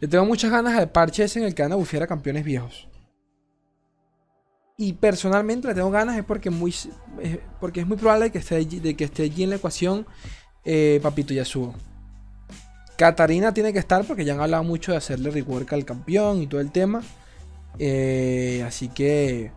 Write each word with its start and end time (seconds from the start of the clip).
Le 0.00 0.06
tengo 0.06 0.24
muchas 0.24 0.50
ganas 0.50 0.78
al 0.78 0.90
parche 0.90 1.24
ese 1.24 1.40
en 1.40 1.46
el 1.46 1.54
que 1.54 1.62
van 1.62 1.72
a 1.72 1.76
bufear 1.76 2.04
a 2.04 2.06
campeones 2.06 2.44
viejos. 2.44 2.88
Y 4.76 4.92
personalmente 4.92 5.66
le 5.66 5.74
tengo 5.74 5.90
ganas 5.90 6.16
es 6.16 6.24
porque, 6.24 6.50
muy, 6.50 6.70
es, 6.70 7.38
porque 7.58 7.80
es 7.80 7.86
muy 7.86 7.96
probable 7.96 8.30
que 8.30 8.38
esté 8.38 8.54
allí, 8.54 8.78
de 8.78 8.94
que 8.94 9.04
esté 9.04 9.24
allí 9.24 9.42
en 9.42 9.50
la 9.50 9.56
ecuación 9.56 10.06
eh, 10.64 11.00
Papito 11.02 11.34
Yasuo. 11.34 11.74
Katarina 12.96 13.52
tiene 13.52 13.72
que 13.72 13.80
estar 13.80 14.04
porque 14.04 14.24
ya 14.24 14.34
han 14.34 14.40
hablado 14.40 14.62
mucho 14.62 14.92
de 14.92 14.98
hacerle 14.98 15.32
rework 15.32 15.72
al 15.72 15.84
campeón 15.84 16.42
y 16.42 16.46
todo 16.46 16.60
el 16.60 16.70
tema. 16.70 17.02
Eh, 17.80 18.62
así 18.64 18.88
que 18.88 19.50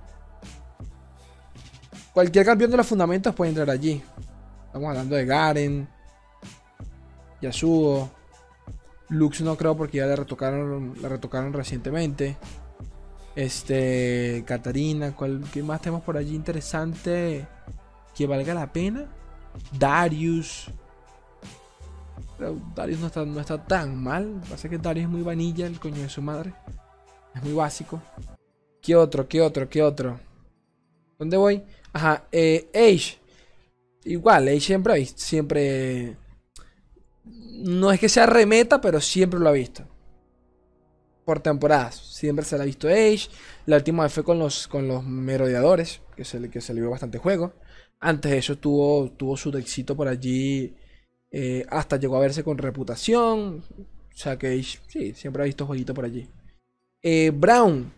cualquier 2.14 2.48
campeón 2.48 2.72
de 2.72 2.78
los 2.78 2.88
fundamentos 2.88 3.36
puede 3.36 3.50
entrar 3.50 3.70
allí. 3.70 4.02
Estamos 4.66 4.90
hablando 4.90 5.16
de 5.16 5.26
Garen, 5.26 5.88
Yasuo, 7.42 8.10
Lux 9.12 9.42
no 9.42 9.58
creo 9.58 9.76
porque 9.76 9.98
ya 9.98 10.06
la 10.06 10.16
retocaron, 10.16 10.96
la 11.02 11.10
retocaron 11.10 11.52
recientemente. 11.52 12.38
Este, 13.36 14.44
Katarina, 14.48 15.14
¿cuál, 15.14 15.44
¿qué 15.54 15.62
más 15.62 15.82
tenemos 15.82 16.02
por 16.04 16.16
allí 16.16 16.34
interesante 16.34 17.46
que 18.16 18.26
valga 18.26 18.54
la 18.54 18.72
pena? 18.72 19.06
Darius. 19.78 20.72
Darius 22.74 23.00
no 23.00 23.08
está, 23.08 23.26
no 23.26 23.40
está 23.42 23.64
tan 23.64 24.02
mal. 24.02 24.42
Pasa 24.50 24.70
que 24.70 24.78
Darius 24.78 25.06
es 25.06 25.12
muy 25.12 25.24
vanilla, 25.24 25.68
el 25.68 25.80
coño 25.80 26.02
de 26.02 26.10
su 26.10 26.22
madre. 26.22 26.54
Es 27.36 27.44
muy 27.44 27.54
básico. 27.54 28.02
¿Qué 28.82 28.96
otro? 28.96 29.28
¿Qué 29.28 29.42
otro? 29.42 29.70
¿Qué 29.70 29.84
otro? 29.84 30.20
¿Dónde 31.20 31.36
voy? 31.36 31.64
Ajá, 31.92 32.24
eh, 32.32 32.70
Age. 32.74 33.20
Igual, 34.06 34.48
Age 34.48 34.62
siempre, 34.62 35.06
siempre... 35.06 36.18
No 37.64 37.92
es 37.92 38.00
que 38.00 38.10
sea 38.10 38.26
remeta, 38.26 38.82
pero 38.82 39.00
siempre 39.02 39.40
lo 39.40 39.50
ha 39.50 39.54
visto 39.54 39.86
por 41.26 41.40
temporadas. 41.40 41.96
Siempre 41.96 42.46
se 42.46 42.58
le 42.58 42.64
ha 42.64 42.66
visto 42.66 42.88
Age. 42.88 43.30
La 43.66 43.78
última 43.78 44.04
vez 44.04 44.14
fue 44.14 44.24
con 44.24 44.40
los, 44.40 44.68
con 44.68 44.88
los 44.88 45.04
merodeadores, 45.04 46.02
que 46.16 46.26
se, 46.26 46.50
que 46.50 46.62
se 46.62 46.74
le 46.74 46.82
dio 46.82 46.90
bastante 46.90 47.18
juego. 47.18 47.54
Antes 48.00 48.32
de 48.32 48.38
eso 48.40 48.58
tuvo, 48.58 49.12
tuvo 49.12 49.38
su 49.38 49.50
éxito 49.58 49.96
por 49.96 50.08
allí. 50.08 50.76
Eh, 51.32 51.66
hasta 51.70 51.98
llegó 51.98 52.18
a 52.18 52.22
verse 52.22 52.44
con 52.44 52.58
reputación. 52.58 53.64
O 53.80 54.18
sea 54.18 54.38
que 54.38 54.48
Age, 54.48 54.80
sí, 54.88 55.14
siempre 55.14 55.44
ha 55.44 55.46
visto 55.46 55.66
jueguito 55.66 55.94
por 55.94 56.06
allí. 56.06 56.28
Eh, 57.02 57.32
Brown. 57.34 57.94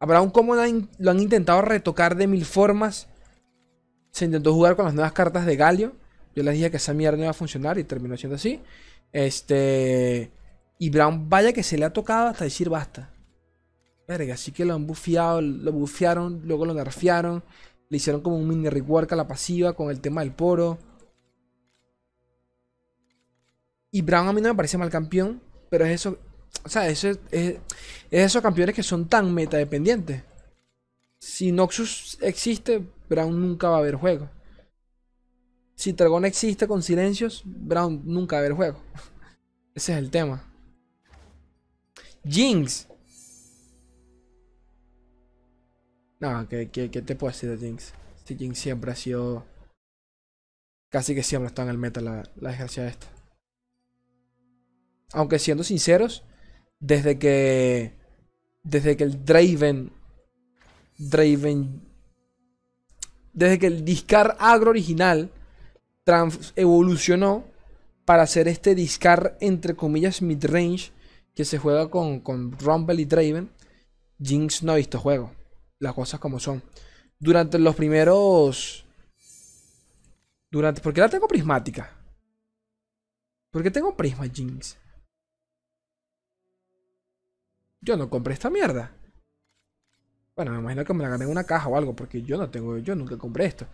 A 0.00 0.06
Brown, 0.06 0.30
como 0.30 0.54
lo 0.54 0.62
han 1.10 1.20
intentado 1.20 1.62
retocar 1.62 2.16
de 2.16 2.26
mil 2.26 2.44
formas. 2.44 3.08
Se 4.10 4.24
intentó 4.24 4.52
jugar 4.52 4.74
con 4.74 4.84
las 4.86 4.94
nuevas 4.94 5.12
cartas 5.12 5.46
de 5.46 5.56
Galio. 5.56 5.92
Yo 6.38 6.44
les 6.44 6.54
dije 6.54 6.70
que 6.70 6.76
esa 6.76 6.94
mierda 6.94 7.16
no 7.16 7.24
iba 7.24 7.32
a 7.32 7.34
funcionar 7.34 7.78
y 7.78 7.84
terminó 7.84 8.16
siendo 8.16 8.36
así. 8.36 8.60
Este. 9.10 10.30
Y 10.78 10.88
Brown, 10.88 11.28
vaya 11.28 11.52
que 11.52 11.64
se 11.64 11.76
le 11.76 11.84
ha 11.84 11.92
tocado 11.92 12.28
hasta 12.28 12.44
decir 12.44 12.68
basta. 12.68 13.10
Verga, 14.06 14.34
así 14.34 14.52
que 14.52 14.64
lo 14.64 14.74
han 14.74 14.86
bufeado, 14.86 15.40
lo 15.40 15.72
bufearon, 15.72 16.42
luego 16.44 16.64
lo 16.64 16.74
nerfearon. 16.74 17.42
Le 17.88 17.96
hicieron 17.96 18.20
como 18.20 18.36
un 18.36 18.46
mini 18.46 18.68
rework 18.68 19.10
a 19.10 19.16
la 19.16 19.26
pasiva 19.26 19.72
con 19.72 19.90
el 19.90 20.00
tema 20.00 20.20
del 20.20 20.30
poro. 20.30 20.78
Y 23.90 24.02
Brown 24.02 24.28
a 24.28 24.32
mí 24.32 24.40
no 24.40 24.50
me 24.50 24.54
parece 24.54 24.78
mal 24.78 24.90
campeón, 24.90 25.42
pero 25.68 25.86
es 25.86 25.90
eso. 25.90 26.18
O 26.64 26.68
sea, 26.68 26.86
eso 26.88 27.08
es, 27.08 27.18
es, 27.32 27.56
esos 28.12 28.42
campeones 28.42 28.76
que 28.76 28.84
son 28.84 29.08
tan 29.08 29.34
meta 29.34 29.56
dependientes. 29.56 30.22
Si 31.18 31.50
Noxus 31.50 32.16
existe, 32.20 32.86
Brown 33.08 33.40
nunca 33.40 33.70
va 33.70 33.78
a 33.78 33.80
haber 33.80 33.96
juego. 33.96 34.30
Si 35.78 35.92
Dragon 35.92 36.24
existe 36.24 36.66
con 36.66 36.82
silencios, 36.82 37.44
Brown 37.46 38.02
nunca 38.04 38.34
va 38.34 38.40
a 38.40 38.44
haber 38.46 38.56
juego. 38.56 38.82
Ese 39.76 39.92
es 39.92 39.98
el 39.98 40.10
tema. 40.10 40.42
Jinx. 42.24 42.88
No, 46.18 46.48
¿qué, 46.48 46.66
te 46.66 47.14
puedo 47.14 47.30
decir 47.30 47.56
de 47.56 47.64
Jinx? 47.64 47.94
Si 48.24 48.36
Jinx 48.36 48.58
siempre 48.58 48.90
ha 48.90 48.96
sido. 48.96 49.46
Casi 50.88 51.14
que 51.14 51.22
siempre 51.22 51.46
está 51.46 51.62
en 51.62 51.68
el 51.68 51.78
meta 51.78 52.00
la, 52.00 52.28
la 52.40 52.50
desgracia 52.50 52.88
esta. 52.88 53.06
Aunque 55.12 55.38
siendo 55.38 55.62
sinceros, 55.62 56.24
desde 56.80 57.20
que. 57.20 57.94
Desde 58.64 58.96
que 58.96 59.04
el 59.04 59.24
Draven. 59.24 59.92
Draven. 60.98 61.82
Desde 63.32 63.60
que 63.60 63.68
el 63.68 63.84
Discar 63.84 64.36
agro 64.40 64.70
original 64.70 65.30
evolucionó 66.56 67.44
para 68.04 68.22
hacer 68.22 68.48
este 68.48 68.74
Discar 68.74 69.36
entre 69.40 69.74
comillas 69.74 70.22
mid-range 70.22 70.92
que 71.34 71.44
se 71.44 71.58
juega 71.58 71.88
con, 71.90 72.20
con 72.20 72.52
Rumble 72.58 73.00
y 73.00 73.04
Draven, 73.04 73.50
Jinx 74.20 74.62
no 74.62 74.72
ha 74.72 74.76
visto 74.76 74.98
juego. 74.98 75.32
Las 75.78 75.94
cosas 75.94 76.18
como 76.18 76.40
son. 76.40 76.62
Durante 77.18 77.58
los 77.58 77.74
primeros. 77.76 78.84
Durante. 80.50 80.80
¿Por 80.80 80.92
qué 80.92 81.00
la 81.00 81.08
tengo 81.08 81.28
prismática? 81.28 81.92
¿Por 83.50 83.62
qué 83.62 83.70
tengo 83.70 83.96
prisma 83.96 84.26
Jinx? 84.28 84.76
Yo 87.80 87.96
no 87.96 88.10
compré 88.10 88.34
esta 88.34 88.50
mierda. 88.50 88.92
Bueno, 90.34 90.52
me 90.52 90.58
imagino 90.58 90.84
que 90.84 90.94
me 90.94 91.02
la 91.02 91.10
gané 91.10 91.24
en 91.24 91.30
una 91.30 91.44
caja 91.44 91.68
o 91.68 91.76
algo, 91.76 91.94
porque 91.94 92.22
yo 92.22 92.36
no 92.36 92.50
tengo, 92.50 92.78
yo 92.78 92.94
nunca 92.94 93.16
compré 93.16 93.46
esto. 93.46 93.66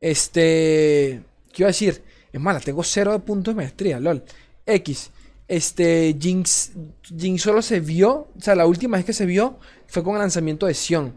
Este, 0.00 1.22
¿qué 1.52 1.62
iba 1.62 1.68
a 1.68 1.72
decir? 1.72 2.02
Es 2.32 2.40
mala, 2.40 2.60
tengo 2.60 2.82
cero 2.82 3.12
de 3.12 3.20
puntos 3.20 3.54
de 3.54 3.56
maestría, 3.56 4.00
lol. 4.00 4.22
X. 4.66 5.10
Este, 5.48 6.16
Jinx, 6.20 6.72
Jinx 7.16 7.42
solo 7.42 7.62
se 7.62 7.78
vio, 7.80 8.28
o 8.36 8.40
sea, 8.40 8.56
la 8.56 8.66
última 8.66 8.96
vez 8.96 9.06
que 9.06 9.12
se 9.12 9.26
vio 9.26 9.58
fue 9.86 10.02
con 10.02 10.14
el 10.14 10.20
lanzamiento 10.20 10.66
de 10.66 10.74
Sion. 10.74 11.14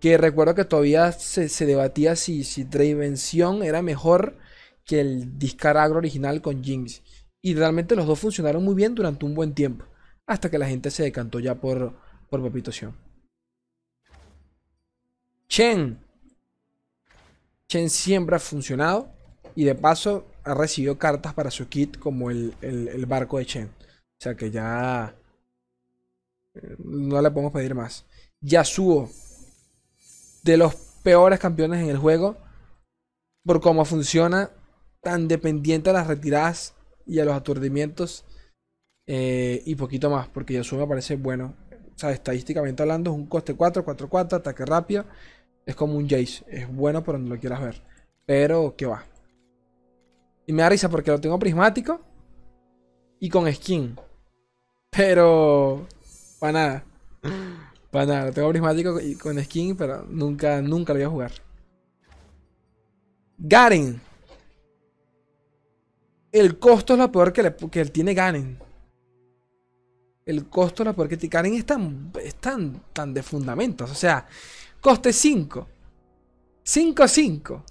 Que 0.00 0.18
recuerdo 0.18 0.54
que 0.54 0.64
todavía 0.64 1.10
se, 1.12 1.66
debatía 1.66 2.16
si, 2.16 2.44
si 2.44 2.64
Draven 2.64 3.16
Sion 3.16 3.62
era 3.62 3.82
mejor 3.82 4.38
que 4.84 5.00
el 5.00 5.38
Discaragro 5.38 5.98
original 5.98 6.40
con 6.42 6.62
Jinx. 6.62 7.02
Y 7.42 7.54
realmente 7.54 7.96
los 7.96 8.06
dos 8.06 8.18
funcionaron 8.18 8.62
muy 8.64 8.74
bien 8.74 8.94
durante 8.94 9.24
un 9.24 9.34
buen 9.34 9.54
tiempo. 9.54 9.84
Hasta 10.26 10.50
que 10.50 10.58
la 10.58 10.68
gente 10.68 10.90
se 10.90 11.02
decantó 11.02 11.40
ya 11.40 11.56
por, 11.56 11.98
por 12.28 12.42
Papito 12.42 12.70
Sion. 12.70 12.96
Chen. 15.48 15.98
Chen 17.68 17.90
siempre 17.90 18.36
ha 18.36 18.40
funcionado. 18.40 19.15
Y 19.56 19.64
de 19.64 19.74
paso, 19.74 20.26
ha 20.44 20.54
recibido 20.54 20.96
cartas 20.96 21.34
para 21.34 21.50
su 21.50 21.68
kit 21.68 21.98
como 21.98 22.30
el, 22.30 23.04
barco 23.08 23.38
de 23.38 23.46
Chen. 23.46 23.66
O 23.66 24.20
sea 24.20 24.36
que 24.36 24.50
ya 24.50 25.16
eh, 26.54 26.76
no 26.78 27.20
le 27.20 27.30
podemos 27.30 27.52
pedir 27.52 27.74
más. 27.74 28.06
Yasuo, 28.40 29.10
de 30.44 30.56
los 30.56 30.74
peores 31.02 31.40
campeones 31.40 31.82
en 31.82 31.90
el 31.90 31.98
juego, 31.98 32.36
por 33.44 33.60
cómo 33.60 33.84
funciona, 33.84 34.50
tan 35.00 35.26
dependiente 35.26 35.90
a 35.90 35.94
las 35.94 36.06
retiradas 36.06 36.74
y 37.06 37.18
a 37.18 37.24
los 37.24 37.34
aturdimientos 37.34 38.24
eh, 39.06 39.62
y 39.64 39.74
poquito 39.74 40.10
más, 40.10 40.28
porque 40.28 40.54
Yasuo 40.54 40.78
me 40.78 40.86
parece 40.86 41.16
bueno. 41.16 41.54
O 41.94 41.98
sea, 41.98 42.10
estadísticamente 42.10 42.82
hablando, 42.82 43.10
es 43.10 43.16
un 43.16 43.26
coste 43.26 43.54
4, 43.54 43.84
4, 43.84 44.08
4, 44.08 44.38
ataque 44.38 44.64
rápido. 44.66 45.06
Es 45.64 45.74
como 45.74 45.96
un 45.96 46.08
Jace, 46.08 46.44
es 46.48 46.72
bueno 46.72 47.02
por 47.02 47.14
donde 47.16 47.30
lo 47.30 47.40
quieras 47.40 47.62
ver. 47.62 47.82
Pero, 48.26 48.74
¿qué 48.76 48.86
va? 48.86 49.04
Y 50.46 50.52
me 50.52 50.62
da 50.62 50.68
risa 50.68 50.88
porque 50.88 51.10
lo 51.10 51.20
tengo 51.20 51.38
prismático 51.38 52.00
y 53.18 53.28
con 53.28 53.52
skin. 53.52 53.98
Pero. 54.90 55.86
Para 56.38 56.52
nada. 56.52 56.84
Para 57.90 58.06
nada. 58.06 58.26
Lo 58.26 58.32
tengo 58.32 58.48
prismático 58.50 59.00
y 59.00 59.16
con 59.16 59.42
skin, 59.42 59.76
pero 59.76 60.04
nunca, 60.08 60.62
nunca 60.62 60.92
lo 60.92 60.98
voy 60.98 61.06
a 61.06 61.10
jugar. 61.10 61.32
Garen. 63.38 64.00
El 66.32 66.58
costo 66.58 66.92
es 66.92 66.98
lo 66.98 67.10
peor 67.10 67.32
que, 67.32 67.42
le, 67.42 67.56
que 67.56 67.84
tiene 67.86 68.14
Garen. 68.14 68.58
El 70.24 70.48
costo 70.48 70.82
es 70.82 70.86
lo 70.86 70.94
peor 70.94 71.08
que 71.08 71.16
tiene. 71.16 71.32
Garen 71.32 71.54
es 71.54 71.66
tan, 71.66 72.12
es 72.22 72.34
tan, 72.36 72.82
tan 72.92 73.12
de 73.14 73.22
fundamentos. 73.22 73.90
O 73.90 73.94
sea, 73.94 74.26
coste 74.80 75.12
5. 75.12 75.66
5-5. 76.64 77.62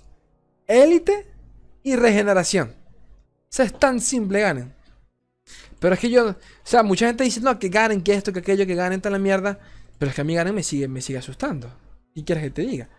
Élite 0.68 1.35
y 1.86 1.96
regeneración. 1.96 2.70
O 2.70 3.48
sea, 3.48 3.64
es 3.64 3.80
tan 3.80 4.02
simple, 4.02 4.42
ganen. 4.42 4.74
Pero 5.80 5.94
es 5.94 6.00
que 6.00 6.10
yo, 6.10 6.30
o 6.32 6.36
sea, 6.64 6.82
mucha 6.82 7.06
gente 7.06 7.24
dice, 7.24 7.40
no, 7.42 7.60
que 7.60 7.70
ganen, 7.70 8.02
que 8.02 8.14
esto, 8.16 8.34
que 8.34 8.40
aquello, 8.40 8.66
que 8.66 8.74
ganen, 8.74 8.98
está 8.98 9.12
la 9.12 9.20
mierda. 9.20 9.60
Pero 10.00 10.10
es 10.10 10.16
que 10.16 10.22
a 10.22 10.24
mí 10.24 10.34
ganen 10.34 10.56
me 10.56 10.64
sigue, 10.64 10.88
me 10.88 11.00
sigue 11.00 11.20
asustando. 11.20 11.70
¿Y 12.16 12.24
quieres 12.24 12.44
que 12.44 12.50
te 12.50 12.64
diga? 12.64 12.90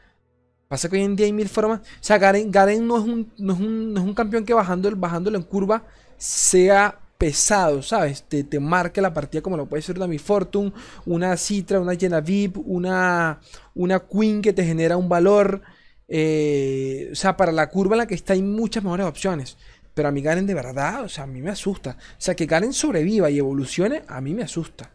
Pasa 0.68 0.88
que 0.88 0.96
hoy 0.96 1.02
en 1.02 1.16
día 1.16 1.26
hay 1.26 1.32
mil 1.32 1.48
formas. 1.48 1.80
O 1.80 1.84
sea, 2.00 2.16
Garen, 2.18 2.50
Garen 2.52 2.86
no, 2.86 2.98
es 2.98 3.04
un, 3.04 3.32
no, 3.38 3.54
es 3.54 3.58
un, 3.58 3.92
no 3.92 4.00
es 4.00 4.06
un 4.06 4.14
campeón 4.14 4.44
que 4.44 4.54
bajándolo, 4.54 4.96
bajándolo 4.96 5.36
en 5.36 5.44
curva 5.44 5.82
sea 6.16 6.96
pesado, 7.18 7.82
¿sabes? 7.82 8.22
Te, 8.22 8.44
te 8.44 8.60
marca 8.60 9.00
la 9.00 9.12
partida 9.12 9.42
como 9.42 9.56
lo 9.56 9.66
puede 9.66 9.82
ser 9.82 9.96
una 9.96 10.06
Mi 10.06 10.18
Fortune, 10.18 10.72
una 11.06 11.36
Citra, 11.36 11.80
una 11.80 12.20
VIP, 12.20 12.56
una, 12.64 13.40
una 13.74 13.98
Queen 13.98 14.42
que 14.42 14.52
te 14.52 14.64
genera 14.64 14.96
un 14.96 15.08
valor. 15.08 15.60
Eh, 16.08 17.08
o 17.12 17.14
sea, 17.14 17.36
para 17.36 17.52
la 17.52 17.68
curva 17.68 17.94
en 17.94 17.98
la 17.98 18.06
que 18.06 18.14
está 18.14 18.32
hay 18.32 18.42
muchas 18.42 18.82
mejores 18.84 19.06
opciones. 19.06 19.56
Pero 19.94 20.08
a 20.08 20.12
mí 20.12 20.20
Garen 20.20 20.46
de 20.46 20.54
verdad, 20.54 21.04
o 21.04 21.08
sea, 21.08 21.24
a 21.24 21.26
mí 21.26 21.40
me 21.40 21.50
asusta. 21.50 21.96
O 21.98 22.20
sea, 22.20 22.36
que 22.36 22.46
Garen 22.46 22.72
sobreviva 22.72 23.30
y 23.30 23.38
evolucione, 23.38 24.02
a 24.06 24.20
mí 24.20 24.34
me 24.34 24.42
asusta. 24.42 24.90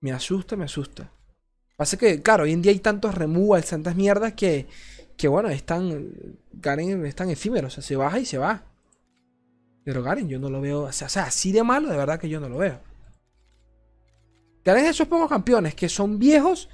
Me 0.00 0.12
asusta, 0.12 0.56
me 0.56 0.64
asusta. 0.64 1.10
Pasa 1.76 1.96
que, 1.96 2.22
claro, 2.22 2.44
hoy 2.44 2.52
en 2.52 2.62
día 2.62 2.72
hay 2.72 2.78
tantos 2.78 3.14
removals, 3.14 3.66
tantas 3.66 3.96
mierdas 3.96 4.34
que, 4.34 4.66
que 5.16 5.28
bueno, 5.28 5.48
están. 5.48 6.12
Garen 6.52 7.04
es 7.04 7.14
tan 7.14 7.28
efímero, 7.30 7.66
o 7.66 7.70
sea, 7.70 7.82
se 7.82 7.96
baja 7.96 8.18
y 8.18 8.24
se 8.24 8.38
va. 8.38 8.62
Pero 9.84 10.02
Garen 10.02 10.28
yo 10.28 10.38
no 10.38 10.48
lo 10.48 10.60
veo, 10.60 10.82
o 10.82 10.92
sea, 10.92 11.08
así 11.24 11.52
de 11.52 11.62
malo, 11.62 11.88
de 11.88 11.96
verdad 11.96 12.20
que 12.20 12.28
yo 12.28 12.38
no 12.38 12.48
lo 12.48 12.58
veo. 12.58 12.78
Garen 14.64 14.84
es 14.84 14.90
esos 14.90 15.08
pocos 15.08 15.28
campeones 15.28 15.74
que 15.74 15.88
son 15.88 16.18
viejos, 16.18 16.68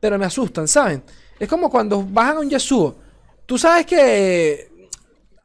pero 0.00 0.18
me 0.18 0.24
asustan, 0.24 0.66
¿saben? 0.66 1.02
Es 1.38 1.48
como 1.48 1.68
cuando 1.68 2.02
bajan 2.02 2.38
a 2.38 2.40
un 2.40 2.48
Yasuo. 2.48 3.01
Tú 3.46 3.58
sabes 3.58 3.86
que 3.86 4.68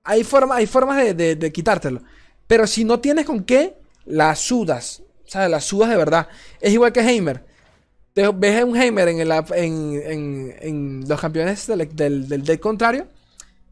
hay, 0.03 0.25
hay 0.51 0.67
formas 0.67 1.15
de, 1.15 1.51
quitártelo. 1.53 2.01
Pero 2.47 2.65
si 2.67 2.83
no 2.83 2.99
tienes 2.99 3.25
con 3.25 3.44
qué, 3.44 3.77
la 4.05 4.35
sudas. 4.35 5.03
O 5.25 5.29
sea, 5.29 5.49
la 5.49 5.59
sudas 5.59 5.89
de 5.89 5.97
verdad. 5.97 6.27
Es 6.61 6.71
igual 6.73 6.94
que 6.94 7.01
Heimer 7.01 7.44
ves 8.33 8.61
a 8.61 8.65
un 8.65 8.75
Heimer 8.75 9.07
en, 9.07 10.51
en, 10.61 11.05
los 11.07 11.19
campeones 11.19 11.67
del, 11.67 12.27
del, 12.27 12.44
deck 12.44 12.59
contrario. 12.59 13.07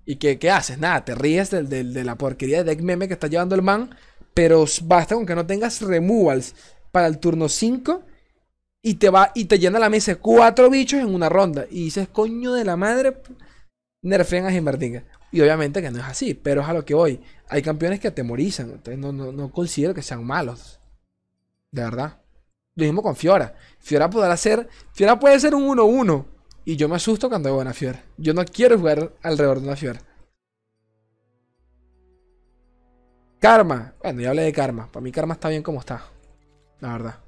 ¿Y 0.06 0.18
qué, 0.18 0.38
qué 0.38 0.51
haces? 0.51 0.78
Nada, 0.78 1.04
te 1.04 1.16
ríes 1.16 1.50
de 1.50 2.04
la 2.04 2.16
porquería 2.16 2.63
de 2.63 2.75
deck 2.75 2.81
meme 2.81 3.07
que 3.07 3.16
está 3.16 3.28
llevando 3.28 3.56
el 3.56 3.62
man. 3.62 3.95
Pero 4.33 4.66
basta 4.83 5.16
con 5.16 5.25
que 5.25 5.36
no 5.36 5.45
tengas 5.45 5.81
removals 5.81 6.54
para 6.92 7.07
el 7.07 7.19
turno 7.19 7.50
5. 7.50 8.04
Y 8.81 8.95
te 8.95 9.10
va 9.10 9.31
y 9.33 9.45
te 9.45 9.57
llena 9.57 9.80
la 9.80 9.89
mesa 9.89 10.16
cuatro 10.18 10.69
bichos 10.69 11.00
en 11.00 11.13
una 11.13 11.28
ronda. 11.28 11.66
Y 11.71 11.86
dices, 11.86 12.07
coño 12.07 12.54
de 12.54 12.66
la 12.66 12.75
madre, 12.75 13.18
nerfean 14.06 14.46
a 14.46 14.50
Heimerdinger. 14.50 15.06
Y 15.31 15.42
obviamente 15.42 15.81
que 15.81 15.92
no 15.92 16.00
es 16.00 16.06
así, 16.06 16.34
pero 16.34 16.62
es 16.62 16.68
a 16.68 16.74
lo 16.74 16.86
que 16.86 16.94
voy. 16.94 17.19
Hay 17.50 17.62
campeones 17.62 18.00
que 18.00 18.07
atemorizan. 18.07 18.72
Entonces 18.72 18.98
no, 18.98 19.12
no, 19.12 19.31
no 19.31 19.52
considero 19.52 19.94
que 19.94 20.02
sean 20.02 20.24
malos. 20.24 20.80
De 21.72 21.84
verdad. 21.84 22.22
Lo 22.75 22.86
mismo 22.86 23.02
con 23.02 23.16
Fiora. 23.16 23.56
Fiora 23.80 24.10
podrá 24.10 24.38
ser. 24.38 24.69
Fiora 24.94 25.19
puede 25.19 25.40
ser 25.40 25.56
un 25.56 25.68
1-1. 25.68 26.25
Y 26.66 26.75
yo 26.75 26.88
me 26.88 26.96
asusto 26.96 27.30
cuando 27.30 27.50
veo 27.50 27.62
una 27.62 27.74
Fiora. 27.74 28.04
Yo 28.18 28.34
no 28.34 28.46
quiero 28.46 28.78
jugar 28.78 29.13
alrededor 29.22 29.60
de 29.60 29.68
una 29.68 29.75
Fiora. 29.75 30.02
Karma. 33.40 33.94
Bueno, 34.02 34.22
ya 34.22 34.30
hablé 34.30 34.44
de 34.44 34.54
Karma. 34.54 34.92
Para 34.92 35.04
mí 35.04 35.12
Karma 35.12 35.34
está 35.34 35.50
bien 35.50 35.63
como 35.63 35.80
está. 35.80 36.04
La 36.80 36.92
verdad. 36.92 37.19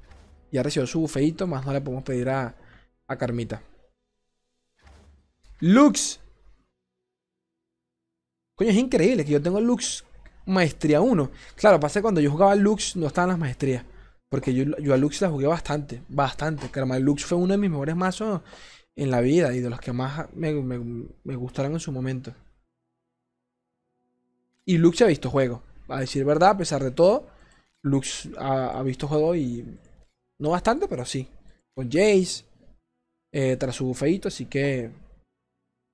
Ya 0.50 0.62
recibió 0.62 0.86
su 0.86 1.00
bufeito, 1.00 1.46
más 1.46 1.66
no 1.66 1.72
le 1.72 1.80
podemos 1.80 2.04
pedir 2.04 2.30
a, 2.30 2.54
a 3.06 3.16
Carmita. 3.16 3.62
Lux. 5.60 6.20
Coño, 8.58 8.70
es 8.70 8.76
increíble 8.76 9.24
que 9.24 9.30
yo 9.30 9.40
tengo 9.40 9.60
Lux 9.60 10.04
Maestría 10.44 11.00
1. 11.00 11.30
Claro, 11.54 11.78
pasa 11.78 12.00
que 12.00 12.02
cuando 12.02 12.20
yo 12.20 12.32
jugaba 12.32 12.56
Lux 12.56 12.96
no 12.96 13.06
estaban 13.06 13.30
las 13.30 13.38
maestrías. 13.38 13.84
Porque 14.28 14.52
yo, 14.52 14.64
yo 14.78 14.92
a 14.92 14.96
Lux 14.96 15.20
la 15.20 15.30
jugué 15.30 15.46
bastante, 15.46 16.02
bastante. 16.08 16.68
Karma 16.68 16.98
Lux 16.98 17.24
fue 17.24 17.38
uno 17.38 17.52
de 17.52 17.58
mis 17.58 17.70
mejores 17.70 17.94
mazos 17.94 18.42
en 18.96 19.12
la 19.12 19.20
vida 19.20 19.54
y 19.54 19.60
de 19.60 19.70
los 19.70 19.78
que 19.78 19.92
más 19.92 20.26
me, 20.34 20.52
gustaron 21.36 21.72
en 21.72 21.78
su 21.78 21.92
momento. 21.92 22.34
Y 24.64 24.76
Lux 24.78 25.02
ha 25.02 25.06
visto 25.06 25.30
juego. 25.30 25.62
A 25.86 26.00
decir 26.00 26.24
verdad, 26.24 26.50
a 26.50 26.56
pesar 26.58 26.82
de 26.82 26.90
todo, 26.90 27.28
Lux 27.82 28.28
ha, 28.38 28.82
visto 28.82 29.06
juego 29.06 29.36
y. 29.36 29.78
No 30.40 30.50
bastante, 30.50 30.88
pero 30.88 31.04
sí. 31.04 31.28
Con 31.76 31.88
Jace. 31.88 32.44
Eh, 33.30 33.56
tras 33.56 33.76
su 33.76 33.86
bufeito, 33.86 34.26
así 34.26 34.46
que. 34.46 34.90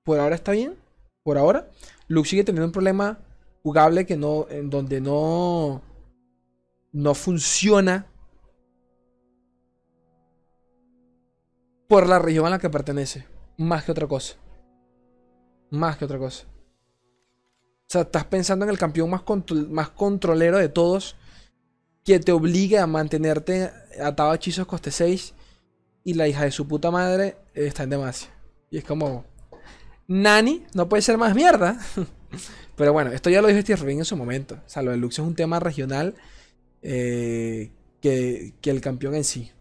Por 0.03 0.19
ahora 0.19 0.33
está 0.33 0.51
bien. 0.51 0.75
Por 1.23 1.37
ahora. 1.37 1.69
Lux 2.07 2.29
sigue 2.29 2.43
teniendo 2.43 2.67
un 2.67 2.71
problema 2.71 3.19
jugable 3.63 4.05
que 4.05 4.17
no. 4.17 4.47
En 4.49 4.69
donde 4.69 5.01
no. 5.01 5.81
No 6.91 7.13
funciona 7.13 8.07
por 11.87 12.07
la 12.07 12.19
región 12.19 12.45
a 12.45 12.51
la 12.51 12.59
que 12.59 12.69
pertenece. 12.69 13.25
Más 13.57 13.83
que 13.83 13.91
otra 13.91 14.07
cosa. 14.07 14.35
Más 15.71 15.97
que 15.97 16.05
otra 16.05 16.17
cosa. 16.17 16.45
O 16.47 17.87
sea, 17.87 18.01
estás 18.01 18.25
pensando 18.25 18.65
en 18.65 18.71
el 18.71 18.77
campeón 18.77 19.09
más, 19.09 19.89
controlero 19.91 20.57
de 20.57 20.69
todos. 20.69 21.15
Que 22.03 22.19
te 22.19 22.31
obligue 22.31 22.77
a 22.77 22.87
mantenerte 22.87 23.71
atado 24.01 24.31
a 24.31 24.35
hechizos 24.35 24.67
coste 24.67 24.91
6. 24.91 25.33
Y 26.03 26.13
la 26.13 26.27
hija 26.27 26.43
de 26.43 26.51
su 26.51 26.67
puta 26.67 26.91
madre 26.91 27.37
está 27.53 27.83
en 27.83 27.89
demasia. 27.89 28.29
Y 28.69 28.77
es 28.77 28.83
como. 28.83 29.25
Nani, 30.07 30.65
no 30.73 30.87
puede 30.87 31.01
ser 31.01 31.17
más 31.17 31.35
mierda. 31.35 31.79
Pero 32.75 32.93
bueno, 32.93 33.11
esto 33.11 33.29
ya 33.29 33.41
lo 33.41 33.47
dijo 33.47 33.61
Steve 33.61 33.81
Rubin 33.81 33.99
en 33.99 34.05
su 34.05 34.17
momento. 34.17 34.55
O 34.55 34.69
sea, 34.69 34.81
lo 34.81 34.91
de 34.91 34.97
Lux 34.97 35.15
es 35.15 35.25
un 35.25 35.35
tema 35.35 35.59
regional 35.59 36.15
eh, 36.81 37.71
que, 38.01 38.53
que 38.61 38.69
el 38.69 38.81
campeón 38.81 39.15
en 39.15 39.23
sí. 39.23 39.51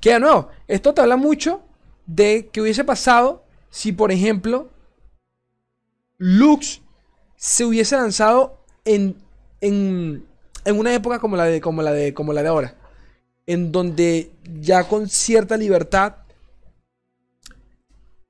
Que 0.00 0.12
de 0.12 0.20
nuevo, 0.20 0.48
esto 0.68 0.94
te 0.94 1.00
habla 1.00 1.16
mucho 1.16 1.62
de 2.06 2.48
que 2.52 2.60
hubiese 2.60 2.84
pasado 2.84 3.44
si, 3.68 3.92
por 3.92 4.12
ejemplo, 4.12 4.70
Lux 6.18 6.82
se 7.36 7.64
hubiese 7.64 7.96
lanzado 7.96 8.64
en, 8.84 9.16
en, 9.60 10.26
en 10.64 10.78
una 10.78 10.94
época 10.94 11.18
como 11.18 11.36
la, 11.36 11.44
de, 11.44 11.60
como, 11.60 11.82
la 11.82 11.92
de, 11.92 12.14
como 12.14 12.32
la 12.32 12.42
de 12.42 12.48
ahora. 12.48 12.76
En 13.46 13.72
donde 13.72 14.30
ya 14.60 14.84
con 14.88 15.08
cierta 15.08 15.56
libertad, 15.56 16.16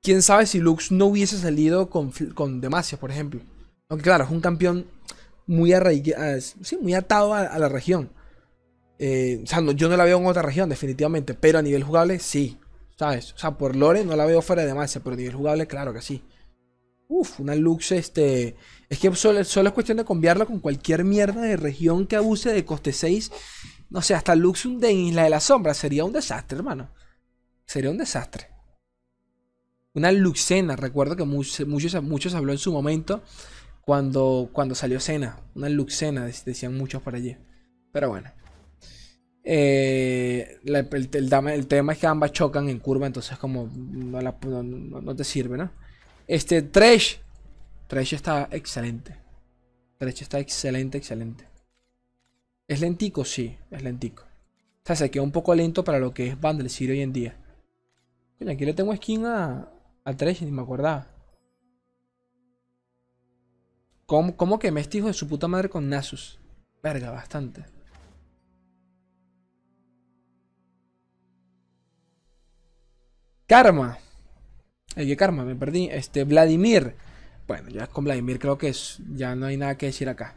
quién 0.01 0.21
sabe 0.21 0.45
si 0.45 0.59
Lux 0.59 0.91
no 0.91 1.07
hubiese 1.07 1.37
salido 1.37 1.89
con, 1.89 2.11
con 2.33 2.61
Demacia, 2.61 2.99
por 2.99 3.11
ejemplo. 3.11 3.41
Aunque 3.89 4.03
claro, 4.03 4.23
es 4.23 4.31
un 4.31 4.41
campeón 4.41 4.87
muy 5.47 5.73
arraigado, 5.73 6.39
sí, 6.39 6.77
muy 6.77 6.93
atado 6.93 7.33
a 7.33 7.59
la 7.59 7.69
región. 7.69 8.11
Eh, 9.03 9.41
o 9.43 9.47
sea, 9.47 9.59
yo 9.73 9.89
no 9.89 9.97
la 9.97 10.05
veo 10.05 10.19
en 10.19 10.27
otra 10.27 10.43
región, 10.43 10.69
definitivamente. 10.69 11.33
Pero 11.33 11.57
a 11.57 11.63
nivel 11.63 11.83
jugable, 11.83 12.19
sí. 12.19 12.59
¿Sabes? 12.97 13.33
O 13.33 13.37
sea, 13.39 13.57
por 13.57 13.75
lore 13.75 14.05
no 14.05 14.15
la 14.15 14.27
veo 14.27 14.43
fuera 14.43 14.63
de 14.63 14.75
masa, 14.75 14.99
pero 14.99 15.15
a 15.15 15.17
nivel 15.17 15.33
jugable, 15.33 15.65
claro 15.65 15.91
que 15.91 16.03
sí. 16.03 16.23
Uf, 17.07 17.39
una 17.39 17.55
Lux, 17.55 17.91
este. 17.93 18.55
Es 18.89 18.99
que 18.99 19.13
solo, 19.15 19.39
es 19.39 19.73
cuestión 19.73 19.97
de 19.97 20.05
cambiarla 20.05 20.45
con 20.45 20.59
cualquier 20.59 21.03
mierda 21.03 21.41
de 21.41 21.57
región 21.57 22.05
que 22.05 22.15
abuse 22.15 22.53
de 22.53 22.63
coste 22.63 22.93
6. 22.93 23.31
No 23.89 24.03
sé, 24.03 24.13
hasta 24.13 24.35
Lux 24.35 24.67
de 24.79 24.93
Isla 24.93 25.23
de 25.23 25.31
la 25.31 25.39
Sombra 25.39 25.73
sería 25.73 26.05
un 26.05 26.13
desastre, 26.13 26.59
hermano. 26.59 26.93
Sería 27.65 27.89
un 27.89 27.97
desastre. 27.97 28.50
Una 29.93 30.11
Luxena, 30.11 30.75
recuerdo 30.75 31.15
que 31.15 31.25
muchos, 31.25 31.67
muchos 31.67 32.33
habló 32.33 32.53
en 32.53 32.57
su 32.57 32.71
momento 32.71 33.23
cuando, 33.81 34.49
cuando 34.53 34.73
salió 34.73 34.99
Cena. 34.99 35.41
Una 35.53 35.67
Luxena, 35.69 36.25
decían 36.25 36.77
muchos 36.77 37.01
por 37.01 37.15
allí. 37.15 37.35
Pero 37.91 38.09
bueno. 38.09 38.31
Eh, 39.43 40.59
el, 40.63 41.67
tema 41.67 41.93
es 41.93 41.99
que 41.99 42.07
ambas 42.07 42.31
chocan 42.31 42.69
en 42.69 42.79
curva, 42.79 43.07
entonces 43.07 43.37
como 43.37 43.67
no, 43.73 45.15
te 45.15 45.23
sirve, 45.23 45.57
¿no? 45.57 45.71
Este 46.27 46.61
Trash. 46.61 47.17
Trash 47.87 48.13
está 48.13 48.47
excelente. 48.51 49.15
Trash 49.97 50.21
está 50.21 50.39
excelente, 50.39 50.97
excelente. 50.97 51.45
¿Es 52.67 52.79
lentico? 52.79 53.25
Sí, 53.25 53.57
es 53.71 53.83
lentico. 53.83 54.23
O 54.23 54.85
sea, 54.85 54.95
se 54.95 55.11
queda 55.11 55.23
un 55.23 55.31
poco 55.31 55.53
lento 55.53 55.83
para 55.83 55.99
lo 55.99 56.13
que 56.13 56.27
es 56.27 56.39
Bundle 56.39 56.69
City 56.69 56.93
hoy 56.93 57.01
en 57.01 57.11
día. 57.11 57.35
aquí 58.47 58.65
le 58.65 58.73
tengo 58.73 58.95
skin 58.95 59.25
a, 59.25 59.69
a 60.03 60.15
Trash, 60.15 60.41
ni 60.41 60.51
me 60.51 60.61
acordaba. 60.61 61.07
¿Cómo, 64.05 64.35
¿Cómo 64.35 64.59
que 64.59 64.71
me 64.71 64.85
hijo 64.91 65.07
de 65.07 65.13
su 65.13 65.27
puta 65.27 65.47
madre 65.47 65.69
con 65.69 65.87
Nasus? 65.87 66.39
Verga, 66.83 67.11
bastante. 67.11 67.63
Karma. 73.47 73.97
El 74.95 75.07
que 75.07 75.17
Karma, 75.17 75.43
me 75.43 75.55
perdí. 75.55 75.87
Este, 75.91 76.23
Vladimir. 76.23 76.95
Bueno, 77.47 77.69
ya 77.69 77.87
con 77.87 78.05
Vladimir 78.05 78.39
creo 78.39 78.57
que 78.57 78.69
es, 78.69 79.01
ya 79.13 79.35
no 79.35 79.45
hay 79.45 79.57
nada 79.57 79.77
que 79.77 79.87
decir 79.87 80.09
acá. 80.09 80.35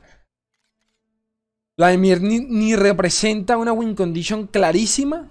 Vladimir 1.77 2.21
ni, 2.21 2.77
representa 2.77 3.57
una 3.57 3.73
win 3.73 3.95
condition 3.95 4.47
clarísima. 4.47 5.31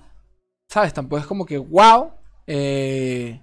¿Sabes? 0.67 0.93
Tampoco 0.93 1.19
es 1.19 1.25
como 1.25 1.45
que, 1.45 1.57
wow. 1.57 2.11
Eh, 2.47 3.41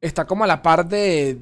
está 0.00 0.26
como 0.26 0.44
a 0.44 0.46
la 0.46 0.62
par 0.62 0.88
de, 0.88 1.38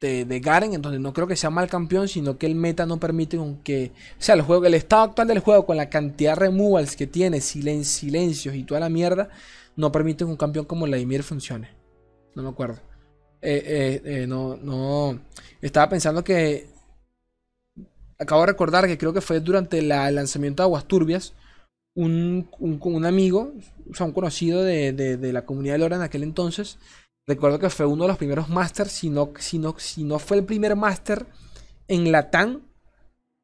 de, 0.00 0.40
Garen, 0.40 0.74
en 0.74 0.82
donde 0.82 0.98
no 0.98 1.12
creo 1.12 1.26
que 1.26 1.36
sea 1.36 1.50
mal 1.50 1.68
campeón, 1.68 2.08
sino 2.08 2.38
que 2.38 2.46
el 2.46 2.54
meta 2.54 2.86
no 2.86 2.98
permite 2.98 3.38
que. 3.62 3.92
O 4.18 4.22
sea, 4.22 4.34
el 4.34 4.42
juego, 4.42 4.64
el 4.64 4.74
estado 4.74 5.02
actual 5.02 5.28
del 5.28 5.40
juego, 5.40 5.66
con 5.66 5.76
la 5.76 5.90
cantidad 5.90 6.32
de 6.32 6.40
removals 6.40 6.96
que 6.96 7.06
tiene, 7.06 7.40
silencios 7.40 8.54
y 8.54 8.64
toda 8.64 8.80
la 8.80 8.88
mierda, 8.88 9.28
no 9.76 9.92
permite 9.92 10.24
que 10.24 10.30
un 10.30 10.36
campeón 10.36 10.64
como 10.64 10.86
Vladimir 10.86 11.22
funcione. 11.22 11.68
No 12.34 12.42
me 12.42 12.48
acuerdo. 12.48 12.78
Eh, 13.42 13.62
eh, 13.64 14.02
eh, 14.04 14.26
no, 14.26 14.56
no. 14.56 15.20
Estaba 15.60 15.88
pensando 15.88 16.24
que. 16.24 16.68
Acabo 18.18 18.42
de 18.42 18.48
recordar 18.48 18.86
que 18.86 18.98
creo 18.98 19.14
que 19.14 19.22
fue 19.22 19.40
durante 19.40 19.78
el 19.78 19.88
lanzamiento 19.88 20.62
de 20.62 20.64
Aguas 20.64 20.86
Turbias. 20.86 21.34
Un, 21.94 22.48
un, 22.58 23.04
amigo, 23.04 23.52
o 23.90 23.94
sea, 23.94 24.06
un 24.06 24.12
conocido 24.12 24.62
de, 24.62 25.18
la 25.20 25.44
comunidad 25.44 25.74
de 25.74 25.78
Lora 25.78 25.96
en 25.96 26.02
aquel 26.02 26.22
entonces. 26.22 26.78
Recuerdo 27.26 27.58
que 27.58 27.70
fue 27.70 27.86
uno 27.86 28.04
de 28.04 28.08
los 28.08 28.18
primeros 28.18 28.48
masters, 28.48 28.92
si 28.92 29.10
no, 29.10 29.32
si 29.38 29.58
no, 29.58 29.74
si 29.78 30.04
no 30.04 30.18
fue 30.18 30.38
el 30.38 30.44
primer 30.44 30.74
master 30.76 31.26
en 31.86 32.10
Latam 32.10 32.62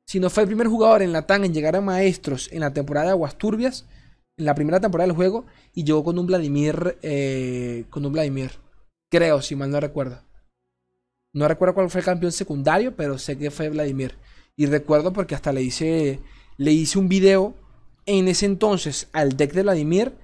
sino 0.06 0.30
fue 0.30 0.44
el 0.44 0.48
primer 0.48 0.68
jugador 0.68 1.02
en 1.02 1.12
la 1.12 1.26
TAN 1.26 1.44
en 1.44 1.52
llegar 1.52 1.74
a 1.76 1.80
maestros 1.80 2.48
en 2.52 2.60
la 2.60 2.72
temporada 2.72 3.06
de 3.06 3.12
Aguas 3.12 3.36
Turbias, 3.36 3.86
en 4.36 4.46
la 4.46 4.54
primera 4.54 4.80
temporada 4.80 5.08
del 5.08 5.16
juego, 5.16 5.46
y 5.74 5.84
llegó 5.84 6.04
con 6.04 6.18
un 6.18 6.26
Vladimir, 6.26 6.96
eh, 7.02 7.84
con 7.90 8.06
un 8.06 8.12
Vladimir, 8.12 8.52
creo, 9.10 9.42
si 9.42 9.56
mal 9.56 9.70
no 9.70 9.80
recuerdo. 9.80 10.22
No 11.32 11.48
recuerdo 11.48 11.74
cuál 11.74 11.90
fue 11.90 12.00
el 12.00 12.04
campeón 12.04 12.32
secundario, 12.32 12.96
pero 12.96 13.18
sé 13.18 13.36
que 13.36 13.50
fue 13.50 13.68
Vladimir. 13.68 14.16
Y 14.54 14.66
recuerdo 14.66 15.12
porque 15.12 15.34
hasta 15.34 15.52
le 15.52 15.62
hice, 15.62 16.20
le 16.56 16.72
hice 16.72 16.98
un 16.98 17.08
video 17.08 17.54
en 18.06 18.28
ese 18.28 18.46
entonces 18.46 19.08
al 19.12 19.36
deck 19.36 19.52
de 19.52 19.64
Vladimir 19.64 20.14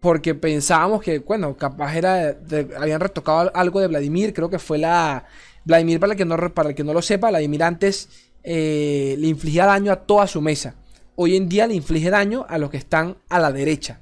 porque 0.00 0.34
pensábamos 0.34 1.02
que, 1.02 1.18
bueno, 1.18 1.56
capaz 1.56 1.96
era, 1.96 2.36
habían 2.78 3.00
retocado 3.00 3.50
algo 3.54 3.80
de 3.80 3.88
Vladimir, 3.88 4.32
creo 4.32 4.50
que 4.50 4.58
fue 4.58 4.78
la... 4.78 5.26
Vladimir, 5.64 6.00
para 6.00 6.12
el 6.12 6.18
que 6.18 6.24
no, 6.24 6.36
para 6.54 6.70
el 6.70 6.74
que 6.74 6.84
no 6.84 6.94
lo 6.94 7.02
sepa, 7.02 7.28
Vladimir 7.28 7.62
antes 7.62 8.08
eh, 8.42 9.16
le 9.18 9.26
infligía 9.26 9.66
daño 9.66 9.92
a 9.92 9.96
toda 9.96 10.26
su 10.26 10.40
mesa. 10.40 10.76
Hoy 11.16 11.36
en 11.36 11.48
día 11.48 11.66
le 11.66 11.74
inflige 11.74 12.10
daño 12.10 12.46
a 12.48 12.58
los 12.58 12.70
que 12.70 12.76
están 12.76 13.18
a 13.28 13.38
la 13.38 13.52
derecha. 13.52 14.00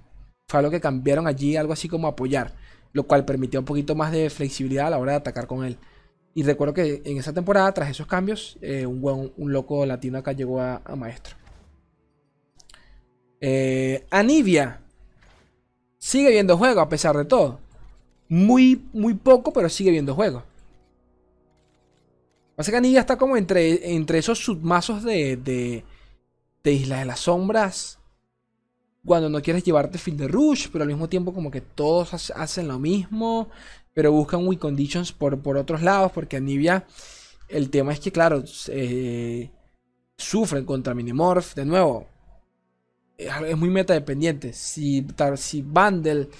Fue 0.48 0.58
algo 0.58 0.70
que 0.70 0.80
cambiaron 0.80 1.26
allí, 1.26 1.56
algo 1.56 1.72
así 1.72 1.88
como 1.88 2.06
apoyar, 2.06 2.54
lo 2.92 3.04
cual 3.04 3.24
permitía 3.24 3.58
un 3.58 3.66
poquito 3.66 3.94
más 3.96 4.12
de 4.12 4.30
flexibilidad 4.30 4.86
a 4.86 4.90
la 4.90 4.98
hora 4.98 5.12
de 5.12 5.18
atacar 5.18 5.46
con 5.46 5.64
él. 5.64 5.78
Y 6.34 6.42
recuerdo 6.42 6.74
que 6.74 7.02
en 7.04 7.16
esa 7.16 7.32
temporada, 7.32 7.72
tras 7.72 7.90
esos 7.90 8.06
cambios, 8.06 8.58
eh, 8.60 8.84
un, 8.84 9.00
buen, 9.00 9.32
loco 9.38 9.86
latino 9.86 10.18
acá 10.18 10.32
llegó 10.32 10.60
a, 10.60 10.82
maestro. 10.94 11.34
Eh, 13.40 14.06
Anivia 14.10 14.85
sigue 16.06 16.30
viendo 16.30 16.56
juego 16.56 16.80
a 16.80 16.88
pesar 16.88 17.16
de 17.16 17.24
todo. 17.24 17.58
Muy, 18.28 18.88
muy 18.92 19.14
poco, 19.14 19.52
pero 19.52 19.68
sigue 19.68 19.90
viendo 19.90 20.14
juego. 20.14 20.44
Pasa 22.54 22.70
que 22.70 22.76
Anivia 22.76 23.00
está 23.00 23.18
como 23.18 23.36
entre, 23.36 23.92
entre 23.92 24.18
esos 24.18 24.38
submazos 24.38 25.02
de, 25.02 25.36
de, 25.36 25.84
de 26.62 26.72
Isla 26.72 27.00
de 27.00 27.06
las 27.06 27.20
Sombras. 27.20 27.98
Cuando 29.04 29.28
no 29.28 29.42
quieres 29.42 29.64
llevarte 29.64 29.98
fin 29.98 30.16
de 30.16 30.28
rush, 30.28 30.68
pero 30.72 30.82
al 30.82 30.88
mismo 30.88 31.08
tiempo 31.08 31.34
como 31.34 31.50
que 31.50 31.60
todos 31.60 32.30
hacen 32.30 32.68
lo 32.68 32.78
mismo. 32.78 33.48
Pero 33.92 34.12
buscan 34.12 34.46
win 34.46 34.60
conditions 34.60 35.10
por, 35.12 35.40
por 35.40 35.56
otros 35.56 35.82
lados. 35.82 36.12
Porque 36.12 36.36
Anivia, 36.36 36.86
el 37.48 37.68
tema 37.68 37.92
es 37.92 37.98
que 37.98 38.12
claro, 38.12 38.44
eh, 38.68 39.50
sufren 40.16 40.64
contra 40.64 40.94
Minimorph. 40.94 41.54
De 41.54 41.64
nuevo, 41.64 42.06
es 43.18 43.56
muy 43.56 43.70
meta 43.70 43.94
dependiente. 43.94 44.52
Si, 44.52 45.06
si 45.36 45.62
Bandel 45.62 46.30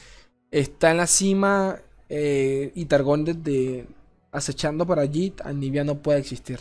está 0.50 0.90
en 0.90 0.97
la 0.99 1.06
cima 1.06 1.80
eh, 2.09 2.73
y 2.75 2.85
Targon 2.87 3.25
de, 3.25 3.87
acechando 4.33 4.87
por 4.87 4.99
allí, 4.99 5.35
Anivia 5.45 5.85
no 5.85 6.02
puede 6.02 6.18
existir. 6.18 6.61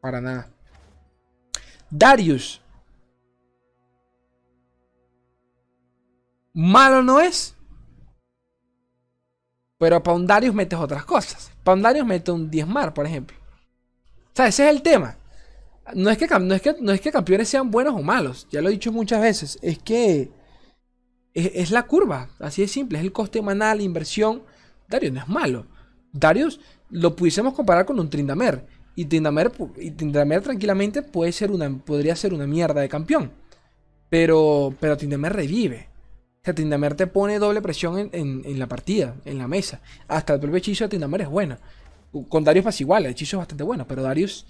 Para 0.00 0.20
nada. 0.20 0.50
Darius. 1.90 2.60
Malo 6.54 7.02
no 7.02 7.20
es. 7.20 7.54
Pero 9.78 10.02
para 10.02 10.16
un 10.16 10.26
Darius 10.26 10.54
metes 10.54 10.78
otras 10.78 11.04
cosas. 11.04 11.50
Para 11.64 11.76
un 11.76 11.82
Darius 11.82 12.06
metes 12.06 12.34
un 12.34 12.50
Diezmar, 12.50 12.94
por 12.94 13.06
ejemplo. 13.06 13.36
O 14.32 14.36
sea, 14.36 14.46
ese 14.46 14.68
es 14.68 14.74
el 14.74 14.82
tema. 14.82 15.16
No 15.94 16.10
es, 16.10 16.18
que, 16.18 16.26
no, 16.26 16.54
es 16.54 16.62
que, 16.62 16.74
no 16.80 16.92
es 16.92 17.00
que 17.00 17.10
campeones 17.10 17.48
sean 17.48 17.70
buenos 17.70 17.94
o 17.94 18.02
malos. 18.02 18.46
Ya 18.50 18.62
lo 18.62 18.68
he 18.68 18.72
dicho 18.72 18.92
muchas 18.92 19.20
veces. 19.20 19.58
Es 19.62 19.78
que 19.78 20.30
es, 21.34 21.70
la 21.70 21.84
curva. 21.84 22.30
Así 22.38 22.62
de 22.62 22.68
simple. 22.68 22.98
Es 22.98 23.04
el 23.04 23.12
coste 23.12 23.42
manal, 23.42 23.78
la 23.78 23.84
inversión. 23.84 24.42
Darius 24.88 25.12
no 25.12 25.20
es 25.20 25.28
malo. 25.28 25.66
Darius 26.12 26.60
lo 26.90 27.16
pudiésemos 27.16 27.54
comparar 27.54 27.84
con 27.84 27.98
un 27.98 28.08
Trindamer. 28.08 28.66
Y 28.94 29.06
Trindamer, 29.06 29.50
y 29.78 29.90
Trindamer 29.90 30.42
tranquilamente 30.42 31.02
puede 31.02 31.32
ser 31.32 31.50
una, 31.50 31.68
podría 31.78 32.14
ser 32.14 32.34
una 32.34 32.46
mierda 32.46 32.80
de 32.80 32.88
campeón. 32.88 33.32
Pero, 34.08 34.74
pero 34.78 34.96
Trindamer 34.96 35.32
revive. 35.32 35.88
O 36.42 36.44
sea, 36.44 36.54
Trindamer 36.54 36.94
te 36.94 37.06
pone 37.06 37.38
doble 37.38 37.62
presión 37.62 38.10
en, 38.12 38.58
la 38.58 38.66
partida, 38.66 39.16
en 39.24 39.38
la 39.38 39.48
mesa. 39.48 39.80
Hasta 40.08 40.34
el 40.34 40.40
propio 40.40 40.58
hechizo 40.58 40.84
de 40.84 40.88
Trindamer 40.90 41.22
es 41.22 41.28
bueno. 41.28 41.56
Con 42.28 42.44
Darius 42.44 42.64
pasa 42.64 42.82
igual, 42.82 43.06
el 43.06 43.12
hechizo 43.12 43.36
es 43.36 43.38
bastante 43.38 43.64
bueno. 43.64 43.86
Pero 43.88 44.02
Darius 44.02 44.46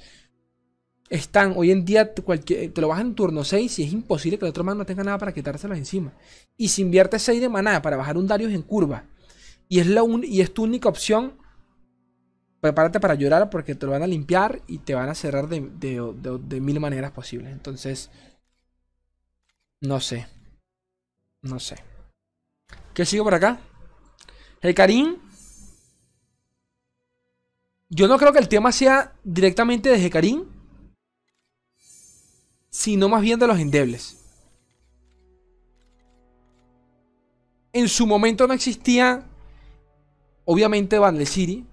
están, 1.13 1.53
hoy 1.57 1.71
en 1.71 1.85
día 1.85 2.15
te 2.15 2.81
lo 2.81 2.89
bajan 2.89 3.09
en 3.09 3.15
turno 3.15 3.45
6 3.45 3.79
y 3.79 3.83
es 3.83 3.93
imposible 3.93 4.39
que 4.39 4.47
el 4.47 4.49
otro 4.49 4.65
man 4.65 4.79
no 4.79 4.87
tenga 4.87 5.05
nada 5.05 5.19
para 5.19 5.35
quitárselos 5.35 5.77
encima. 5.77 6.15
Y 6.57 6.69
si 6.69 6.81
inviertes 6.81 7.21
6 7.23 7.39
de 7.39 7.51
maná 7.51 7.83
para 7.83 7.99
bajar 7.99 8.17
un 8.17 8.27
Darius 8.27 8.55
en 8.55 8.63
curva 8.63 9.05
y 9.69 9.81
es, 9.81 9.87
la 9.87 10.03
y 10.23 10.41
es 10.41 10.55
tu 10.55 10.63
única 10.63 10.89
opción, 10.89 11.35
prepárate 12.63 12.99
para 12.99 13.15
llorar 13.15 13.51
porque 13.51 13.75
te 13.75 13.85
lo 13.85 13.93
van 13.93 14.03
a 14.03 14.07
limpiar 14.07 14.63
y 14.67 14.79
te 14.79 14.95
van 14.95 15.11
a 15.11 15.15
cerrar 15.15 15.49
de, 15.49 15.61
de, 15.61 16.61
mil 16.63 16.81
maneras 16.81 17.11
posibles. 17.11 17.53
Entonces, 17.53 18.11
no 19.83 20.01
sé. 20.01 20.27
No 21.43 21.61
sé. 21.61 21.77
¿Qué 22.95 23.05
sigo 23.05 23.25
por 23.25 23.35
acá? 23.35 23.61
El 24.63 24.75
Karim. 24.75 25.19
Yo 27.91 28.09
no 28.09 28.17
creo 28.17 28.33
que 28.33 28.39
el 28.39 28.49
tema 28.49 28.73
sea 28.73 29.13
directamente 29.23 29.91
de 29.91 30.07
Hecarim, 30.07 30.47
sino 32.73 33.09
más 33.09 33.21
bien 33.21 33.39
de 33.39 33.47
los 33.47 33.59
endebles. 33.59 34.17
En 37.75 37.89
su 37.89 38.07
momento 38.07 38.47
no 38.47 38.55
existía, 38.55 39.29
obviamente, 40.45 40.99
Vandal 40.99 41.27
City, 41.27 41.67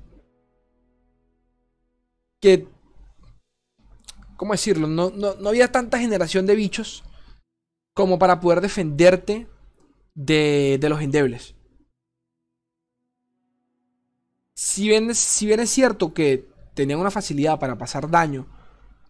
que, 2.42 2.68
¿cómo 4.36 4.52
decirlo? 4.52 4.88
No, 4.88 5.10
no, 5.10 5.50
había 5.50 5.72
tanta 5.72 6.00
generación 6.00 6.46
de 6.46 6.56
bichos 6.56 7.04
como 7.94 8.20
para 8.20 8.40
poder 8.40 8.62
defenderte 8.62 9.48
de, 10.16 10.78
de 10.80 10.90
los 10.90 11.02
endebles. 11.02 11.56
Si 14.54 14.88
bien, 14.88 15.16
si 15.16 15.46
bien 15.46 15.62
es 15.62 15.70
cierto 15.70 16.14
que 16.14 16.50
tenían 16.74 17.00
una 17.00 17.12
facilidad 17.12 17.60
para 17.60 17.78
pasar 17.78 18.10
daño 18.10 18.59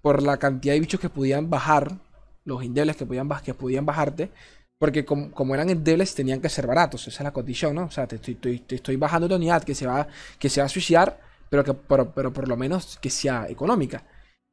por 0.01 0.23
la 0.23 0.37
cantidad 0.37 0.73
de 0.73 0.79
bichos 0.79 0.99
que 0.99 1.09
podían 1.09 1.49
bajar, 1.49 1.99
los 2.45 2.63
endebles 2.63 2.95
que 2.95 3.05
podían, 3.05 3.29
que 3.43 3.53
podían 3.53 3.85
bajarte, 3.85 4.31
porque 4.77 5.05
como, 5.05 5.53
eran 5.53 5.69
endebles 5.69 6.15
tenían 6.15 6.41
que 6.41 6.49
ser 6.49 6.65
baratos, 6.67 7.07
esa 7.07 7.21
es 7.21 7.23
la 7.23 7.33
condición, 7.33 7.75
¿no? 7.75 7.85
O 7.85 7.91
sea, 7.91 8.07
te 8.07 8.15
estoy, 8.15 8.63
estoy 8.69 8.95
bajando 8.95 9.27
una 9.27 9.35
unidad 9.35 9.63
que 9.63 9.75
se 9.75 9.85
va, 9.85 10.07
que 10.39 10.49
se 10.49 10.61
va 10.61 10.65
a 10.65 10.69
suicidar 10.69 11.19
pero, 11.49 11.63
que, 11.63 11.73
pero, 11.73 12.33
por 12.33 12.47
lo 12.47 12.55
menos 12.55 12.97
que 13.01 13.09
sea 13.09 13.47
económica. 13.49 14.05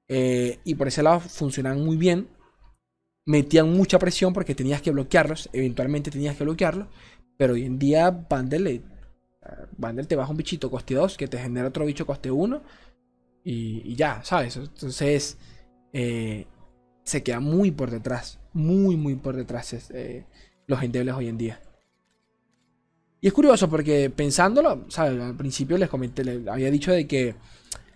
Eh, 0.08 0.60
y 0.64 0.74
por 0.74 0.88
ese 0.88 1.02
lado 1.02 1.20
funcionaban 1.20 1.84
muy 1.84 1.96
bien. 1.96 2.28
Metían 3.26 3.72
mucha 3.72 3.98
presión 3.98 4.32
porque 4.32 4.54
tenías 4.54 4.82
que 4.82 4.90
bloquearlos. 4.90 5.50
Eventualmente 5.52 6.10
tenías 6.10 6.36
que 6.36 6.44
bloquearlos. 6.44 6.88
Pero 7.36 7.54
hoy 7.54 7.64
en 7.64 7.78
día 7.78 8.10
Bandel, 8.10 8.82
Bandel 9.76 10.06
te 10.06 10.16
baja 10.16 10.30
un 10.30 10.36
bichito 10.38 10.70
coste 10.70 10.94
2 10.94 11.16
que 11.16 11.28
te 11.28 11.38
genera 11.38 11.68
otro 11.68 11.84
bicho 11.84 12.06
coste 12.06 12.30
1. 12.30 12.62
Y, 13.48 13.94
ya, 13.94 14.24
¿sabes? 14.24 14.56
Entonces 14.56 15.38
eh, 15.92 16.46
se 17.04 17.22
queda 17.22 17.38
muy 17.38 17.70
por 17.70 17.92
detrás. 17.92 18.40
Muy, 18.52 18.96
muy 18.96 19.14
por 19.14 19.36
detrás 19.36 19.72
eh, 19.90 20.26
los 20.66 20.82
endebles 20.82 21.14
hoy 21.14 21.28
en 21.28 21.38
día. 21.38 21.60
Y 23.20 23.28
es 23.28 23.32
curioso 23.32 23.70
porque 23.70 24.10
pensándolo, 24.10 24.86
¿sabes? 24.88 25.20
Al 25.20 25.36
principio 25.36 25.78
les 25.78 25.88
comenté, 25.88 26.24
les 26.24 26.48
había 26.48 26.72
dicho 26.72 26.90
de 26.90 27.06
que, 27.06 27.36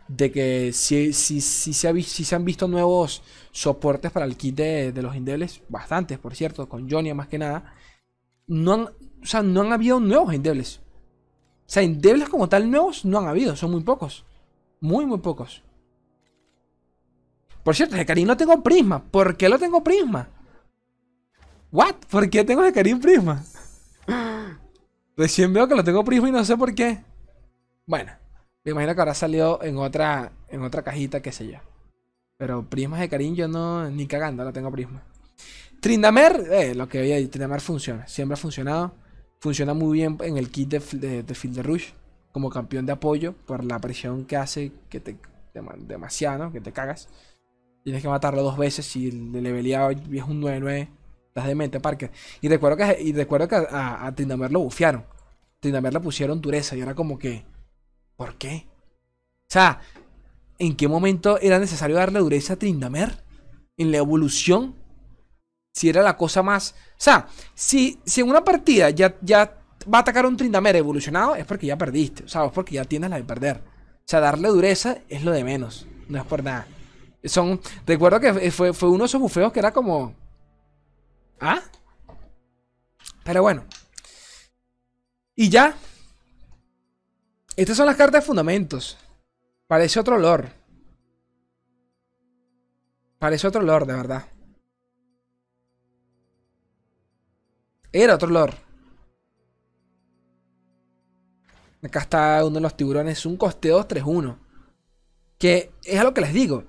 de 0.07 0.31
que 0.31 0.73
si, 0.73 1.13
si, 1.13 1.41
si, 1.41 1.73
se, 1.73 2.37
han 2.37 2.45
visto 2.45 2.69
nuevos 2.69 3.21
soportes 3.51 4.13
para 4.13 4.27
el 4.27 4.37
kit 4.37 4.55
de, 4.55 5.03
los 5.03 5.17
endebles, 5.17 5.63
bastantes, 5.69 6.21
por 6.21 6.37
cierto, 6.37 6.69
con 6.69 6.89
Jonia 6.89 7.13
más 7.13 7.27
que 7.27 7.39
nada, 7.39 7.75
no 8.47 8.73
han, 8.73 8.81
o 8.83 9.27
sea, 9.27 9.43
no 9.43 9.63
han 9.63 9.73
habido 9.73 9.99
nuevos 9.99 10.33
endebles. 10.33 10.79
O 10.79 11.73
sea, 11.73 11.83
endebles 11.83 12.29
como 12.29 12.49
tal 12.49 12.71
nuevos 12.71 13.05
no 13.05 13.19
han 13.19 13.27
habido, 13.27 13.57
son 13.57 13.73
muy 13.73 13.83
pocos. 13.83 14.25
Muy, 14.81 15.07
muy 15.07 15.19
pocos. 15.19 15.63
Por 17.63 17.77
cierto, 17.77 17.97
Karim 18.07 18.27
no 18.27 18.37
tengo 18.37 18.63
prisma. 18.63 19.03
¿Por 19.03 19.37
qué 19.37 19.49
lo 19.49 19.59
tengo 19.59 19.85
prisma? 19.85 20.29
¿What? 21.71 21.97
¿Por 22.11 22.29
qué 22.31 22.45
tengo 22.45 22.63
Karim 22.73 23.01
prisma? 23.01 23.45
Recién 25.17 25.53
veo 25.53 25.69
que 25.69 25.75
lo 25.75 25.85
tengo 25.85 26.03
prisma 26.05 26.29
y 26.29 26.33
no 26.33 26.45
sé 26.45 26.57
por 26.57 26.75
qué. 26.75 27.05
Bueno, 27.87 28.13
me 28.65 28.73
imagino 28.73 28.95
que 28.95 29.01
habrá 29.01 29.15
salido 29.15 29.61
en 29.63 29.77
otra, 29.77 30.33
en 30.49 30.63
otra 30.63 30.83
cajita, 30.83 31.21
qué 31.21 31.33
sé 31.33 31.47
yo. 31.47 31.59
Pero 32.37 32.69
prismas 32.69 33.01
de 33.01 33.35
yo 33.35 33.49
no, 33.49 33.91
ni 33.91 34.07
cagando, 34.07 34.45
no 34.45 34.53
tengo 34.53 34.73
prisma. 34.73 35.03
Trindamer, 35.81 36.47
eh, 36.51 36.75
lo 36.75 36.89
que 36.89 37.01
veía, 37.01 37.31
Trindamer 37.31 37.61
funciona, 37.61 38.07
siempre 38.07 38.35
ha 38.35 38.37
funcionado. 38.37 38.95
Funciona 39.41 39.73
muy 39.75 39.99
bien 39.99 40.19
en 40.21 40.37
el 40.37 40.51
kit 40.51 40.69
de, 40.69 41.23
de, 41.23 41.35
Field 41.35 41.57
de 41.57 41.63
Rush 41.63 41.89
como 42.33 42.51
campeón 42.51 42.87
de 42.87 42.93
apoyo 42.93 43.35
por 43.47 43.65
la 43.65 43.79
presión 43.79 44.25
que 44.25 44.37
hace 44.37 44.73
que 44.89 45.01
te 45.01 45.17
demasiado, 45.79 46.53
que 46.53 46.61
te 46.61 46.73
cagas. 46.73 47.09
Tienes 47.85 48.03
que 48.03 48.09
matarlo 48.09 48.43
dos 48.43 48.57
veces 48.57 48.95
y 48.97 49.09
el 49.09 49.33
leveleado 49.33 49.91
es 49.91 50.23
un 50.25 50.43
9-9 50.43 50.89
Estás 51.29 51.47
de 51.47 51.55
mente, 51.55 51.79
Parker. 51.79 52.11
Y 52.41 52.49
recuerdo 52.49 52.77
que, 52.77 53.01
y 53.01 53.13
recuerdo 53.13 53.47
que 53.47 53.55
a, 53.55 54.05
a 54.05 54.15
Trindamer 54.15 54.51
lo 54.51 54.61
bufiaron. 54.61 55.05
Trindamer 55.61 55.93
le 55.93 56.01
pusieron 56.01 56.41
dureza 56.41 56.77
y 56.77 56.81
era 56.81 56.95
como 56.95 57.19
que. 57.19 57.45
¿Por 58.17 58.35
qué? 58.37 58.67
O 59.43 59.53
sea, 59.53 59.81
¿En 60.61 60.77
qué 60.77 60.89
momento 60.89 61.41
era 61.41 61.59
necesario 61.59 61.97
darle 61.97 62.19
dureza 62.19 62.53
a 62.53 62.57
Trindamer? 62.57 63.25
¿En 63.79 63.91
la 63.91 63.97
evolución? 63.97 64.77
Si 65.73 65.89
era 65.89 66.03
la 66.03 66.19
cosa 66.19 66.43
más... 66.43 66.75
O 66.91 66.99
sea, 66.99 67.29
si, 67.55 67.99
si 68.05 68.21
en 68.21 68.29
una 68.29 68.45
partida 68.45 68.91
ya, 68.91 69.17
ya 69.23 69.60
va 69.93 69.99
a 69.99 70.01
atacar 70.01 70.27
un 70.27 70.37
Trindamer 70.37 70.77
evolucionado, 70.77 71.35
es 71.37 71.47
porque 71.47 71.67
ya 71.67 71.79
perdiste. 71.79 72.25
O 72.25 72.29
sea, 72.29 72.45
es 72.45 72.53
porque 72.53 72.75
ya 72.75 72.85
tienes 72.85 73.11
la 73.11 73.17
de 73.17 73.25
perder. 73.25 73.59
O 73.59 74.09
sea, 74.11 74.21
darle 74.21 74.49
dureza 74.49 74.99
es 75.09 75.25
lo 75.25 75.33
de 75.33 75.45
menos. 75.45 75.87
No 76.09 76.19
es 76.19 76.25
por 76.25 76.43
nada. 76.43 76.67
Son. 77.25 77.61
Recuerdo 77.87 78.21
que 78.21 78.51
fue, 78.51 78.73
fue 78.73 78.89
uno 78.89 79.05
de 79.05 79.07
esos 79.07 79.21
bufeos 79.21 79.53
que 79.53 79.61
era 79.61 79.73
como. 79.73 80.15
¿Ah? 81.41 81.63
Pero 83.25 83.43
bueno. 83.43 83.65
Y 85.37 85.49
ya. 85.49 85.75
Estas 87.57 87.77
son 87.77 87.87
las 87.87 87.97
cartas 87.97 88.23
de 88.23 88.27
fundamentos. 88.27 88.99
Parece 89.67 90.01
otro 90.01 90.17
olor. 90.17 90.49
Parece 93.19 93.47
otro 93.47 93.61
olor, 93.61 93.87
de 93.87 93.95
verdad. 93.95 94.25
Era 97.93 98.15
otro 98.15 98.29
olor. 98.29 98.70
Acá 101.83 102.01
está 102.01 102.45
uno 102.45 102.57
de 102.57 102.61
los 102.61 102.77
tiburones. 102.77 103.25
Un 103.27 103.37
coste 103.37 103.69
2, 103.69 103.89
3-1. 103.89 104.39
Que 105.39 105.73
es 105.85 105.99
a 105.99 106.05
lo 106.05 106.13
que 106.13 106.21
les 106.21 106.33
digo. 106.33 106.65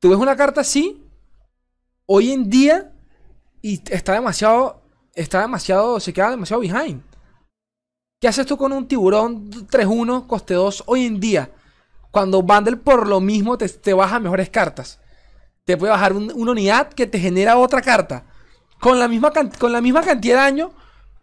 Tú 0.00 0.10
ves 0.10 0.18
una 0.18 0.36
carta 0.36 0.62
así. 0.62 1.04
Hoy 2.06 2.32
en 2.32 2.48
día. 2.48 2.92
Y 3.60 3.82
está 3.92 4.14
demasiado. 4.14 4.82
Está 5.14 5.40
demasiado. 5.42 6.00
Se 6.00 6.12
queda 6.12 6.30
demasiado 6.30 6.60
behind. 6.62 7.02
¿Qué 8.20 8.26
haces 8.26 8.46
tú 8.46 8.56
con 8.56 8.72
un 8.72 8.88
tiburón 8.88 9.48
3-1, 9.50 10.26
coste 10.26 10.54
2 10.54 10.84
hoy 10.86 11.06
en 11.06 11.20
día? 11.20 11.52
Cuando 12.10 12.42
Bundle 12.42 12.76
por 12.76 13.06
lo 13.06 13.20
mismo 13.20 13.56
te, 13.58 13.94
baja 13.94 14.18
mejores 14.18 14.50
cartas. 14.50 14.98
Te 15.64 15.76
puede 15.76 15.92
bajar 15.92 16.14
una 16.14 16.32
unidad 16.34 16.88
que 16.88 17.06
te 17.06 17.20
genera 17.20 17.58
otra 17.58 17.80
carta. 17.80 18.24
Con 18.80 18.98
la, 18.98 19.06
misma, 19.06 19.32
con 19.58 19.72
la 19.72 19.80
misma 19.80 20.02
cantidad 20.02 20.36
de 20.36 20.42
daño. 20.42 20.70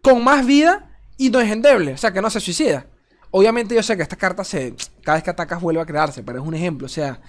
Con 0.02 0.24
más 0.24 0.46
vida. 0.46 0.98
Y 1.18 1.28
no 1.30 1.40
es 1.40 1.50
endeble. 1.50 1.92
O 1.92 1.96
sea 1.98 2.12
que 2.12 2.22
no 2.22 2.30
se 2.30 2.40
suicida. 2.40 2.86
Obviamente 3.30 3.74
yo 3.74 3.82
sé 3.82 3.96
que 3.96 4.02
esta 4.02 4.16
carta 4.16 4.44
se, 4.44 4.74
cada 5.02 5.16
vez 5.16 5.24
que 5.24 5.30
atacas 5.30 5.60
vuelve 5.60 5.80
a 5.80 5.86
crearse, 5.86 6.22
pero 6.22 6.40
es 6.40 6.46
un 6.46 6.54
ejemplo. 6.54 6.86
O 6.86 6.88
sea, 6.88 7.20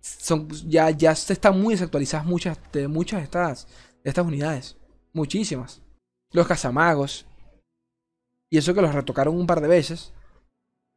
son, 0.00 0.48
ya, 0.68 0.90
ya 0.90 1.12
están 1.12 1.60
muy 1.60 1.74
desactualizadas 1.74 2.26
muchas 2.26 2.58
de 2.72 2.88
muchas 2.88 3.22
estas, 3.22 3.66
estas 4.02 4.26
unidades. 4.26 4.76
Muchísimas. 5.12 5.82
Los 6.32 6.46
cazamagos. 6.46 7.26
Y 8.50 8.58
eso 8.58 8.74
que 8.74 8.82
los 8.82 8.94
retocaron 8.94 9.36
un 9.36 9.46
par 9.46 9.60
de 9.60 9.68
veces. 9.68 10.12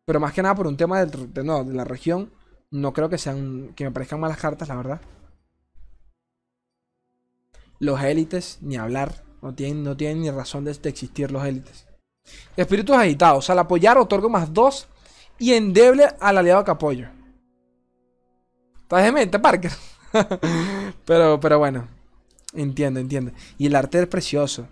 Pero 0.06 0.20
más 0.20 0.34
que 0.34 0.42
nada 0.42 0.56
por 0.56 0.68
un 0.68 0.78
tema 0.78 1.06
de, 1.06 1.28
de 1.28 1.74
la 1.74 1.84
región. 1.84 2.32
No 2.72 2.94
creo 2.94 3.10
que 3.10 3.18
sean. 3.18 3.74
que 3.76 3.86
me 3.86 3.92
parezcan 3.92 4.20
malas 4.20 4.38
cartas, 4.38 4.68
la 4.68 4.76
verdad. 4.76 5.02
Los 7.80 8.02
élites, 8.02 8.60
ni 8.62 8.76
hablar. 8.76 9.24
No 9.42 9.54
tienen, 9.54 9.84
no 9.84 9.96
tienen 9.96 10.22
ni 10.22 10.32
razón 10.32 10.66
de, 10.66 10.72
existir 10.72 11.32
los 11.32 11.46
élites. 11.46 11.87
Espíritus 12.56 12.96
agitados. 12.96 13.50
Al 13.50 13.60
apoyar, 13.60 13.98
otorgo 13.98 14.30
más 14.30 14.54
2 14.54 14.88
y 15.40 15.54
endeble 15.54 16.08
al 16.20 16.38
aliado 16.38 16.64
que 16.64 16.72
apoyo. 16.72 17.08
Estás 18.82 19.04
de 19.04 19.12
mente, 19.12 19.40
Parker. 19.40 19.72
pero, 21.06 21.40
pero 21.40 21.60
bueno. 21.60 21.88
Entiendo, 22.54 23.00
entiendo. 23.00 23.32
Y 23.58 23.68
el 23.68 23.76
arte 23.76 24.00
es 24.00 24.08
precioso. 24.08 24.68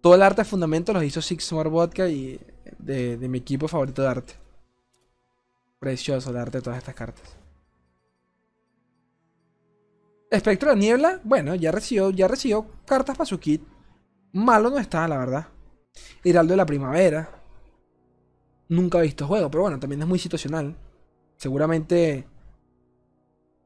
Todo 0.00 0.16
el 0.16 0.22
arte 0.22 0.42
de 0.42 0.44
fundamento 0.44 0.92
los 0.92 1.04
hizo 1.04 1.22
Six 1.22 1.52
More 1.52 1.70
Vodka 1.70 2.08
y 2.08 2.38
de, 2.78 3.16
mi 3.28 3.38
equipo 3.38 3.68
favorito 3.68 4.02
de 4.02 4.08
arte. 4.08 4.34
Precioso 5.78 6.30
el 6.30 6.36
arte 6.36 6.58
de 6.58 6.62
todas 6.62 6.78
estas 6.78 6.94
cartas. 6.94 7.36
Espectro 10.30 10.70
de 10.70 10.76
Niebla, 10.76 11.20
bueno, 11.22 11.54
ya 11.54 11.70
recibió, 11.70 12.10
ya 12.10 12.26
recibió 12.26 12.66
cartas 12.84 13.16
para 13.16 13.26
su 13.26 13.38
kit. 13.38 13.62
Malo 14.32 14.68
no 14.68 14.78
está, 14.78 15.06
la 15.06 15.18
verdad. 15.18 15.46
Heraldo 16.22 16.52
de 16.52 16.56
la 16.56 16.66
Primavera. 16.66 17.30
Nunca 18.68 18.98
he 18.98 19.02
visto 19.02 19.26
juego, 19.26 19.50
pero 19.50 19.62
bueno, 19.62 19.78
también 19.78 20.02
es 20.02 20.08
muy 20.08 20.18
situacional. 20.18 20.76
Seguramente. 21.36 22.26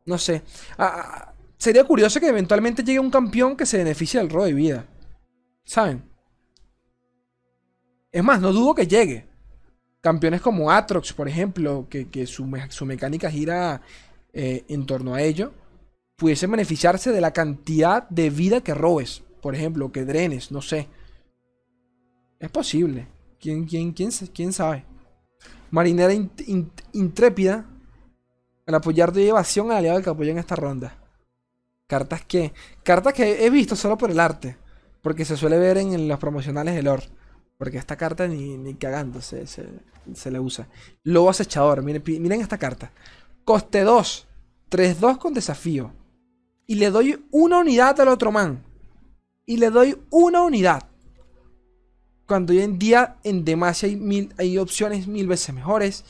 No 0.06 0.18
sé. 0.18 0.42
Ah, 0.76 1.02
ah, 1.04 1.34
sería 1.56 1.84
curioso 1.84 2.18
que 2.20 2.28
eventualmente 2.28 2.82
llegue 2.82 2.98
un 2.98 3.10
campeón 3.10 3.56
que 3.56 3.66
se 3.66 3.78
beneficie 3.78 4.20
del 4.20 4.30
robo 4.30 4.46
de 4.46 4.54
vida. 4.54 4.86
¿Saben? 5.64 6.02
Es 8.10 8.24
más, 8.24 8.40
no 8.40 8.52
dudo 8.52 8.74
que 8.74 8.86
llegue. 8.86 9.26
Campeones 10.00 10.40
como 10.40 10.70
Atrox, 10.70 11.12
por 11.12 11.28
ejemplo, 11.28 11.86
que, 11.90 12.26
su, 12.26 12.46
mecánica 12.86 13.30
gira 13.30 13.82
eh, 14.32 14.64
en 14.68 14.86
torno 14.86 15.14
a 15.14 15.22
ello, 15.22 15.52
pudiesen 16.16 16.50
beneficiarse 16.50 17.12
de 17.12 17.20
la 17.20 17.32
cantidad 17.32 18.08
de 18.08 18.30
vida 18.30 18.60
que 18.62 18.74
robes, 18.74 19.22
por 19.42 19.54
ejemplo, 19.54 19.92
que 19.92 20.04
drenes, 20.04 20.50
no 20.50 20.62
sé. 20.62 20.88
Es 22.38 22.50
posible. 22.50 23.08
¿Quién, 23.40 23.64
quién, 23.64 23.92
quién, 23.92 24.10
quién 24.34 24.52
sabe? 24.52 24.84
Marinera 25.70 26.12
intrépida. 26.92 27.66
Al 28.66 28.74
apoyar 28.74 29.12
de 29.12 29.28
evasión 29.28 29.70
al 29.70 29.78
aliado 29.78 30.02
que 30.02 30.10
apoya 30.10 30.30
en 30.30 30.38
esta 30.38 30.54
ronda. 30.54 30.98
Cartas 31.86 32.24
que. 32.24 32.52
Cartas 32.82 33.14
que 33.14 33.44
he 33.44 33.50
visto 33.50 33.74
solo 33.74 33.96
por 33.96 34.10
el 34.10 34.20
arte. 34.20 34.56
Porque 35.00 35.24
se 35.24 35.36
suele 35.36 35.58
ver 35.58 35.78
en, 35.78 36.06
los 36.06 36.18
promocionales 36.18 36.74
de 36.74 36.82
lore. 36.82 37.08
Porque 37.56 37.78
esta 37.78 37.96
carta 37.96 38.28
ni, 38.28 38.56
ni 38.56 38.74
cagando 38.74 39.20
se, 39.20 39.46
se, 39.46 40.30
le 40.30 40.38
usa. 40.38 40.68
Lobo 41.02 41.30
acechador. 41.30 41.82
Miren, 41.82 42.02
miren 42.06 42.40
esta 42.40 42.58
carta. 42.58 42.92
Coste 43.44 43.82
2. 43.82 44.26
3-2 44.70 45.18
con 45.18 45.34
desafío. 45.34 45.92
Y 46.66 46.74
le 46.74 46.90
doy 46.90 47.26
una 47.30 47.58
unidad 47.58 47.98
al 48.00 48.08
otro 48.08 48.30
man. 48.30 48.62
Y 49.46 49.56
le 49.56 49.70
doy 49.70 49.98
una 50.10 50.42
unidad. 50.42 50.84
Cuando 52.28 52.52
hoy 52.52 52.60
en 52.60 52.78
día 52.78 53.16
en 53.24 53.42
Demacia 53.42 53.88
hay, 53.88 53.96
mil, 53.96 54.34
hay 54.36 54.58
opciones 54.58 55.08
mil 55.08 55.26
veces 55.26 55.54
mejores. 55.54 56.04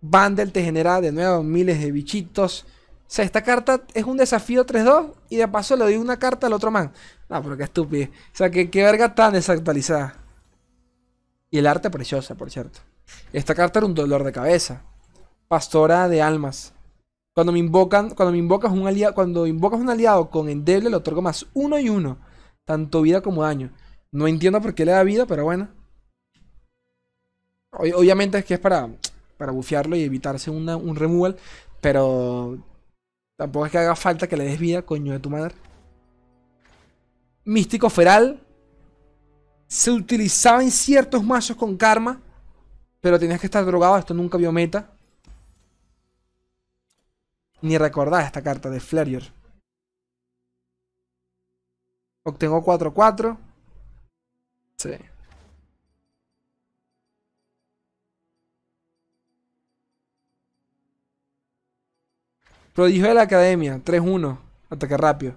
Bundle 0.00 0.46
te 0.46 0.62
genera 0.62 1.00
de 1.00 1.10
nuevo 1.10 1.42
miles 1.42 1.80
de 1.80 1.90
bichitos. 1.90 2.64
O 2.64 3.08
sea, 3.08 3.24
esta 3.24 3.42
carta 3.42 3.82
es 3.92 4.04
un 4.04 4.16
desafío 4.16 4.64
3-2 4.64 5.14
y 5.28 5.36
de 5.36 5.48
paso 5.48 5.76
le 5.76 5.82
doy 5.82 5.96
una 5.96 6.16
carta 6.20 6.46
al 6.46 6.52
otro 6.52 6.70
man. 6.70 6.92
No, 7.28 7.42
pero 7.42 7.56
qué 7.56 7.64
estúpido. 7.64 8.08
O 8.08 8.36
sea, 8.36 8.50
que 8.52 8.70
qué 8.70 8.84
verga 8.84 9.16
tan 9.16 9.32
desactualizada. 9.32 10.14
Y 11.50 11.58
el 11.58 11.66
arte 11.66 11.90
preciosa, 11.90 12.36
por 12.36 12.52
cierto. 12.52 12.78
Esta 13.32 13.56
carta 13.56 13.80
era 13.80 13.86
un 13.86 13.94
dolor 13.94 14.22
de 14.22 14.30
cabeza. 14.30 14.84
Pastora 15.48 16.08
de 16.08 16.22
almas. 16.22 16.72
Cuando 17.34 17.52
me 17.52 17.58
invocan, 17.58 18.10
cuando 18.10 18.30
me 18.30 18.38
invocas 18.38 18.70
un 18.70 18.86
aliado, 18.86 19.12
cuando 19.12 19.48
invocas 19.48 19.80
un 19.80 19.90
aliado 19.90 20.30
con 20.30 20.48
endeble, 20.48 20.88
le 20.88 20.96
otorgo 20.96 21.20
más 21.20 21.46
uno 21.52 21.80
y 21.80 21.88
uno. 21.88 22.18
Tanto 22.64 23.02
vida 23.02 23.22
como 23.22 23.42
daño. 23.42 23.72
No 24.12 24.26
entiendo 24.26 24.60
por 24.60 24.74
qué 24.74 24.84
le 24.84 24.92
da 24.92 25.02
vida, 25.02 25.26
pero 25.26 25.44
bueno. 25.44 25.68
Obviamente 27.72 28.38
es 28.38 28.44
que 28.44 28.54
es 28.54 28.60
para, 28.60 28.88
para 29.36 29.52
bufearlo 29.52 29.96
y 29.96 30.02
evitarse 30.02 30.50
un 30.50 30.96
removal. 30.96 31.36
Pero 31.80 32.58
tampoco 33.36 33.66
es 33.66 33.72
que 33.72 33.78
haga 33.78 33.96
falta 33.96 34.26
que 34.26 34.36
le 34.36 34.44
des 34.44 34.58
vida, 34.58 34.82
coño 34.82 35.12
de 35.12 35.20
tu 35.20 35.30
madre. 35.30 35.54
Místico 37.44 37.88
Feral 37.90 38.40
se 39.68 39.90
utilizaba 39.90 40.62
en 40.62 40.70
ciertos 40.70 41.22
mazos 41.24 41.56
con 41.56 41.76
karma, 41.76 42.20
pero 43.00 43.18
tenías 43.18 43.40
que 43.40 43.46
estar 43.46 43.64
drogado, 43.64 43.98
esto 43.98 44.14
nunca 44.14 44.38
vio 44.38 44.52
meta. 44.52 44.90
Ni 47.62 47.78
recordar 47.78 48.24
esta 48.24 48.42
carta 48.42 48.68
de 48.70 48.80
Flerier. 48.80 49.32
Obtengo 52.24 52.64
4-4. 52.64 53.38
Sí. 54.76 54.90
Prodigio 62.74 63.08
de 63.08 63.14
la 63.14 63.22
academia, 63.22 63.82
3-1. 63.82 64.38
Ataque 64.68 64.96
rápido. 64.96 65.34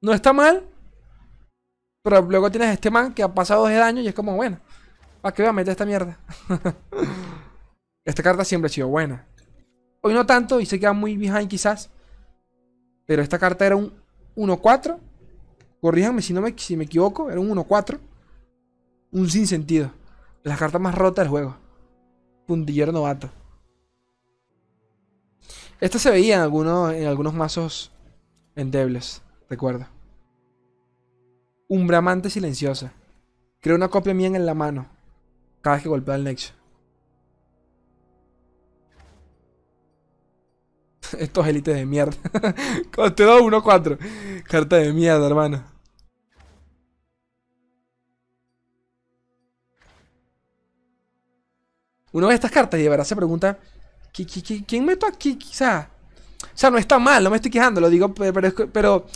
No 0.00 0.12
está 0.12 0.32
mal. 0.32 0.68
Pero 2.02 2.22
luego 2.22 2.50
tienes 2.50 2.70
este 2.72 2.90
man 2.90 3.12
que 3.14 3.22
ha 3.22 3.32
pasado 3.32 3.66
de 3.66 3.76
daño 3.76 4.02
y 4.02 4.08
es 4.08 4.14
como, 4.14 4.34
bueno, 4.34 4.58
¿para 5.20 5.34
qué 5.34 5.42
voy 5.42 5.50
a 5.50 5.52
meter 5.52 5.72
esta 5.72 5.84
mierda? 5.84 6.18
esta 8.04 8.22
carta 8.22 8.44
siempre 8.44 8.66
ha 8.66 8.72
sido 8.72 8.88
buena. 8.88 9.26
Hoy 10.00 10.14
no 10.14 10.24
tanto 10.24 10.60
y 10.60 10.66
se 10.66 10.80
queda 10.80 10.92
muy 10.92 11.16
behind 11.16 11.48
quizás. 11.48 11.90
Pero 13.06 13.22
esta 13.22 13.38
carta 13.38 13.66
era 13.66 13.76
un 13.76 13.92
1-4. 14.36 14.98
Corríjanme 15.80 16.22
si, 16.22 16.32
no 16.32 16.40
me, 16.40 16.54
si 16.56 16.76
me 16.76 16.84
equivoco. 16.84 17.30
Era 17.30 17.40
un 17.40 17.50
1-4. 17.50 17.98
Un 19.12 19.30
sinsentido. 19.30 19.90
Las 20.42 20.58
cartas 20.58 20.80
más 20.80 20.94
rotas 20.94 21.24
del 21.24 21.30
juego. 21.30 21.56
Puntillero 22.46 22.92
novato. 22.92 23.30
Esta 25.80 25.98
se 25.98 26.10
veía 26.10 26.36
en 26.36 26.40
algunos, 26.40 26.92
en 26.92 27.06
algunos 27.06 27.34
mazos 27.34 27.92
endebles. 28.56 29.22
Recuerda. 29.48 29.90
Umbramante 31.68 32.30
silenciosa. 32.30 32.92
Creo 33.60 33.76
una 33.76 33.88
copia 33.88 34.14
mía 34.14 34.28
en 34.28 34.46
la 34.46 34.54
mano. 34.54 34.86
Cada 35.60 35.76
vez 35.76 35.82
que 35.82 35.88
golpea 35.88 36.16
el 36.16 36.24
nexo. 36.24 36.54
Estos 41.18 41.46
élites 41.46 41.74
de 41.74 41.86
mierda. 41.86 42.16
Coste 42.94 43.22
2, 43.22 43.42
1, 43.42 43.62
4. 43.62 43.98
Carta 44.44 44.76
de 44.76 44.92
mierda, 44.92 45.26
hermano. 45.26 45.64
Uno 52.12 52.26
ve 52.26 52.34
estas 52.34 52.50
cartas 52.50 52.80
y 52.80 52.82
de 52.82 52.88
verdad 52.88 53.04
se 53.04 53.16
pregunta: 53.16 53.58
¿Quién 54.12 54.84
meto 54.84 55.06
aquí? 55.06 55.36
Quizá. 55.36 55.90
O 56.42 56.58
sea, 56.58 56.70
no 56.70 56.78
está 56.78 56.98
mal, 56.98 57.22
no 57.22 57.30
me 57.30 57.36
estoy 57.36 57.50
quejando, 57.50 57.80
lo 57.80 57.90
digo, 57.90 58.14
pero, 58.14 59.06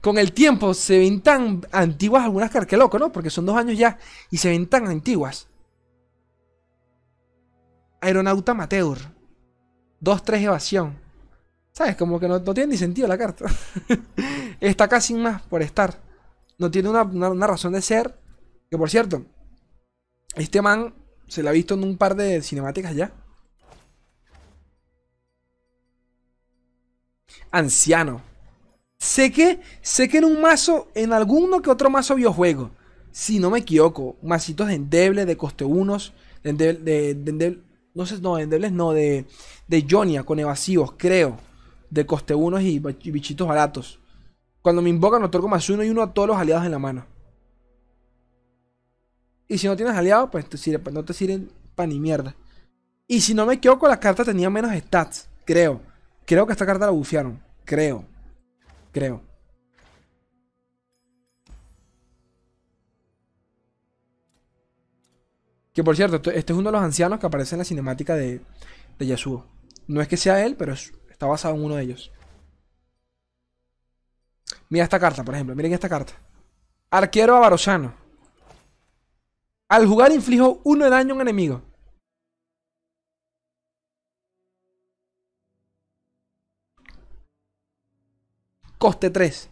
con 0.00 0.18
el 0.18 0.32
tiempo 0.32 0.74
se 0.74 0.98
ven 0.98 1.20
tan 1.20 1.66
antiguas 1.72 2.24
algunas 2.24 2.50
cartas. 2.50 2.68
Qué 2.68 2.76
loco, 2.76 2.98
¿no? 2.98 3.12
Porque 3.12 3.30
son 3.30 3.46
dos 3.46 3.56
años 3.56 3.76
ya 3.76 3.98
y 4.30 4.38
se 4.38 4.48
ven 4.48 4.66
tan 4.66 4.86
antiguas. 4.86 5.48
Aeronauta 8.00 8.52
Amateur. 8.52 8.98
2-3 10.00 10.42
evasión. 10.42 11.07
¿Sabes? 11.78 11.94
Como 11.94 12.18
que 12.18 12.26
no, 12.26 12.42
tiene 12.42 12.72
ni 12.72 12.76
sentido 12.76 13.06
la 13.06 13.16
carta. 13.16 13.44
Está 14.60 14.88
casi 14.88 15.14
más 15.14 15.42
por 15.42 15.62
estar. 15.62 15.96
No 16.58 16.72
tiene 16.72 16.88
una, 16.88 17.02
una, 17.02 17.46
razón 17.46 17.72
de 17.72 17.80
ser. 17.80 18.18
Que 18.68 18.76
por 18.76 18.90
cierto, 18.90 19.24
este 20.34 20.60
man 20.60 20.92
se 21.28 21.40
la 21.40 21.50
ha 21.50 21.52
visto 21.52 21.74
en 21.74 21.84
un 21.84 21.96
par 21.96 22.16
de 22.16 22.42
cinemáticas 22.42 22.96
ya. 22.96 23.12
Anciano. 27.52 28.22
Sé 28.98 29.30
que, 29.30 29.60
sé 29.80 30.08
que 30.08 30.18
en 30.18 30.24
un 30.24 30.40
mazo, 30.40 30.88
en 30.96 31.12
alguno 31.12 31.62
que 31.62 31.70
otro 31.70 31.90
mazo 31.90 32.16
videojuego, 32.16 32.72
si 33.12 33.38
no 33.38 33.50
me 33.50 33.60
equivoco, 33.60 34.16
masitos 34.20 34.66
de 34.66 34.74
endeble, 34.74 35.26
de 35.26 35.36
coste 35.36 35.64
unos, 35.64 36.12
de, 36.42 36.72
de, 36.72 37.62
no 37.94 38.04
sé, 38.04 38.20
no, 38.20 38.34
de 38.34 38.42
endebles 38.42 38.72
no, 38.72 38.90
de, 38.90 39.26
de 39.68 39.86
Jonia 39.88 40.24
con 40.24 40.40
evasivos, 40.40 40.94
creo, 40.96 41.38
de 41.90 42.06
coste 42.06 42.34
unos 42.34 42.62
y, 42.62 42.78
bichitos 42.78 43.46
baratos. 43.46 44.00
Cuando 44.62 44.82
me 44.82 44.90
invocan, 44.90 45.22
otorgo 45.22 45.48
más 45.48 45.68
uno 45.70 45.84
y 45.84 45.90
uno 45.90 46.02
a 46.02 46.12
todos 46.12 46.28
los 46.28 46.36
aliados 46.36 46.64
en 46.64 46.72
la 46.72 46.78
mano. 46.78 47.06
Y 49.46 49.56
si 49.58 49.66
no 49.66 49.76
tienes 49.76 49.94
aliados, 49.94 50.28
pues, 50.30 50.46
no 50.92 51.04
te 51.04 51.14
sirven 51.14 51.50
para 51.74 51.86
ni 51.86 51.98
mierda. 51.98 52.34
Y 53.06 53.22
si 53.22 53.32
no 53.32 53.46
me 53.46 53.54
equivoco, 53.54 53.88
la 53.88 53.98
carta 53.98 54.24
tenía 54.24 54.50
menos 54.50 54.72
stats, 54.72 55.30
creo. 55.46 55.80
Creo 56.26 56.46
que 56.46 56.52
esta 56.52 56.66
carta 56.66 56.84
la 56.84 56.92
bufiaron, 56.92 57.40
creo. 57.64 58.04
Creo. 58.92 59.22
Que 65.72 65.84
por 65.84 65.96
cierto, 65.96 66.16
este 66.32 66.52
es 66.52 66.58
uno 66.58 66.70
de 66.70 66.72
los 66.72 66.82
ancianos 66.82 67.20
que 67.20 67.26
aparece 67.26 67.54
en 67.54 67.60
la 67.60 67.64
cinemática 67.64 68.14
de, 68.16 68.40
de 68.98 69.06
Yasuo. 69.06 69.46
No 69.86 70.02
es 70.02 70.08
que 70.08 70.16
sea 70.16 70.44
él, 70.44 70.56
pero 70.56 70.74
está 71.18 71.26
basado 71.26 71.56
en 71.56 71.64
uno 71.64 71.74
de 71.74 71.82
ellos. 71.82 72.12
Mira 74.68 74.84
esta 74.84 75.00
carta, 75.00 75.24
por 75.24 75.34
ejemplo. 75.34 75.56
Miren 75.56 75.72
esta 75.72 75.88
carta. 75.88 76.12
Arquero 76.90 77.34
avarosano. 77.34 77.92
Al 79.68 79.84
jugar 79.88 80.12
inflijo 80.12 80.60
uno 80.62 80.84
de 80.84 80.90
daño 80.90 81.12
a 81.12 81.16
un 81.16 81.20
enemigo. 81.22 81.62
Coste 88.78 89.10
3. 89.10 89.50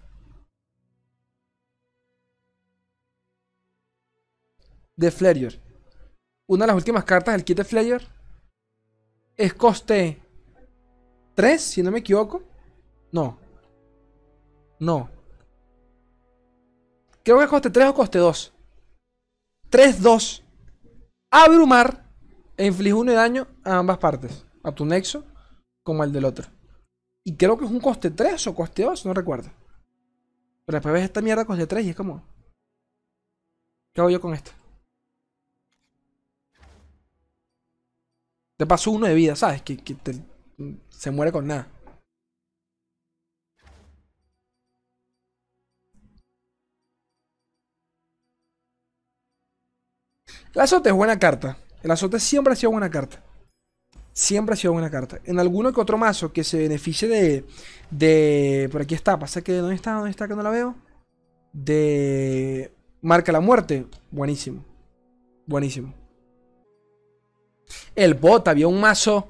De 4.94 5.10
Flayer. 5.10 5.60
Una 6.46 6.64
de 6.64 6.66
las 6.68 6.76
últimas 6.76 7.02
cartas 7.02 7.34
del 7.34 7.44
kit 7.44 7.56
de 7.56 7.64
Flayer. 7.64 8.06
Es 9.36 9.52
coste 9.52 10.22
3, 11.36 11.62
si 11.62 11.82
no 11.82 11.92
me 11.92 12.00
equivoco. 12.00 12.42
No. 13.12 13.38
No. 14.80 15.08
Creo 17.22 17.38
que 17.38 17.44
es 17.44 17.50
coste 17.50 17.70
3 17.70 17.88
o 17.88 17.94
coste 17.94 18.18
2. 18.18 18.52
3-2. 19.70 20.42
Abrumar 21.30 22.10
e 22.56 22.66
inflige 22.66 22.94
1 22.94 23.10
de 23.10 23.16
daño 23.16 23.46
a 23.62 23.78
ambas 23.78 23.98
partes. 23.98 24.44
A 24.64 24.72
tu 24.72 24.84
nexo 24.84 25.24
como 25.84 26.02
al 26.02 26.12
del 26.12 26.24
otro. 26.24 26.48
Y 27.22 27.36
creo 27.36 27.58
que 27.58 27.64
es 27.64 27.70
un 27.70 27.80
coste 27.80 28.10
3 28.10 28.46
o 28.46 28.54
coste 28.54 28.84
2, 28.84 29.06
no 29.06 29.14
recuerdo. 29.14 29.50
Pero 30.64 30.76
después 30.76 30.92
ves 30.94 31.04
esta 31.04 31.20
mierda 31.20 31.44
coste 31.44 31.66
3 31.66 31.84
y 31.84 31.90
es 31.90 31.96
como... 31.96 32.24
¿Qué 33.92 34.00
hago 34.00 34.10
yo 34.10 34.20
con 34.20 34.34
esto? 34.34 34.52
Te 38.56 38.66
paso 38.66 38.90
uno 38.90 39.06
de 39.06 39.14
vida, 39.14 39.36
¿sabes? 39.36 39.62
Que, 39.62 39.76
se 40.88 41.10
muere 41.10 41.32
con 41.32 41.46
nada. 41.46 41.68
El 50.54 50.62
azote 50.62 50.88
es 50.88 50.94
buena 50.94 51.18
carta. 51.18 51.58
El 51.82 51.90
azote 51.90 52.18
siempre 52.18 52.54
ha 52.54 52.56
sido 52.56 52.72
buena 52.72 52.90
carta. 52.90 53.22
Siempre 54.14 54.54
ha 54.54 54.56
sido 54.56 54.72
buena 54.72 54.90
carta. 54.90 55.20
En 55.24 55.38
alguno 55.38 55.70
que 55.70 55.80
otro 55.80 55.98
mazo 55.98 56.32
que 56.32 56.44
se 56.44 56.56
beneficie 56.56 57.06
de. 57.08 57.44
de 57.90 58.68
por 58.72 58.80
aquí 58.80 58.94
está. 58.94 59.18
Pasa 59.18 59.42
que. 59.42 59.52
¿Dónde 59.52 59.74
está? 59.74 59.92
¿Dónde 59.92 60.10
está 60.10 60.26
que 60.26 60.34
no 60.34 60.42
la 60.42 60.48
veo? 60.48 60.74
De. 61.52 62.72
Marca 63.02 63.32
la 63.32 63.40
muerte. 63.40 63.86
Buenísimo. 64.10 64.64
Buenísimo. 65.44 65.92
El 67.94 68.14
bot, 68.14 68.48
había 68.48 68.66
un 68.66 68.80
mazo. 68.80 69.28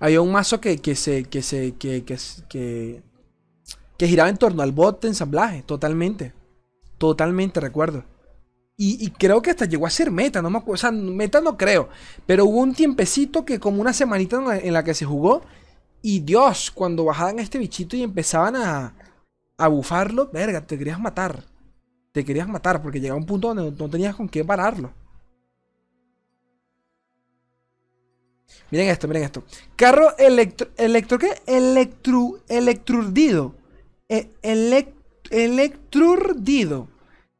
Había 0.00 0.20
un 0.20 0.32
mazo 0.32 0.60
que, 0.60 0.78
que 0.78 0.94
se. 0.94 1.24
que 1.24 1.42
se. 1.42 1.72
Que, 1.74 2.04
que, 2.04 3.02
que, 3.96 4.06
giraba 4.06 4.28
en 4.28 4.36
torno 4.36 4.62
al 4.62 4.72
bot 4.72 5.02
de 5.02 5.08
ensamblaje. 5.08 5.62
Totalmente. 5.62 6.32
Totalmente, 6.98 7.60
recuerdo. 7.60 8.04
Y, 8.80 9.10
creo 9.10 9.42
que 9.42 9.50
hasta 9.50 9.64
llegó 9.64 9.88
a 9.88 9.90
ser 9.90 10.12
meta, 10.12 10.40
no 10.40 10.50
me 10.50 10.58
acuerdo. 10.58 10.74
O 10.74 10.76
sea, 10.76 10.92
meta 10.92 11.40
no 11.40 11.56
creo. 11.56 11.88
Pero 12.26 12.44
hubo 12.44 12.58
un 12.60 12.74
tiempecito 12.74 13.44
que 13.44 13.58
como 13.58 13.80
una 13.80 13.92
semanita 13.92 14.40
en 14.62 14.72
la, 14.72 14.84
que 14.84 14.94
se 14.94 15.04
jugó. 15.04 15.42
Y 16.00 16.20
Dios, 16.20 16.70
cuando 16.70 17.04
bajaban 17.04 17.40
este 17.40 17.58
bichito 17.58 17.96
y 17.96 18.04
empezaban 18.04 18.54
a, 18.54 18.94
a 19.56 19.68
bufarlo, 19.68 20.30
verga, 20.32 20.64
te 20.64 20.78
querías 20.78 21.00
matar. 21.00 21.44
Te 22.12 22.24
querías 22.24 22.48
matar 22.48 22.80
porque 22.80 23.00
llegaba 23.00 23.18
un 23.18 23.26
punto 23.26 23.52
donde 23.52 23.76
no, 23.76 23.90
tenías 23.90 24.14
con 24.14 24.28
qué 24.28 24.44
pararlo. 24.44 24.92
Miren 28.70 28.88
esto, 28.88 29.08
miren 29.08 29.24
esto. 29.24 29.44
Carro 29.76 30.16
electro... 30.18 30.68
¿Electro 30.76 31.18
qué? 31.18 31.40
Electru... 31.46 32.42
Electrurdido. 32.48 33.54
E, 34.08 34.30
electrurdido. 35.30 36.88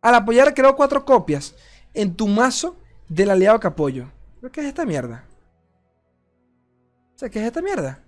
Al 0.00 0.14
apoyar 0.14 0.54
creo 0.54 0.76
cuatro 0.76 1.04
copias 1.04 1.54
en 1.94 2.14
tu 2.14 2.28
mazo 2.28 2.76
del 3.08 3.30
aliado 3.30 3.60
que 3.60 3.66
apoyo. 3.66 4.10
¿Qué 4.52 4.60
es 4.60 4.66
esta 4.68 4.84
mierda? 4.84 5.26
O 7.14 7.18
sea, 7.18 7.28
¿qué 7.28 7.40
es 7.40 7.46
esta 7.46 7.60
mierda? 7.60 8.04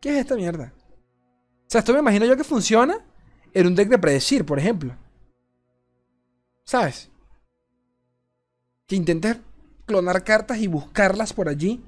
¿Qué 0.00 0.10
es 0.10 0.16
esta 0.16 0.34
mierda? 0.36 0.72
O 0.76 1.70
sea, 1.70 1.78
esto 1.78 1.92
me 1.92 2.00
imagino 2.00 2.26
yo 2.26 2.36
que 2.36 2.44
funciona 2.44 3.04
en 3.52 3.66
un 3.66 3.74
deck 3.74 3.88
de 3.88 3.98
predecir, 3.98 4.44
por 4.44 4.58
ejemplo. 4.58 4.96
¿Sabes? 6.64 7.10
Que 8.86 8.96
intentes 8.96 9.38
clonar 9.90 10.22
cartas 10.22 10.58
y 10.58 10.68
buscarlas 10.68 11.32
por 11.32 11.48
allí. 11.48 11.82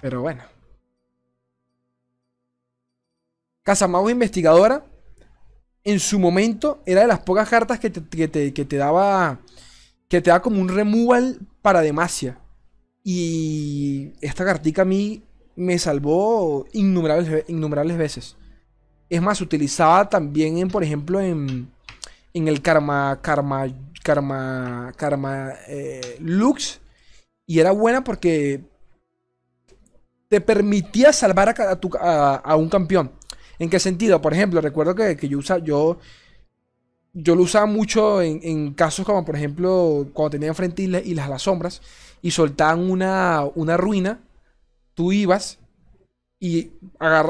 Pero 0.00 0.20
bueno. 0.20 0.42
Casamago 3.62 4.10
investigadora 4.10 4.84
en 5.84 6.00
su 6.00 6.18
momento 6.18 6.82
era 6.86 7.02
de 7.02 7.06
las 7.06 7.20
pocas 7.20 7.48
cartas 7.48 7.78
que 7.78 7.90
te, 7.90 8.52
que 8.52 8.64
te, 8.64 8.76
daba. 8.76 9.38
Que 10.08 10.20
te 10.20 10.30
da 10.30 10.42
como 10.42 10.60
un 10.60 10.68
removal 10.68 11.38
para 11.62 11.82
Demacia. 11.82 12.36
Y 13.04 14.10
esta 14.20 14.44
cartica 14.44 14.82
a 14.82 14.84
mí 14.84 15.22
me 15.54 15.78
salvó 15.78 16.66
innumerables, 16.72 17.44
innumerables 17.46 17.96
veces. 17.96 18.36
Es 19.08 19.22
más, 19.22 19.40
utilizaba 19.40 20.08
también 20.08 20.58
en, 20.58 20.66
por 20.66 20.82
ejemplo, 20.82 21.20
en, 21.20 21.70
en 22.34 22.48
el 22.48 22.60
Karma. 22.60 23.20
Karma. 23.22 23.68
Karma. 24.06 24.92
Karma. 24.96 25.52
Eh, 25.66 26.18
Lux. 26.20 26.80
Y 27.44 27.58
era 27.58 27.72
buena 27.72 28.04
porque. 28.04 28.62
Te 30.28 30.40
permitía 30.40 31.12
salvar 31.12 31.54
a, 31.58 32.56
un 32.56 32.68
campeón. 32.68 33.12
¿En 33.58 33.70
qué 33.70 33.78
sentido? 33.78 34.20
Por 34.20 34.32
ejemplo, 34.32 34.60
recuerdo 34.60 34.94
que, 34.94 35.16
yo 35.28 35.40
yo, 35.62 35.98
lo 37.34 37.42
usaba 37.42 37.66
mucho 37.66 38.20
en, 38.20 38.74
casos 38.74 39.06
como, 39.06 39.24
por 39.24 39.36
ejemplo, 39.36 40.08
cuando 40.12 40.30
tenía 40.30 40.48
enfrente 40.48 40.82
y 40.82 41.14
las 41.14 41.42
sombras 41.42 41.80
y 42.22 42.32
soltaban 42.32 42.90
una, 42.90 43.44
una 43.54 43.76
ruina, 43.76 44.18
tú 44.94 45.12
ibas 45.12 45.60
y, 46.40 46.72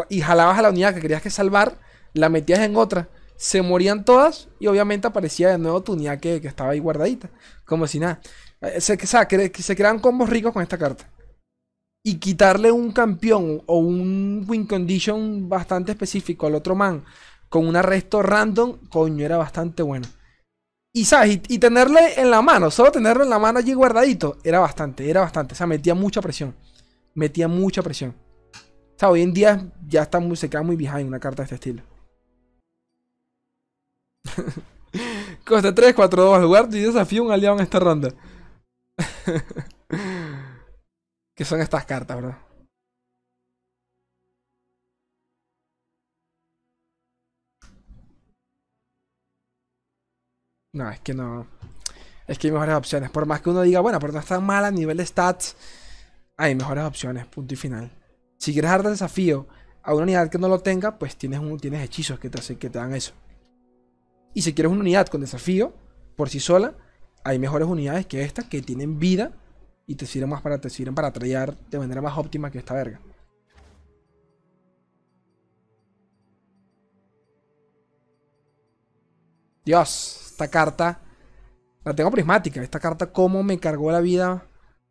y 0.09 0.21
jalabas 0.23 0.59
a 0.59 0.63
la 0.63 0.71
unidad 0.71 0.95
que 0.95 1.03
querías 1.03 1.21
que 1.21 1.29
salvar, 1.29 1.79
la 2.15 2.31
metías 2.31 2.61
en 2.61 2.77
otra, 2.77 3.11
se 3.37 3.63
morían 3.63 4.05
todas 4.05 4.49
y 4.59 4.67
obviamente 4.67 5.07
aparecía 5.07 5.51
de 5.51 5.59
nuevo 5.59 5.83
tu 5.83 5.93
unidad 5.93 6.21
que, 6.21 6.37
estaba 6.37 6.71
ahí 6.71 6.79
guardadita, 6.79 7.31
como 7.65 7.87
si 7.87 8.01
nada. 8.01 8.21
Eh, 8.61 8.81
se, 8.81 8.95
o 8.95 9.07
se 9.63 9.77
crean 9.77 9.99
combos 9.99 10.29
ricos 10.31 10.53
con 10.53 10.63
esta 10.63 10.79
carta. 10.79 11.11
y 12.05 12.17
quitarle 12.19 12.71
un 12.71 12.93
campeón 12.93 13.63
o 13.67 13.79
un 13.79 14.45
win 14.49 14.67
condition 14.67 15.49
bastante 15.49 15.93
específico 15.93 16.47
al 16.47 16.55
otro 16.55 16.77
man 16.77 17.05
con 17.49 17.67
un 17.67 17.77
arresto 17.77 18.23
random, 18.23 18.79
coño, 18.89 19.25
era 19.25 19.37
bastante 19.37 19.83
bueno. 19.83 20.07
Y 20.93 21.05
sabes, 21.05 21.41
y, 21.49 21.59
tenerle 21.59 22.19
en 22.21 22.31
la 22.31 22.41
mano, 22.41 22.71
solo 22.71 22.91
tenerlo 22.91 23.23
en 23.23 23.31
la 23.31 23.39
mano 23.39 23.59
allí 23.59 23.75
guardadito, 23.75 24.39
era 24.43 24.61
bastante, 24.61 25.11
era 25.11 25.21
bastante. 25.21 25.53
O 25.53 25.57
sea, 25.57 25.67
metía 25.67 25.95
mucha 25.95 26.23
presión. 26.23 26.55
Metía 27.15 27.49
mucha 27.49 27.83
presión. 27.83 28.15
O 28.55 28.99
sea, 28.99 29.11
hoy 29.11 29.21
en 29.21 29.35
día 29.35 29.73
ya 29.87 30.03
está 30.03 30.21
muy, 30.21 30.37
se 30.37 30.49
queda 30.49 30.63
muy 30.63 30.75
behind 30.75 31.07
una 31.07 31.21
carta 31.21 31.43
de 31.43 31.45
este 31.45 31.55
estilo. 31.57 31.83
Coste 35.45 35.73
3, 35.73 35.95
4, 35.95 36.23
2 36.23 36.37
al 36.37 36.43
lugar 36.43 36.69
y 36.73 36.81
desafío 36.81 37.25
un 37.25 37.33
aliado 37.33 37.57
en 37.57 37.63
esta 37.63 37.79
ronda. 37.79 38.11
¿Qué 41.35 41.45
son 41.45 41.61
estas 41.61 41.85
cartas, 41.85 42.17
bro? 42.17 42.35
No, 50.73 50.91
es 50.91 51.01
que 51.01 51.15
no. 51.15 51.47
Es 52.27 52.39
que 52.39 52.49
hay 52.49 52.53
mejores 52.53 52.75
opciones. 52.75 53.11
Por 53.11 53.27
más 53.27 53.41
que 53.41 53.51
uno 53.51 53.63
diga, 53.63 53.81
bueno, 53.81 53.99
pero 53.99 54.13
no 54.13 54.19
está 54.19 54.41
mal 54.41 54.65
a 54.65 54.71
nivel 54.71 54.99
de 54.99 55.07
stats, 55.07 55.57
hay 56.37 56.55
mejores 56.55 56.85
opciones. 56.85 57.27
Punto 57.27 57.55
y 57.55 57.57
final. 57.57 57.91
Si 58.39 58.53
quieres 58.53 58.71
dar 58.71 58.83
desafío 58.83 59.47
a 59.83 59.95
una 59.95 60.03
unidad 60.03 60.31
que 60.31 60.39
no 60.39 60.49
lo 60.49 60.61
tenga, 60.61 60.99
pues 60.99 61.17
tienes, 61.17 61.41
un, 61.41 61.59
tienes 61.59 61.83
hechizos 61.83 62.19
que 62.19 62.29
te, 62.29 62.59
que 62.59 62.71
te 62.71 62.79
dan 62.79 62.95
eso. 62.95 63.13
Y 64.37 64.43
si 64.43 64.53
quieres 64.53 64.71
una 64.71 64.83
unidad 64.83 65.07
con 65.07 65.23
desafío, 65.23 65.73
por 66.15 66.29
sí 66.29 66.41
sola, 66.41 66.75
hay 67.25 67.39
mejores 67.39 67.67
unidades 67.67 68.05
que 68.05 68.21
esta 68.21 68.47
que 68.47 68.61
tienen 68.61 68.99
vida 68.99 69.33
y 69.87 69.95
te 69.95 70.05
sirven 70.05 70.29
más 70.29 70.43
para 70.43 70.61
te 70.61 70.69
sirven 70.69 70.95
para 70.95 71.11
de 71.11 71.79
manera 71.79 72.03
más 72.03 72.19
óptima 72.19 72.51
que 72.51 72.59
esta 72.59 72.75
verga. 72.75 73.01
Dios, 79.65 80.27
esta 80.33 80.49
carta 80.49 81.01
la 81.83 81.95
tengo 81.95 82.11
prismática. 82.11 82.63
Esta 82.63 82.79
carta 82.79 83.11
cómo 83.11 83.43
me 83.43 83.59
cargó 83.59 83.91
la 83.91 84.01
vida 84.01 84.47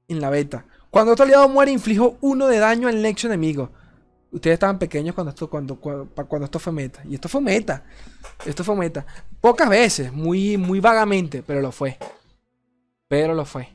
en 0.07 0.21
la 0.21 0.31
beta. 0.31 0.65
Cuando 0.89 1.11
otro 1.11 1.23
aliado 1.23 1.47
muere, 1.49 1.71
inflijo 1.71 2.17
uno 2.21 2.47
de 2.47 2.57
daño 2.57 2.87
al 2.87 2.99
nexo 2.99 3.27
enemigo. 3.27 3.69
Ustedes 4.35 4.55
estaban 4.55 4.77
pequeños 4.77 5.15
cuando 5.15 5.29
esto, 5.29 5.49
cuando, 5.49 5.77
cuando, 5.77 6.43
esto 6.43 6.59
fue 6.59 6.73
meta. 6.73 7.01
Y 7.05 7.15
esto 7.15 7.29
fue 7.29 7.39
meta. 7.39 7.85
Esto 8.45 8.65
fue 8.65 8.75
meta. 8.75 9.05
Pocas 9.39 9.69
veces, 9.69 10.11
muy, 10.11 10.57
muy 10.57 10.81
vagamente, 10.81 11.41
pero 11.41 11.61
lo 11.61 11.71
fue. 11.71 11.97
Pero 13.07 13.33
lo 13.33 13.45
fue. 13.45 13.69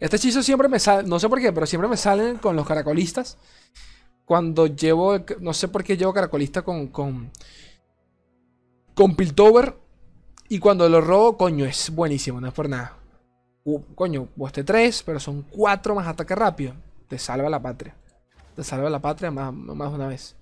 Este 0.00 0.16
hechizo 0.16 0.42
siempre 0.42 0.70
me 0.70 0.78
sale, 0.78 1.06
no 1.06 1.20
sé 1.20 1.28
por 1.28 1.38
qué, 1.38 1.52
pero 1.52 1.66
siempre 1.66 1.86
me 1.86 1.98
salen 1.98 2.38
con 2.38 2.56
los 2.56 2.66
caracolistas. 2.66 3.36
Cuando 4.24 4.68
llevo, 4.68 5.18
no 5.40 5.52
sé 5.52 5.68
por 5.68 5.84
qué 5.84 5.98
llevo 5.98 6.14
caracolista 6.14 6.62
con, 6.62 6.86
con, 6.86 7.30
con 8.94 9.16
Piltover. 9.16 9.76
Y 10.48 10.60
cuando 10.60 10.88
lo 10.88 11.02
robo, 11.02 11.36
coño, 11.36 11.66
es 11.66 11.90
buenísimo, 11.90 12.40
no 12.40 12.48
es 12.48 12.54
por 12.54 12.70
nada. 12.70 12.96
coño, 13.94 14.28
este 14.46 14.64
3, 14.64 15.02
pero 15.02 15.20
son 15.20 15.42
4 15.42 15.94
más 15.94 16.06
ataque 16.06 16.34
rápido. 16.34 16.72
Te 17.06 17.18
salva 17.18 17.50
la 17.50 17.60
patria. 17.60 17.94
Te 18.54 18.62
salva 18.62 18.88
la 18.88 19.00
patria 19.00 19.30
más, 19.30 19.52
más 19.52 19.92
una 19.92 20.06
vez. 20.06 20.36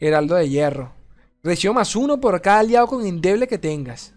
Heraldo 0.00 0.34
de 0.34 0.48
hierro. 0.48 0.92
Recibo 1.44 1.74
más 1.74 1.94
uno 1.94 2.20
por 2.20 2.40
cada 2.40 2.60
aliado 2.60 2.88
con 2.88 3.06
endeble 3.06 3.46
que 3.46 3.58
tengas. 3.58 4.12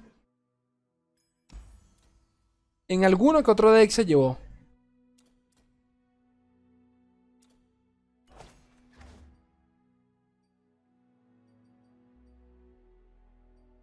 En 2.87 3.05
alguno 3.05 3.43
que 3.43 3.51
otro 3.51 3.71
deck 3.71 3.91
se 3.91 4.05
llevó. 4.05 4.37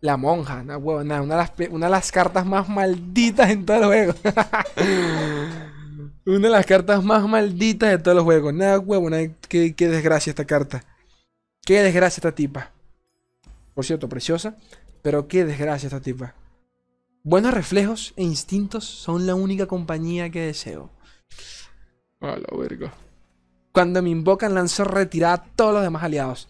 La 0.00 0.16
monja, 0.16 0.62
una, 0.62 0.78
una, 0.78 1.20
de 1.20 1.26
las, 1.26 1.52
una 1.70 1.86
de 1.86 1.90
las 1.92 2.10
cartas 2.10 2.44
más 2.44 2.68
malditas 2.68 3.50
en 3.50 3.64
todo 3.64 3.76
el 3.76 3.84
juego. 3.84 4.14
una 6.26 6.48
de 6.48 6.50
las 6.50 6.66
cartas 6.66 7.02
más 7.02 7.26
malditas 7.28 7.90
de 7.90 7.98
todos 7.98 8.16
los 8.16 8.24
juegos. 8.24 8.54
Nada, 8.54 8.78
huevo, 8.78 9.08
qué, 9.48 9.74
qué 9.74 9.88
desgracia 9.88 10.30
esta 10.30 10.44
carta. 10.44 10.84
Qué 11.64 11.82
desgracia 11.82 12.20
esta 12.20 12.34
tipa. 12.34 12.70
Por 13.74 13.84
cierto, 13.84 14.08
preciosa. 14.08 14.56
Pero 15.02 15.26
qué 15.26 15.44
desgracia 15.44 15.88
esta 15.88 16.00
tipa. 16.00 16.34
Buenos 17.24 17.54
reflejos 17.54 18.14
e 18.16 18.22
instintos 18.22 18.84
son 18.84 19.26
la 19.26 19.34
única 19.34 19.66
compañía 19.66 20.30
que 20.30 20.40
deseo. 20.40 20.90
A 22.20 22.36
la 22.36 22.58
verga. 22.58 22.92
Cuando 23.72 24.02
me 24.02 24.10
invocan 24.10 24.54
lanzo 24.54 24.84
retirada 24.84 25.34
a 25.34 25.44
todos 25.44 25.74
los 25.74 25.82
demás 25.82 26.02
aliados. 26.02 26.48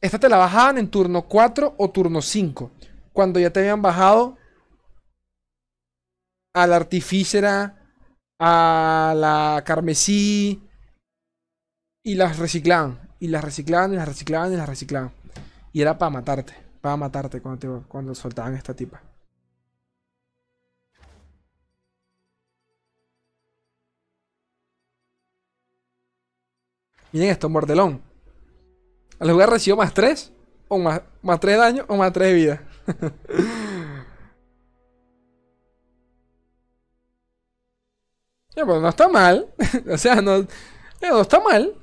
Esta 0.00 0.18
te 0.18 0.28
la 0.28 0.36
bajaban 0.36 0.78
en 0.78 0.88
turno 0.88 1.22
4 1.22 1.74
o 1.78 1.90
turno 1.90 2.22
5. 2.22 2.70
Cuando 3.12 3.40
ya 3.40 3.50
te 3.50 3.60
habían 3.60 3.82
bajado 3.82 4.36
a 6.52 6.66
la 6.66 6.76
artificera, 6.76 7.75
a 8.38 9.14
la 9.16 9.62
carmesí. 9.64 10.62
Y 12.02 12.14
las 12.14 12.38
reciclaban. 12.38 12.98
Y 13.18 13.28
las 13.28 13.44
reciclaban 13.44 13.92
y 13.92 13.96
las 13.96 14.08
reciclaban 14.08 14.52
y 14.52 14.56
las 14.56 14.68
reciclaban. 14.68 15.12
Y 15.72 15.82
era 15.82 15.98
para 15.98 16.10
matarte. 16.10 16.54
Para 16.80 16.96
matarte 16.96 17.40
cuando, 17.40 17.84
cuando 17.88 18.14
soltaban 18.14 18.54
esta 18.54 18.74
tipa. 18.74 19.02
Miren 27.12 27.30
esto, 27.30 27.48
mordelón. 27.48 28.02
Al 29.18 29.30
jugar 29.30 29.50
recibo 29.50 29.78
más 29.78 29.94
3, 29.94 30.32
o 30.68 30.78
más, 30.78 31.00
más 31.22 31.40
3 31.40 31.54
de 31.54 31.60
daño, 31.60 31.84
o 31.88 31.96
más 31.96 32.12
3 32.12 32.28
de 32.28 32.34
vida. 32.34 32.62
Ya, 38.56 38.64
pues 38.64 38.80
no 38.80 38.88
está 38.88 39.08
mal. 39.08 39.48
o 39.90 39.98
sea, 39.98 40.16
no, 40.22 40.46
no 41.02 41.20
está 41.20 41.40
mal. 41.40 41.74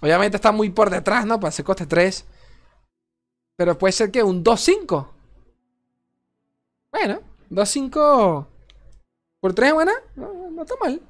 Obviamente 0.00 0.36
está 0.36 0.52
muy 0.52 0.70
por 0.70 0.90
detrás, 0.90 1.24
¿no? 1.24 1.40
Para 1.40 1.48
hacer 1.48 1.64
coste 1.64 1.86
3. 1.86 2.26
Pero 3.56 3.78
puede 3.78 3.92
ser 3.92 4.10
que 4.10 4.22
un 4.22 4.44
2-5. 4.44 5.08
Bueno, 6.92 7.20
2-5 7.50 8.46
por 9.40 9.54
3 9.54 9.72
buena. 9.72 9.92
No, 10.14 10.50
no 10.50 10.62
está 10.62 10.74
mal. 10.80 11.00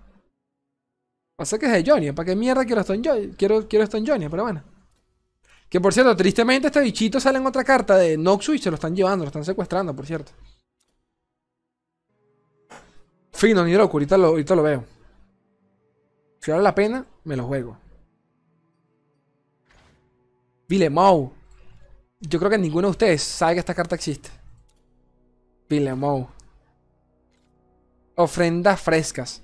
Pasa 1.36 1.58
que 1.58 1.66
es 1.66 1.72
de 1.72 1.90
Johnny. 1.90 2.12
¿Para 2.12 2.26
qué 2.26 2.36
mierda 2.36 2.64
quiero 2.64 2.82
Stone 2.82 3.02
Johnny? 3.04 3.32
Quiero, 3.32 3.66
quiero 3.66 3.84
Stone 3.84 4.06
Johnny, 4.06 4.28
pero 4.28 4.44
bueno. 4.44 4.62
Que 5.68 5.80
por 5.80 5.92
cierto, 5.92 6.14
tristemente 6.14 6.68
este 6.68 6.80
bichito 6.80 7.18
sale 7.18 7.38
en 7.38 7.46
otra 7.46 7.64
carta 7.64 7.96
de 7.96 8.16
Noxu 8.16 8.54
y 8.54 8.58
se 8.58 8.70
lo 8.70 8.76
están 8.76 8.94
llevando, 8.94 9.24
lo 9.24 9.28
están 9.28 9.44
secuestrando, 9.44 9.94
por 9.96 10.06
cierto. 10.06 10.30
Fino, 13.44 13.62
ni 13.62 13.74
loco, 13.74 13.98
ahorita 13.98 14.16
lo, 14.16 14.28
ahorita 14.28 14.54
lo 14.54 14.62
veo. 14.62 14.84
Si 16.40 16.50
vale 16.50 16.62
la 16.62 16.74
pena, 16.74 17.04
me 17.24 17.36
lo 17.36 17.44
juego. 17.44 17.76
Vilemou. 20.66 21.30
Yo 22.20 22.38
creo 22.38 22.50
que 22.50 22.56
ninguno 22.56 22.88
de 22.88 22.92
ustedes 22.92 23.22
sabe 23.22 23.52
que 23.52 23.58
esta 23.58 23.74
carta 23.74 23.96
existe. 23.96 24.30
Vilemou. 25.68 26.26
Ofrendas 28.14 28.80
frescas. 28.80 29.42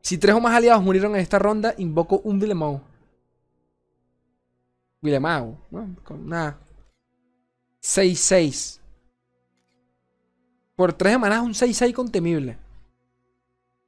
Si 0.00 0.16
tres 0.16 0.36
o 0.36 0.40
más 0.40 0.54
aliados 0.54 0.84
murieron 0.84 1.16
en 1.16 1.20
esta 1.20 1.40
ronda, 1.40 1.74
invoco 1.76 2.20
un 2.22 2.38
Vilemou. 2.38 2.80
Vilemau, 5.02 5.58
¿no? 5.72 5.96
Con 6.04 6.28
nada. 6.28 6.56
6-6. 7.82 8.78
Por 10.76 10.92
tres 10.92 11.14
semanas 11.14 11.42
un 11.42 11.52
6-6 11.52 11.92
contemible. 11.92 12.69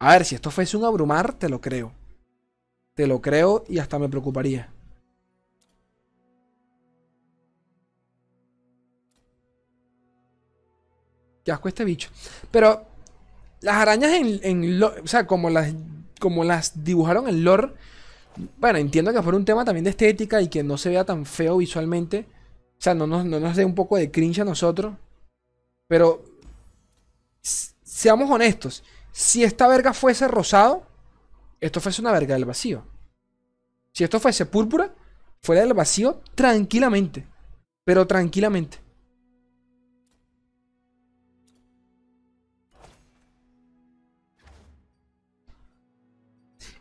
A 0.04 0.14
ver, 0.14 0.24
si 0.24 0.34
esto 0.34 0.50
fuese 0.50 0.76
un 0.76 0.84
abrumar, 0.84 1.32
te 1.32 1.48
lo 1.48 1.60
creo. 1.60 1.92
Te 2.96 3.06
lo 3.06 3.22
creo 3.22 3.62
y 3.68 3.78
hasta 3.78 4.00
me 4.00 4.08
preocuparía. 4.08 4.68
Qué 11.44 11.52
asco 11.52 11.68
este 11.68 11.84
bicho. 11.84 12.10
Pero 12.50 12.84
las 13.60 13.76
arañas 13.76 14.10
en, 14.14 14.40
en 14.42 14.82
o 14.82 15.06
sea, 15.06 15.24
como 15.24 15.50
las 15.50 15.72
como 16.18 16.42
las 16.42 16.82
dibujaron 16.82 17.28
en 17.28 17.44
lore, 17.44 17.72
bueno, 18.56 18.78
entiendo 18.80 19.12
que 19.12 19.22
fue 19.22 19.36
un 19.36 19.44
tema 19.44 19.64
también 19.64 19.84
de 19.84 19.90
estética 19.90 20.42
y 20.42 20.48
que 20.48 20.64
no 20.64 20.78
se 20.78 20.88
vea 20.88 21.04
tan 21.04 21.24
feo 21.24 21.58
visualmente. 21.58 22.26
O 22.76 22.82
sea, 22.82 22.94
no 22.94 23.06
nos, 23.06 23.24
no 23.24 23.38
nos 23.38 23.54
dé 23.54 23.64
un 23.64 23.76
poco 23.76 23.96
de 23.96 24.10
cringe 24.10 24.40
a 24.40 24.44
nosotros. 24.44 24.94
Pero, 25.86 26.24
seamos 27.84 28.28
honestos, 28.28 28.82
si 29.12 29.44
esta 29.44 29.68
verga 29.68 29.92
fuese 29.92 30.26
rosado, 30.26 30.86
esto 31.60 31.80
fuese 31.80 32.00
una 32.00 32.12
verga 32.12 32.34
del 32.34 32.46
vacío. 32.46 32.84
Si 33.92 34.02
esto 34.02 34.18
fuese 34.18 34.46
púrpura, 34.46 34.94
fuera 35.42 35.60
del 35.62 35.74
vacío 35.74 36.22
tranquilamente. 36.34 37.26
Pero 37.84 38.06
tranquilamente. 38.06 38.78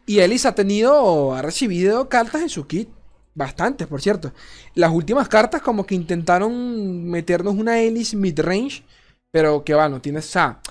Y 0.06 0.20
Ellis 0.20 0.46
ha 0.46 0.56
tenido, 0.56 1.34
ha 1.34 1.41
recibido 1.41 2.10
cartas 2.10 2.41
en 2.41 2.50
su 2.50 2.65
kit. 2.65 2.89
Bastantes, 3.34 3.88
por 3.88 4.02
cierto. 4.02 4.34
Las 4.76 4.91
últimas 4.91 5.30
cartas 5.30 5.62
como 5.62 5.86
que 5.86 5.96
intentaron 5.96 7.10
meternos 7.10 7.56
una 7.56 7.80
Ellis 7.80 8.13
mid-range. 8.13 8.84
Pero 9.32 9.63
que 9.63 9.74
va, 9.74 9.84
no 9.84 9.89
bueno, 9.91 10.02
tienes... 10.02 10.28
O 10.28 10.32
sea, 10.32 10.62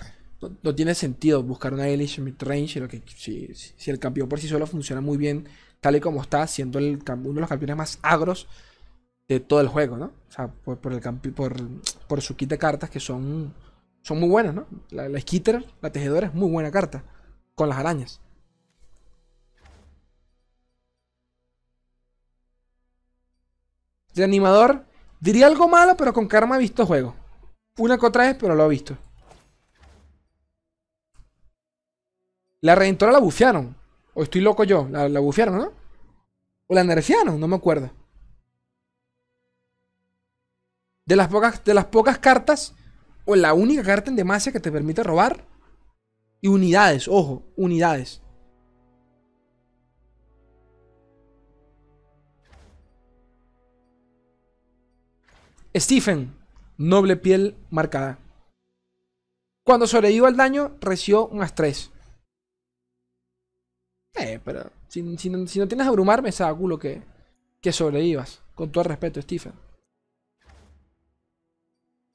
no, 0.62 0.74
tiene 0.74 0.94
sentido 0.94 1.42
buscar 1.42 1.74
una 1.74 1.88
Ellis 1.88 2.18
mid-range. 2.18 2.88
Que, 2.88 3.03
si, 3.16 3.55
si, 3.55 3.90
el 3.90 3.98
campeón 3.98 4.29
por 4.29 4.40
sí 4.40 4.48
solo 4.48 4.66
funciona 4.66 5.00
muy 5.00 5.18
bien, 5.18 5.48
tal 5.81 5.96
y 5.96 6.00
como 6.00 6.22
está, 6.22 6.46
siendo 6.46 6.79
el, 6.79 6.98
uno 7.07 7.35
de 7.35 7.40
los 7.40 7.48
campeones 7.48 7.76
más 7.76 7.98
agros 8.03 8.48
de 9.29 9.40
todo 9.40 9.61
el 9.61 9.68
juego, 9.68 9.96
¿no? 9.96 10.07
O 10.07 10.33
sea, 10.33 10.48
por, 10.48 10.79
por, 10.79 11.55
por 12.09 12.20
su 12.20 12.37
kit 12.37 12.50
de 12.50 12.59
cartas 12.59 12.90
que 12.90 13.00
son, 13.00 13.55
son 14.03 14.18
muy 14.18 14.29
buenas, 14.29 14.55
¿no? 14.55 14.66
La, 14.90 15.09
la 15.09 15.20
Skitter, 15.20 15.64
la 15.81 15.92
tejedora, 15.92 16.29
es 16.29 16.35
muy 16.35 16.50
buena 16.50 16.70
carta. 16.70 17.05
Con 17.55 17.68
las 17.68 17.79
arañas. 17.79 18.20
De 24.14 24.24
animador, 24.24 24.85
diría 25.20 25.46
algo 25.46 25.68
malo, 25.68 25.96
pero 25.96 26.12
con 26.12 26.26
karma 26.26 26.57
he 26.57 26.59
visto 26.59 26.87
juego. 26.87 27.14
Una 27.79 27.98
que 27.98 28.07
otra 28.07 28.24
vez, 28.24 28.37
pero 28.38 28.55
lo 28.55 28.66
he 28.66 28.68
visto. 28.68 28.96
La 32.61 32.75
Redentora 32.75 33.12
la 33.12 33.18
bufearon. 33.18 33.77
O 34.14 34.23
estoy 34.23 34.40
loco 34.40 34.64
yo. 34.64 34.88
La, 34.90 35.09
la 35.09 35.20
bufearon, 35.20 35.57
¿no? 35.57 35.73
O 36.66 36.75
la 36.75 36.85
nerfearon, 36.85 37.38
no 37.40 37.49
me 37.49 37.57
acuerdo. 37.57 37.90
De 41.07 41.16
las 41.16 41.29
pocas, 41.29 41.64
de 41.64 41.75
las 41.75 41.87
pocas 41.87 42.18
cartas, 42.18 42.75
o 43.25 43.35
la 43.35 43.55
única 43.55 43.83
carta 43.83 44.11
en 44.11 44.16
Demacia 44.16 44.53
que 44.53 44.61
te 44.61 44.70
permite 44.70 45.03
robar. 45.03 45.44
Y 46.40 46.49
unidades, 46.49 47.09
ojo, 47.09 47.42
unidades. 47.57 48.23
Stephen, 55.77 56.37
noble 56.77 57.16
piel 57.16 57.57
marcada. 57.70 58.18
Cuando 59.64 59.87
sobrevivió 59.87 60.27
al 60.27 60.37
daño, 60.37 60.77
recibió 60.81 61.27
un 61.29 61.42
estrés. 61.42 61.90
Eh, 64.14 64.40
pero 64.44 64.70
si, 64.88 65.03
no, 65.03 65.46
tienes 65.46 65.87
a 65.87 65.88
abrumar, 65.88 66.23
me 66.23 66.33
sabe 66.33 66.57
culo 66.59 66.79
que, 66.79 67.03
que 67.61 67.73
sobrevivas. 67.73 68.42
Con 68.55 68.70
todo 68.70 68.83
el 68.83 68.90
respeto, 68.90 69.23
Stephen. 69.23 69.53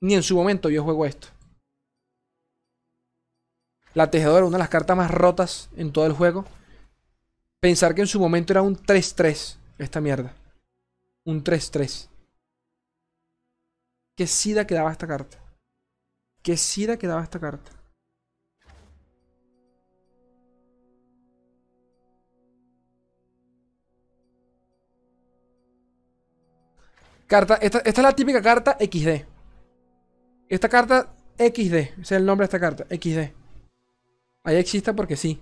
Ni 0.02 0.14
en 0.14 0.24
su 0.24 0.36
momento 0.36 0.70
yo 0.70 0.84
juego 0.84 1.06
esto. 1.06 1.28
La 3.94 4.12
tejedora, 4.12 4.46
una 4.46 4.58
de 4.58 4.64
las 4.64 4.70
cartas 4.70 4.98
más 4.98 5.10
rotas 5.10 5.70
en 5.78 5.92
todo 5.92 6.06
el 6.06 6.14
juego. 6.14 6.46
Pensar 7.60 7.96
que 7.96 8.02
en 8.02 8.08
su 8.08 8.20
momento 8.20 8.54
era 8.54 8.62
un 8.62 8.76
3-3 8.76 9.58
esta 9.78 10.02
mierda. 10.02 10.34
Un 11.24 11.44
3-3. 11.44 12.10
Qué 14.16 14.28
sida 14.28 14.68
quedaba 14.68 14.92
esta 14.92 15.08
carta. 15.08 15.38
Qué 16.44 16.58
sida 16.58 16.98
quedaba 16.98 17.24
esta 17.24 17.40
carta. 17.40 17.72
Carta, 27.28 27.56
esta, 27.56 27.80
esta, 27.80 28.02
es 28.02 28.06
la 28.06 28.14
típica 28.14 28.42
carta 28.42 28.78
XD. 28.80 29.26
Esta 30.48 30.70
carta 30.70 31.14
XD, 31.38 31.74
ese 31.74 32.02
es 32.02 32.12
el 32.12 32.26
nombre 32.26 32.44
de 32.44 32.48
esta 32.48 32.60
carta, 32.60 32.86
XD. 32.90 33.34
Ahí 34.44 34.58
existe 34.58 34.94
porque 34.94 35.16
sí. 35.16 35.42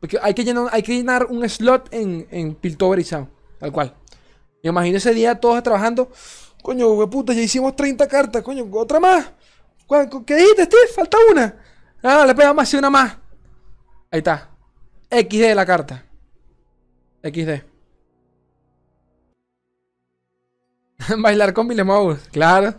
Porque 0.00 0.18
hay 0.20 0.34
que 0.34 0.42
llenar, 0.42 0.68
hay 0.72 0.82
que 0.82 0.94
llenar 0.94 1.26
un 1.26 1.48
slot 1.48 1.92
en, 1.92 2.26
en 2.30 2.54
Piltover 2.54 3.04
tal 3.04 3.72
cual. 3.72 3.94
Me 4.62 4.70
imagino 4.70 4.96
ese 4.96 5.12
día 5.12 5.34
todos 5.34 5.62
trabajando. 5.62 6.10
Coño, 6.62 7.08
puta, 7.10 7.32
ya 7.32 7.42
hicimos 7.42 7.76
30 7.76 8.08
cartas, 8.08 8.42
coño, 8.42 8.68
otra 8.72 9.00
más. 9.00 9.32
¿Qué 10.26 10.36
dijiste, 10.36 10.64
Steve? 10.64 10.86
Falta 10.94 11.18
una. 11.30 11.56
Ah, 12.02 12.24
le 12.26 12.34
pegamos 12.34 12.62
así 12.62 12.76
una 12.76 12.88
más. 12.88 13.16
Ahí 14.10 14.18
está. 14.18 14.50
XD 15.10 15.54
la 15.54 15.66
carta. 15.66 16.04
XD. 17.22 17.71
Bailar 21.18 21.52
con 21.52 21.68
Mouse, 21.86 22.28
claro. 22.30 22.74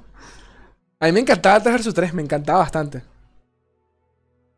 A 0.99 1.05
mí 1.07 1.11
me 1.11 1.19
encantaba 1.19 1.57
el 1.57 1.63
3 1.63 1.75
vs 1.75 1.93
3, 1.93 2.13
me 2.13 2.21
encantaba 2.21 2.59
bastante. 2.59 3.03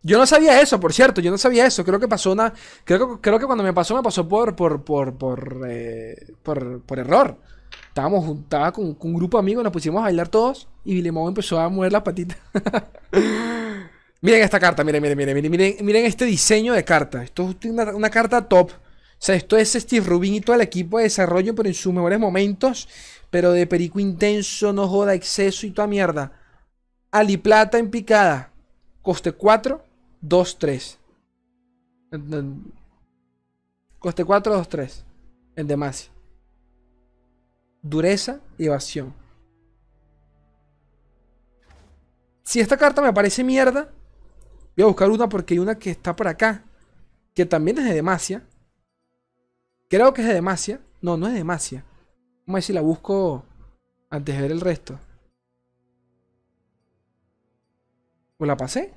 Yo 0.03 0.19
no 0.19 0.27
sabía 0.27 0.61
eso, 0.61 0.79
por 0.79 0.93
cierto, 0.93 1.19
yo 1.19 1.31
no 1.31 1.37
sabía 1.39 1.65
eso. 1.65 1.83
Creo 1.83 1.99
que 1.99 2.07
pasó 2.07 2.31
una. 2.31 2.53
Creo 2.83 3.15
que, 3.15 3.21
creo 3.21 3.39
que 3.39 3.47
cuando 3.47 3.63
me 3.63 3.73
pasó, 3.73 3.95
me 3.95 4.03
pasó 4.03 4.27
por. 4.29 4.55
por. 4.55 4.83
por. 4.83 5.17
por, 5.17 5.61
eh, 5.67 6.33
por, 6.43 6.99
error. 6.99 7.39
Estábamos 7.87 8.39
estaba 8.41 8.71
con, 8.71 8.95
un 8.99 9.13
grupo 9.15 9.37
de 9.37 9.39
amigos, 9.39 9.63
nos 9.63 9.73
pusimos 9.73 9.99
a 9.99 10.03
bailar 10.03 10.27
todos 10.27 10.67
y 10.83 10.93
Villemón 10.93 11.29
empezó 11.29 11.59
a 11.59 11.69
mover 11.69 11.91
las 11.91 12.03
patitas. 12.03 12.37
miren 14.21 14.43
esta 14.43 14.59
carta, 14.59 14.83
miren, 14.83 15.01
miren, 15.01 15.17
miren, 15.17 15.49
miren, 15.49 15.75
miren, 15.81 16.05
este 16.05 16.25
diseño 16.25 16.73
de 16.73 16.83
carta. 16.83 17.23
Esto 17.23 17.55
es 17.59 17.69
una, 17.71 18.09
carta 18.11 18.47
top. 18.47 18.69
O 18.71 19.17
sea, 19.17 19.33
esto 19.33 19.57
es 19.57 19.73
Steve 19.73 20.05
Rubin 20.05 20.35
y 20.35 20.41
todo 20.41 20.55
el 20.55 20.61
equipo 20.61 20.97
de 20.99 21.05
desarrollo, 21.05 21.55
pero 21.55 21.67
en 21.67 21.73
sus 21.73 21.91
mejores 21.91 22.19
momentos. 22.19 22.87
Pero 23.35 23.51
de 23.51 23.67
perico 23.67 23.99
intenso, 23.99 24.71
no 24.71 24.87
joda, 24.87 25.13
exceso 25.13 25.67
y 25.67 25.71
toda 25.71 25.89
mierda. 25.89 26.31
Aliplata 27.11 27.77
en 27.77 27.91
picada. 27.91 28.53
Coste 29.01 29.33
4, 29.33 29.83
2, 30.21 30.57
3. 30.57 30.99
Coste 33.99 34.23
4, 34.23 34.55
2, 34.55 34.69
3. 34.69 35.05
En 35.57 35.67
Demacia 35.67 36.15
dureza 37.81 38.39
y 38.57 38.67
evasión. 38.67 39.13
Si 42.41 42.61
esta 42.61 42.77
carta 42.77 43.01
me 43.01 43.11
parece 43.11 43.43
mierda, 43.43 43.91
voy 44.77 44.83
a 44.83 44.87
buscar 44.87 45.11
una 45.11 45.27
porque 45.27 45.55
hay 45.55 45.59
una 45.59 45.77
que 45.77 45.91
está 45.91 46.15
por 46.15 46.29
acá, 46.29 46.63
que 47.33 47.45
también 47.45 47.79
es 47.79 47.83
de 47.83 47.95
Demacia. 47.95 48.47
Creo 49.89 50.13
que 50.13 50.21
es 50.21 50.27
de 50.29 50.35
Demacia. 50.35 50.79
No, 51.01 51.17
no 51.17 51.27
es 51.27 51.33
de 51.33 51.39
Demacia. 51.39 51.83
Vamos 52.45 52.55
a 52.55 52.57
ver 52.57 52.63
si 52.63 52.73
la 52.73 52.81
busco 52.81 53.43
antes 54.09 54.35
de 54.35 54.41
ver 54.41 54.51
el 54.51 54.61
resto. 54.61 54.99
¿O 58.37 58.45
la 58.45 58.57
pasé? 58.57 58.93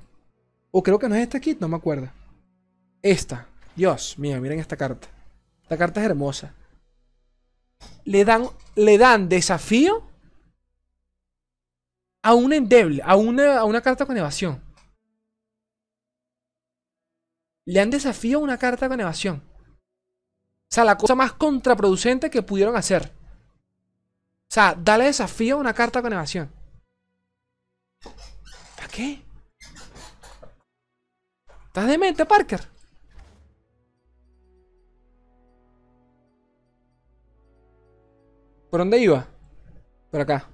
O 0.71 0.83
creo 0.83 0.99
que 0.99 1.09
no 1.09 1.15
es 1.15 1.23
esta 1.23 1.41
kit, 1.41 1.61
no 1.61 1.69
me 1.69 1.77
acuerdo. 1.77 2.09
Esta. 3.03 3.47
Dios 3.77 4.19
mío, 4.19 4.41
miren 4.41 4.59
esta 4.59 4.77
carta. 4.77 5.09
Esta 5.63 5.77
carta 5.77 6.01
es 6.01 6.07
hermosa 6.07 6.55
le 8.09 8.25
dan, 8.25 8.49
le 8.75 8.97
dan 8.97 9.29
desafío 9.29 10.03
a 12.23 12.33
un 12.33 12.55
endeble, 12.55 13.03
a 13.05 13.17
una, 13.17 13.59
a 13.59 13.65
una 13.65 13.83
carta 13.83 14.07
con 14.07 14.17
evasión. 14.17 14.63
Le 17.67 17.79
dan 17.79 17.91
desafío 17.91 18.39
a 18.39 18.43
una 18.43 18.57
carta 18.57 18.89
con 18.89 18.99
evasión. 18.99 19.43
O 20.71 20.71
sea, 20.71 20.85
la 20.85 20.97
cosa 20.97 21.15
más 21.15 21.33
contraproducente 21.35 22.31
que 22.31 22.43
pudieron 22.43 22.77
hacer. 22.77 23.13
O 24.49 24.53
sea, 24.53 24.75
dale 24.75 25.05
desafío 25.05 25.57
a 25.57 25.61
una 25.61 25.75
carta 25.75 26.01
con 26.01 26.13
evasión. 26.13 26.51
¿Para 28.77 28.89
qué? 28.89 29.23
¿Estás 31.67 31.87
demente, 31.87 32.25
Parker? 32.25 32.61
¿Por 38.71 38.81
dónde 38.81 38.99
iba? 38.99 39.27
Por 40.11 40.21
acá. 40.21 40.49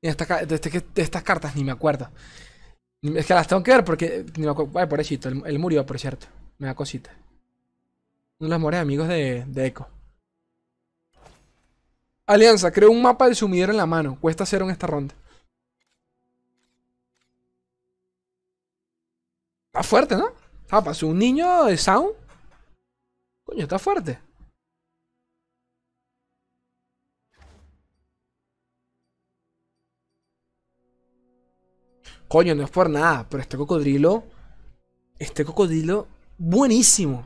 Y 0.00 0.08
esta, 0.08 0.44
de, 0.46 0.84
estas 0.96 1.22
cartas 1.22 1.56
ni 1.56 1.64
me 1.64 1.72
acuerdo. 1.72 2.10
Es 3.02 3.26
que 3.26 3.34
las 3.34 3.48
tengo 3.48 3.62
que 3.62 3.70
ver 3.72 3.84
porque. 3.84 4.24
Ni 4.36 4.44
me 4.44 4.50
acuerdo. 4.50 4.88
Por 4.88 5.00
él, 5.00 5.42
él, 5.46 5.58
murió, 5.58 5.84
por 5.86 5.98
cierto. 5.98 6.26
Me 6.58 6.66
da 6.66 6.74
cosita. 6.74 7.10
Uno 8.38 8.48
de 8.48 8.50
los 8.50 8.58
mejores 8.58 8.80
amigos 8.80 9.08
de, 9.08 9.44
de 9.46 9.66
Echo. 9.66 9.86
Alianza, 12.26 12.72
creo 12.72 12.90
un 12.90 13.02
mapa 13.02 13.26
del 13.26 13.36
sumidero 13.36 13.72
en 13.72 13.78
la 13.78 13.86
mano. 13.86 14.18
Cuesta 14.20 14.44
cero 14.44 14.64
en 14.64 14.72
esta 14.72 14.86
ronda. 14.86 15.14
Está 19.66 19.82
fuerte, 19.82 20.16
¿no? 20.16 20.32
Ah, 20.70 20.82
pasó 20.82 21.06
un 21.06 21.18
niño 21.18 21.64
de 21.64 21.76
Sound. 21.76 22.14
Coño, 23.44 23.62
está 23.62 23.78
fuerte. 23.78 24.18
Coño, 32.28 32.54
no 32.54 32.64
es 32.64 32.70
por 32.70 32.90
nada, 32.90 33.26
pero 33.28 33.40
este 33.40 33.56
cocodrilo. 33.56 34.24
Este 35.18 35.44
cocodrilo, 35.44 36.08
buenísimo. 36.38 37.24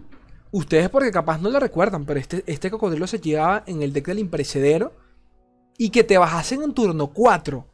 Ustedes 0.52 0.88
porque 0.88 1.10
capaz 1.10 1.40
no 1.40 1.50
lo 1.50 1.60
recuerdan, 1.60 2.04
pero 2.04 2.18
este, 2.18 2.42
este 2.46 2.70
cocodrilo 2.70 3.06
se 3.06 3.20
llevaba 3.20 3.62
en 3.66 3.82
el 3.82 3.92
deck 3.92 4.06
del 4.06 4.18
imperecedero. 4.18 4.92
Y 5.78 5.90
que 5.90 6.04
te 6.04 6.18
bajasen 6.18 6.62
en 6.62 6.74
turno 6.74 7.06
4 7.08 7.66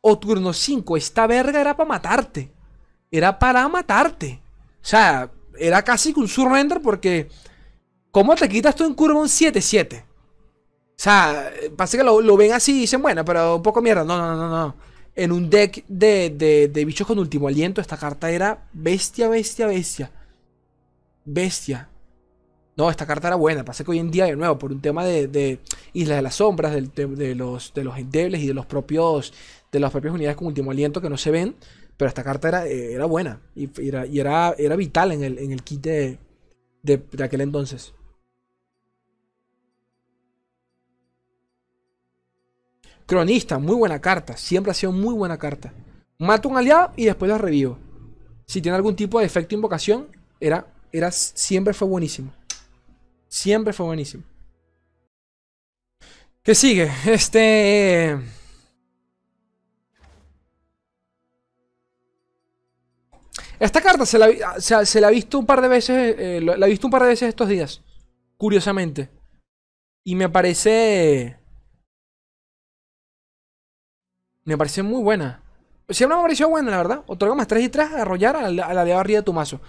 o 0.00 0.18
turno 0.18 0.52
5. 0.52 0.96
Esta 0.96 1.26
verga 1.26 1.60
era 1.60 1.76
para 1.76 1.88
matarte. 1.88 2.50
Era 3.10 3.38
para 3.38 3.68
matarte. 3.68 4.40
O 4.80 4.88
sea, 4.88 5.30
era 5.58 5.82
casi 5.82 6.14
que 6.14 6.20
un 6.20 6.28
surrender 6.28 6.80
porque... 6.80 7.28
¿Cómo 8.10 8.34
te 8.34 8.48
quitas 8.48 8.74
tú 8.74 8.84
en 8.84 8.94
curva 8.94 9.20
un 9.20 9.28
7-7? 9.28 10.02
O 10.02 10.04
sea, 10.96 11.52
pasa 11.76 11.98
que 11.98 12.04
lo, 12.04 12.36
ven 12.38 12.52
así 12.52 12.78
y 12.78 12.80
dicen, 12.80 13.02
bueno, 13.02 13.22
pero 13.26 13.56
un 13.56 13.62
poco 13.62 13.82
mierda. 13.82 14.04
No, 14.04 14.16
no, 14.16 14.34
no, 14.34 14.48
no. 14.48 14.74
En 15.14 15.32
un 15.32 15.50
deck 15.50 15.84
de, 15.86 16.30
de, 16.30 16.68
de 16.68 16.84
bichos 16.86 17.06
con 17.06 17.18
último 17.18 17.48
aliento, 17.48 17.82
esta 17.82 17.98
carta 17.98 18.30
era 18.30 18.68
bestia, 18.72 19.28
bestia, 19.28 19.66
bestia. 19.66 20.10
Bestia. 21.26 21.90
No, 22.76 22.90
esta 22.90 23.06
carta 23.06 23.28
era 23.28 23.36
buena. 23.36 23.64
Pasa 23.64 23.84
que 23.84 23.90
hoy 23.90 23.98
en 23.98 24.10
día, 24.10 24.26
de 24.26 24.36
nuevo, 24.36 24.58
por 24.58 24.70
un 24.70 24.80
tema 24.80 25.04
de, 25.04 25.28
de 25.28 25.60
Isla 25.92 26.16
de 26.16 26.22
las 26.22 26.36
Sombras, 26.36 26.72
de, 26.72 27.34
los, 27.34 27.74
de 27.74 27.84
los 27.84 27.98
endebles 27.98 28.42
y 28.42 28.46
de 28.46 28.54
los 28.54 28.66
propios 28.66 29.32
de 29.72 29.80
las 29.80 29.90
propias 29.90 30.14
unidades 30.14 30.36
con 30.36 30.46
último 30.46 30.70
aliento 30.70 31.00
que 31.00 31.10
no 31.10 31.16
se 31.16 31.30
ven. 31.30 31.56
Pero 31.96 32.08
esta 32.08 32.22
carta 32.22 32.48
era, 32.48 32.66
eh, 32.66 32.98
buena. 33.04 33.40
Y, 33.54 33.68
era, 34.18 34.54
vital 34.76 35.12
en 35.12 35.22
el, 35.22 35.62
kit 35.62 35.80
de, 35.82 36.18
aquel 37.22 37.40
entonces. 37.40 37.94
Cronista, 43.06 43.58
muy 43.58 43.76
buena 43.76 44.00
carta. 44.00 44.36
Siempre 44.36 44.70
ha 44.70 44.74
sido 44.74 44.92
muy 44.92 45.14
buena 45.14 45.38
carta. 45.38 45.72
Mato 46.18 46.48
un 46.48 46.56
aliado 46.56 46.92
y 46.96 47.06
después 47.06 47.30
lo 47.30 47.38
revivo. 47.38 47.78
Si 48.46 48.60
tiene 48.60 48.76
algún 48.76 48.94
tipo 48.94 49.18
de 49.18 49.26
efecto 49.26 49.54
invocación, 49.54 50.08
era, 50.38 50.66
era, 50.92 51.10
siempre 51.10 51.74
fue 51.74 51.88
buenísimo. 51.88 52.32
Siempre 53.28 53.72
fue 53.72 53.86
buenísimo. 53.86 54.22
¿Qué 56.42 56.54
sigue? 56.54 56.90
Este... 57.06 58.18
Esta 63.58 63.80
carta 63.80 64.04
se 64.04 64.18
la, 64.18 64.60
se, 64.60 65.00
la 65.00 65.08
ha 65.08 65.10
visto 65.10 65.38
un 65.38 65.46
par 65.46 65.62
de 65.62 65.68
veces. 65.68 66.14
Eh, 66.18 66.40
la 66.42 66.66
he 66.66 66.70
visto 66.70 66.86
un 66.86 66.90
par 66.90 67.02
de 67.02 67.08
veces 67.08 67.28
estos 67.28 67.48
días. 67.48 67.82
Curiosamente. 68.36 69.08
Y 70.04 70.14
me 70.14 70.28
parece. 70.28 71.38
Me 74.44 74.56
parece 74.56 74.82
muy 74.82 75.02
buena. 75.02 75.42
Siempre 75.88 76.16
me 76.16 76.22
pareció 76.22 76.48
buena, 76.48 76.70
la 76.70 76.76
verdad. 76.76 77.04
Otorga 77.06 77.34
más 77.34 77.46
3 77.46 77.64
y 77.64 77.68
3 77.68 77.92
a 77.92 78.02
arrollar 78.02 78.36
a 78.36 78.50
la, 78.50 78.84
de 78.84 78.92
arriba 78.92 79.20
de 79.20 79.24
tu 79.24 79.32
mazo. 79.32 79.60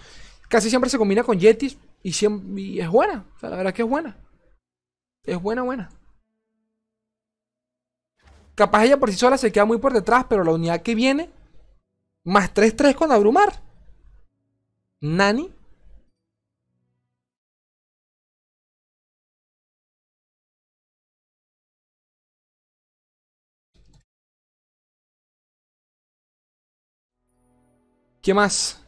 Casi 0.47 0.69
siempre 0.69 0.89
se 0.89 0.97
combina 0.97 1.23
con 1.23 1.39
Yetis 1.39 1.77
y, 2.03 2.79
es 2.79 2.89
buena. 2.89 3.25
O 3.35 3.39
sea, 3.39 3.49
la 3.49 3.57
verdad 3.57 3.71
es 3.71 3.75
que 3.75 3.81
es 3.83 3.89
buena. 3.89 4.17
Es 5.23 5.41
buena, 5.41 5.61
buena. 5.63 5.89
Capaz 8.55 8.85
ella 8.85 8.97
por 8.97 9.11
sí 9.11 9.17
sola 9.17 9.37
se 9.37 9.51
queda 9.51 9.65
muy 9.65 9.77
por 9.77 9.93
detrás, 9.93 10.25
pero 10.29 10.43
la 10.43 10.53
unidad 10.53 10.81
que 10.81 10.95
viene, 10.95 11.29
más 12.23 12.53
3-3 12.53 12.95
con 12.95 13.11
abrumar. 13.11 13.61
Nani. 15.01 15.53
¿Qué 28.21 28.33
más? 28.33 28.86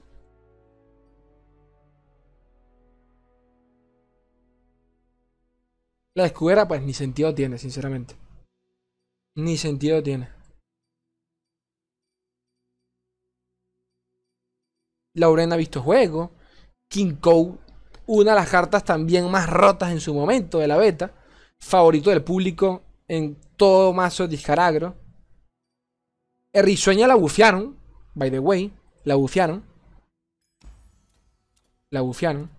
La 6.15 6.25
escudera, 6.25 6.67
pues 6.67 6.81
ni 6.81 6.93
sentido 6.93 7.33
tiene, 7.33 7.57
sinceramente. 7.57 8.15
Ni 9.35 9.57
sentido 9.57 10.01
tiene. 10.01 10.29
Lauren 15.13 15.53
ha 15.53 15.55
visto 15.55 15.81
juego. 15.81 16.31
King 16.89 17.15
Code, 17.15 17.57
una 18.07 18.31
de 18.31 18.39
las 18.39 18.49
cartas 18.49 18.83
también 18.83 19.29
más 19.29 19.49
rotas 19.49 19.91
en 19.91 19.99
su 19.99 20.13
momento 20.13 20.59
de 20.59 20.67
la 20.67 20.77
beta. 20.77 21.13
Favorito 21.59 22.09
del 22.09 22.23
público 22.23 22.83
en 23.07 23.35
todo 23.55 23.93
mazo 23.93 24.27
discaragro. 24.27 24.95
Errisueña 26.53 27.07
la 27.07 27.15
bufiaron. 27.15 27.77
By 28.15 28.31
the 28.31 28.39
way, 28.39 28.73
la 29.03 29.15
bufiaron. 29.15 29.63
La 31.91 32.01
bufiaron. 32.01 32.49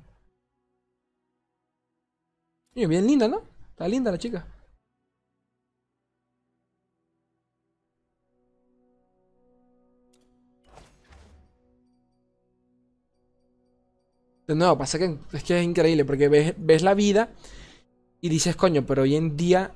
Bien 2.87 3.07
linda, 3.07 3.29
¿no? 3.29 3.43
Está 3.71 3.87
linda 3.89 4.11
la 4.11 4.19
chica. 4.19 4.47
De 14.47 14.57
nuevo, 14.57 14.77
pasa 14.79 14.99
que 14.99 15.17
es 15.33 15.45
que 15.45 15.59
es 15.59 15.65
increíble 15.65 16.05
porque 16.05 16.29
ves, 16.29 16.83
la 16.83 16.95
vida 16.95 17.31
y 18.21 18.29
dices, 18.29 18.57
coño, 18.57 18.85
pero 18.85 19.03
hoy 19.03 19.15
en 19.15 19.37
día, 19.37 19.73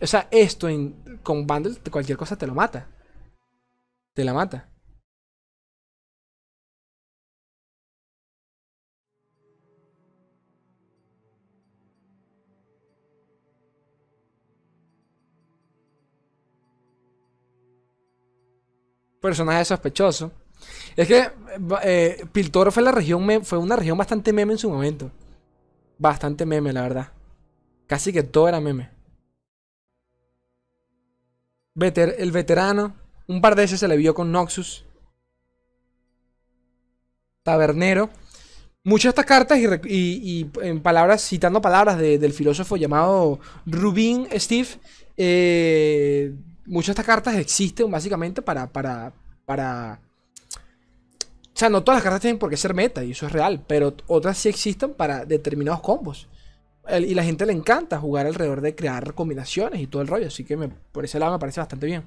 o 0.00 0.06
sea, 0.06 0.26
esto 0.30 0.68
con 1.22 1.46
bundle, 1.46 1.76
cualquier 1.90 2.16
cosa 2.16 2.36
te 2.36 2.46
lo 2.46 2.54
mata. 2.54 2.88
Te 4.14 4.24
la 4.24 4.32
mata. 4.32 4.70
Personaje 19.20 19.64
sospechoso. 19.64 20.32
Es 20.96 21.06
que 21.06 21.30
eh, 21.82 22.26
Piltoro 22.32 22.70
fue 22.70 22.82
la 22.82 22.92
región 22.92 23.44
fue 23.44 23.58
una 23.58 23.76
región 23.76 23.96
bastante 23.96 24.32
meme 24.32 24.52
en 24.52 24.58
su 24.58 24.70
momento. 24.70 25.10
Bastante 25.98 26.46
meme, 26.46 26.72
la 26.72 26.82
verdad. 26.82 27.12
Casi 27.86 28.12
que 28.12 28.22
todo 28.22 28.48
era 28.48 28.60
meme. 28.60 28.90
el 31.74 32.32
veterano. 32.32 32.96
Un 33.26 33.40
par 33.40 33.54
de 33.54 33.62
veces 33.62 33.80
se 33.80 33.88
le 33.88 33.96
vio 33.96 34.14
con 34.14 34.32
Noxus. 34.32 34.84
Tabernero. 37.42 38.10
Muchas 38.82 39.14
de 39.14 39.20
estas 39.20 39.26
cartas 39.26 39.58
y, 39.58 40.50
en 40.62 40.82
palabras, 40.82 41.22
citando 41.22 41.60
palabras 41.60 41.98
del 41.98 42.32
filósofo 42.32 42.78
llamado 42.78 43.38
Rubin 43.66 44.26
Steve, 44.36 44.68
eh, 45.18 46.34
muchas 46.66 46.88
de 46.88 46.92
estas 47.00 47.06
cartas 47.06 47.36
existen 47.36 47.90
básicamente 47.90 48.42
para, 48.42 48.66
para, 48.66 49.12
para 49.44 50.00
o 51.54 51.58
sea, 51.60 51.68
no 51.68 51.82
todas 51.82 51.98
las 51.98 52.04
cartas 52.04 52.22
tienen 52.22 52.38
por 52.38 52.48
qué 52.48 52.56
ser 52.56 52.72
meta, 52.72 53.04
y 53.04 53.10
eso 53.10 53.26
es 53.26 53.32
real, 53.32 53.62
pero 53.66 53.94
otras 54.06 54.38
sí 54.38 54.48
existen 54.48 54.94
para 54.94 55.24
determinados 55.24 55.80
combos. 55.80 56.28
y 56.88 57.14
la 57.14 57.22
gente 57.22 57.44
le 57.44 57.52
encanta 57.52 57.98
jugar 57.98 58.26
alrededor 58.26 58.60
de 58.62 58.74
crear 58.74 59.14
combinaciones 59.14 59.80
y 59.80 59.86
todo 59.86 60.00
el 60.02 60.08
rollo, 60.08 60.28
así 60.28 60.44
que 60.44 60.56
por 60.92 61.04
ese 61.04 61.18
lado 61.18 61.32
me 61.32 61.38
parece 61.38 61.60
bastante 61.60 61.86
bien. 61.86 62.04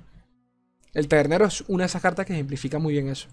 El 0.93 1.07
ternero 1.07 1.45
es 1.45 1.63
una 1.67 1.83
de 1.83 1.87
esas 1.87 2.01
cartas 2.01 2.25
que 2.25 2.33
ejemplifica 2.33 2.79
muy 2.79 2.93
bien 2.93 3.09
eso. 3.09 3.27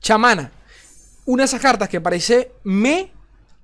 Chamana. 0.00 0.52
Una 1.24 1.42
de 1.42 1.46
esas 1.46 1.60
cartas 1.60 1.88
que 1.88 2.00
parece 2.00 2.52
me 2.62 3.12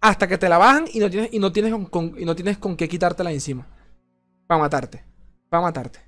hasta 0.03 0.27
que 0.27 0.37
te 0.37 0.49
la 0.49 0.59
bajan 0.59 0.87
y 0.93 0.99
no 0.99 1.09
tienes, 1.09 1.33
y 1.33 1.39
no 1.39 1.53
tienes, 1.53 1.73
con, 1.89 2.15
y 2.19 2.25
no 2.25 2.35
tienes 2.35 2.59
con 2.59 2.77
qué 2.77 2.89
quitártela 2.89 3.31
encima. 3.31 3.67
Para 4.49 4.61
matarte. 4.61 5.05
Para 5.49 5.63
matarte. 5.63 6.01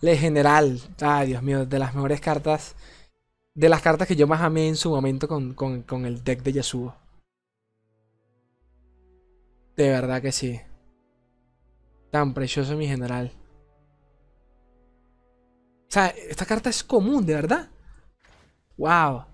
Le 0.00 0.16
General. 0.16 0.80
Ay, 1.00 1.28
Dios 1.28 1.42
mío, 1.42 1.66
de 1.66 1.78
las 1.78 1.94
mejores 1.94 2.22
cartas. 2.22 2.74
De 3.54 3.68
las 3.68 3.82
cartas 3.82 4.08
que 4.08 4.16
yo 4.16 4.26
más 4.26 4.40
amé 4.40 4.66
en 4.66 4.76
su 4.76 4.90
momento 4.90 5.28
con, 5.28 5.52
con, 5.52 6.06
el 6.06 6.24
deck 6.24 6.42
de 6.42 6.54
Yasuo. 6.54 6.96
De 9.76 9.90
verdad 9.90 10.22
que 10.22 10.32
sí. 10.32 10.58
Tan 12.10 12.32
precioso 12.32 12.76
mi 12.76 12.86
general. 12.86 13.30
O 15.82 15.92
sea, 15.94 16.06
esta 16.06 16.46
carta 16.46 16.70
es 16.70 16.82
común, 16.82 17.26
de 17.26 17.34
verdad. 17.34 17.68
Wow. 18.78 19.33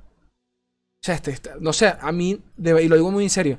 O 1.03 1.07
sea, 1.07 1.15
este, 1.15 1.31
este 1.31 1.51
no 1.61 1.73
sé, 1.73 1.95
a 1.99 2.13
mí, 2.13 2.43
y 2.59 2.89
lo 2.89 2.97
digo 2.97 3.11
muy 3.11 3.25
en 3.25 3.31
serio, 3.31 3.59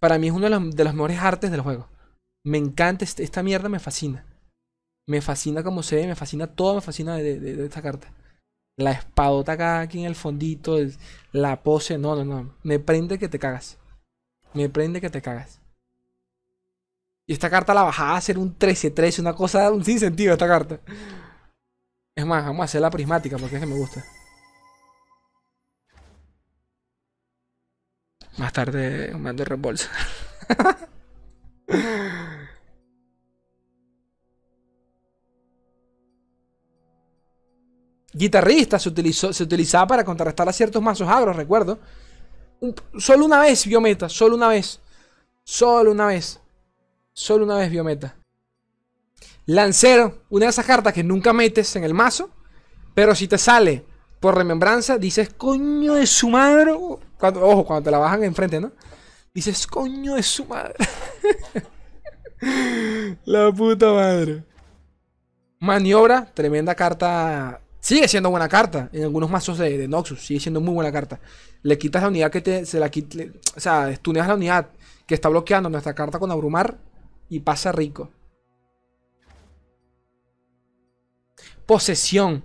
para 0.00 0.18
mí 0.18 0.28
es 0.28 0.32
uno 0.32 0.44
de 0.44 0.50
los, 0.50 0.74
de 0.74 0.84
los 0.84 0.94
mejores 0.94 1.18
artes 1.18 1.50
del 1.50 1.60
juego. 1.60 1.88
Me 2.44 2.56
encanta, 2.56 3.04
este, 3.04 3.22
esta 3.24 3.42
mierda 3.42 3.68
me 3.68 3.78
fascina. 3.78 4.24
Me 5.06 5.20
fascina 5.20 5.62
como 5.62 5.82
se 5.82 5.96
ve, 5.96 6.06
me 6.06 6.14
fascina 6.14 6.46
todo, 6.46 6.76
me 6.76 6.80
fascina 6.80 7.16
de, 7.16 7.64
esta 7.64 7.82
carta. 7.82 8.12
La 8.76 8.92
espadota 8.92 9.52
acá, 9.52 9.80
aquí 9.80 9.98
en 10.00 10.06
el 10.06 10.14
fondito, 10.14 10.76
la 11.32 11.62
pose, 11.62 11.98
no, 11.98 12.14
no, 12.14 12.24
no. 12.24 12.54
Me 12.62 12.78
prende 12.78 13.18
que 13.18 13.28
te 13.28 13.38
cagas. 13.38 13.78
Me 14.54 14.68
prende 14.68 15.00
que 15.00 15.10
te 15.10 15.20
cagas. 15.20 15.60
Y 17.26 17.34
esta 17.34 17.50
carta 17.50 17.74
la 17.74 17.82
bajaba 17.82 18.12
a 18.12 18.16
hacer 18.16 18.38
un 18.38 18.58
13-13, 18.58 19.18
una 19.20 19.34
cosa 19.34 19.70
sin 19.82 20.00
sentido 20.00 20.32
esta 20.32 20.48
carta. 20.48 20.80
Es 22.14 22.24
más, 22.24 22.44
vamos 22.44 22.62
a 22.62 22.64
hacer 22.64 22.80
la 22.80 22.90
prismática 22.90 23.36
porque 23.36 23.56
es 23.56 23.60
que 23.60 23.66
me 23.66 23.76
gusta. 23.76 24.04
Más 28.38 28.52
tarde 28.52 29.12
mando 29.18 29.44
reembolso. 29.44 29.88
Guitarrista 38.12 38.78
se, 38.78 38.88
utilizó, 38.88 39.32
se 39.32 39.42
utilizaba 39.42 39.86
para 39.86 40.04
contrarrestar 40.04 40.48
a 40.48 40.52
ciertos 40.52 40.82
mazos 40.82 41.08
agros, 41.08 41.36
recuerdo. 41.36 41.78
Solo 42.96 43.26
una 43.26 43.40
vez 43.40 43.66
Biometa, 43.66 44.08
solo 44.08 44.34
una 44.34 44.48
vez. 44.48 44.80
Solo 45.44 45.92
una 45.92 46.06
vez. 46.06 46.40
Solo 47.12 47.44
una 47.44 47.56
vez 47.56 47.70
Biometa. 47.70 48.16
Lancero, 49.46 50.22
una 50.30 50.46
de 50.46 50.50
esas 50.50 50.66
cartas 50.66 50.92
que 50.92 51.04
nunca 51.04 51.32
metes 51.32 51.74
en 51.76 51.84
el 51.84 51.94
mazo, 51.94 52.30
pero 52.94 53.14
si 53.14 53.28
te 53.28 53.38
sale 53.38 53.84
por 54.20 54.36
remembranza, 54.36 54.98
dices, 54.98 55.32
coño 55.34 55.94
de 55.94 56.06
su 56.06 56.28
madre, 56.28 56.72
Ojo, 57.20 57.64
cuando 57.64 57.84
te 57.84 57.90
la 57.90 57.98
bajan 57.98 58.24
enfrente, 58.24 58.60
¿no? 58.60 58.72
Dices, 59.34 59.66
coño 59.66 60.14
de 60.14 60.22
su 60.22 60.44
madre. 60.44 60.74
la 63.24 63.52
puta 63.52 63.92
madre. 63.92 64.44
Maniobra, 65.60 66.32
tremenda 66.32 66.74
carta. 66.74 67.60
Sigue 67.80 68.08
siendo 68.08 68.30
buena 68.30 68.48
carta. 68.48 68.88
En 68.92 69.04
algunos 69.04 69.30
mazos 69.30 69.58
de, 69.58 69.88
Noxus, 69.88 70.24
sigue 70.24 70.40
siendo 70.40 70.60
muy 70.60 70.74
buena 70.74 70.92
carta. 70.92 71.20
Le 71.62 71.78
quitas 71.78 72.02
la 72.02 72.08
unidad 72.08 72.30
que 72.30 72.40
te. 72.40 72.64
Se 72.64 72.78
la 72.78 72.90
o 73.56 73.60
sea, 73.60 73.90
estuneas 73.90 74.28
la 74.28 74.34
unidad 74.34 74.70
que 75.06 75.14
está 75.14 75.28
bloqueando 75.28 75.68
nuestra 75.68 75.94
carta 75.94 76.18
con 76.18 76.30
abrumar 76.30 76.78
y 77.28 77.40
pasa 77.40 77.72
rico. 77.72 78.10
Posesión. 81.66 82.44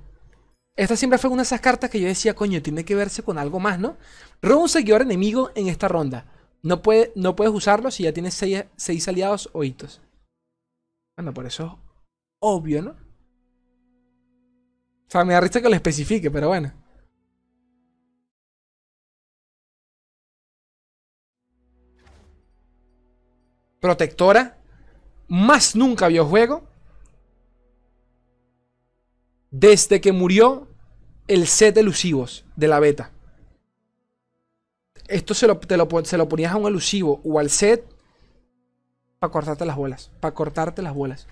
Esta 0.76 0.96
siempre 0.96 1.20
fue 1.20 1.30
una 1.30 1.44
de 1.44 1.46
esas 1.46 1.62
cartas 1.62 1.90
que 1.90 2.00
yo 2.00 2.08
decía, 2.08 2.34
coño, 2.34 2.62
tiene 2.62 2.84
que 2.84 2.96
verse 2.96 3.22
con 3.22 3.38
algo 3.38 3.60
más, 3.60 3.80
¿no? 3.80 3.98
Roba 4.42 4.64
un 4.64 4.70
seguidor 4.70 5.04
enemigo 5.04 5.52
en 5.54 5.68
esta 5.68 5.88
ronda. 5.88 6.26
No, 6.64 6.82
puede, 6.82 7.12
no 7.16 7.36
puedes 7.36 7.54
usarlo 7.54 7.92
si 7.92 8.04
ya 8.04 8.14
tienes 8.14 8.34
seis, 8.34 9.08
aliados 9.08 9.50
o 9.54 9.64
hitos. 9.64 10.02
Bueno, 11.16 11.34
por 11.34 11.46
eso 11.46 11.66
es 11.66 11.72
obvio, 12.40 12.82
¿no? 12.82 12.92
O 12.92 15.10
sea, 15.10 15.24
me 15.24 15.34
da 15.34 15.42
risa 15.42 15.62
que 15.62 15.70
lo 15.70 15.76
especifique, 15.76 16.32
pero 16.32 16.48
bueno. 16.48 16.74
Protectora. 23.80 24.58
Más 25.28 25.76
nunca 25.76 26.08
vio 26.08 26.26
juego. 26.26 26.73
Desde 29.54 30.02
que 30.02 30.12
murió 30.12 30.68
el 31.28 31.46
set 31.46 31.76
de 31.76 31.82
elusivos 31.82 32.44
de 32.56 32.68
la 32.68 32.80
beta. 32.80 33.12
Esto 35.08 35.36
se 35.36 35.46
lo, 35.46 35.60
se 36.04 36.18
lo 36.18 36.28
ponías 36.28 36.52
a 36.52 36.58
un 36.58 36.66
elusivo 36.66 37.22
o 37.24 37.38
al 37.38 37.52
set 37.52 37.86
para 39.20 39.32
cortarte 39.32 39.64
las 39.64 39.76
bolas. 39.76 40.10
Para 40.20 40.34
cortarte 40.34 40.82
las 40.82 40.96
bolas. 40.96 41.28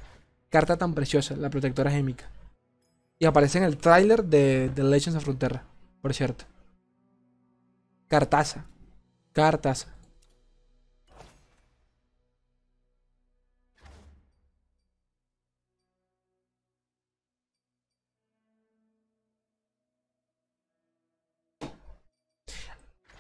Carta 0.50 0.78
tan 0.78 0.94
preciosa, 0.94 1.36
la 1.36 1.50
protectora 1.50 1.90
gémica. 1.90 2.30
Y 3.18 3.26
aparece 3.26 3.58
en 3.58 3.64
el 3.64 3.78
tráiler 3.78 4.24
de, 4.24 4.70
The 4.76 4.84
Legends 4.84 5.18
of 5.18 5.24
Frontera, 5.24 5.64
por 6.04 6.14
cierto. 6.14 6.46
Cartaza. 8.08 8.66
Cartaza. 9.34 9.88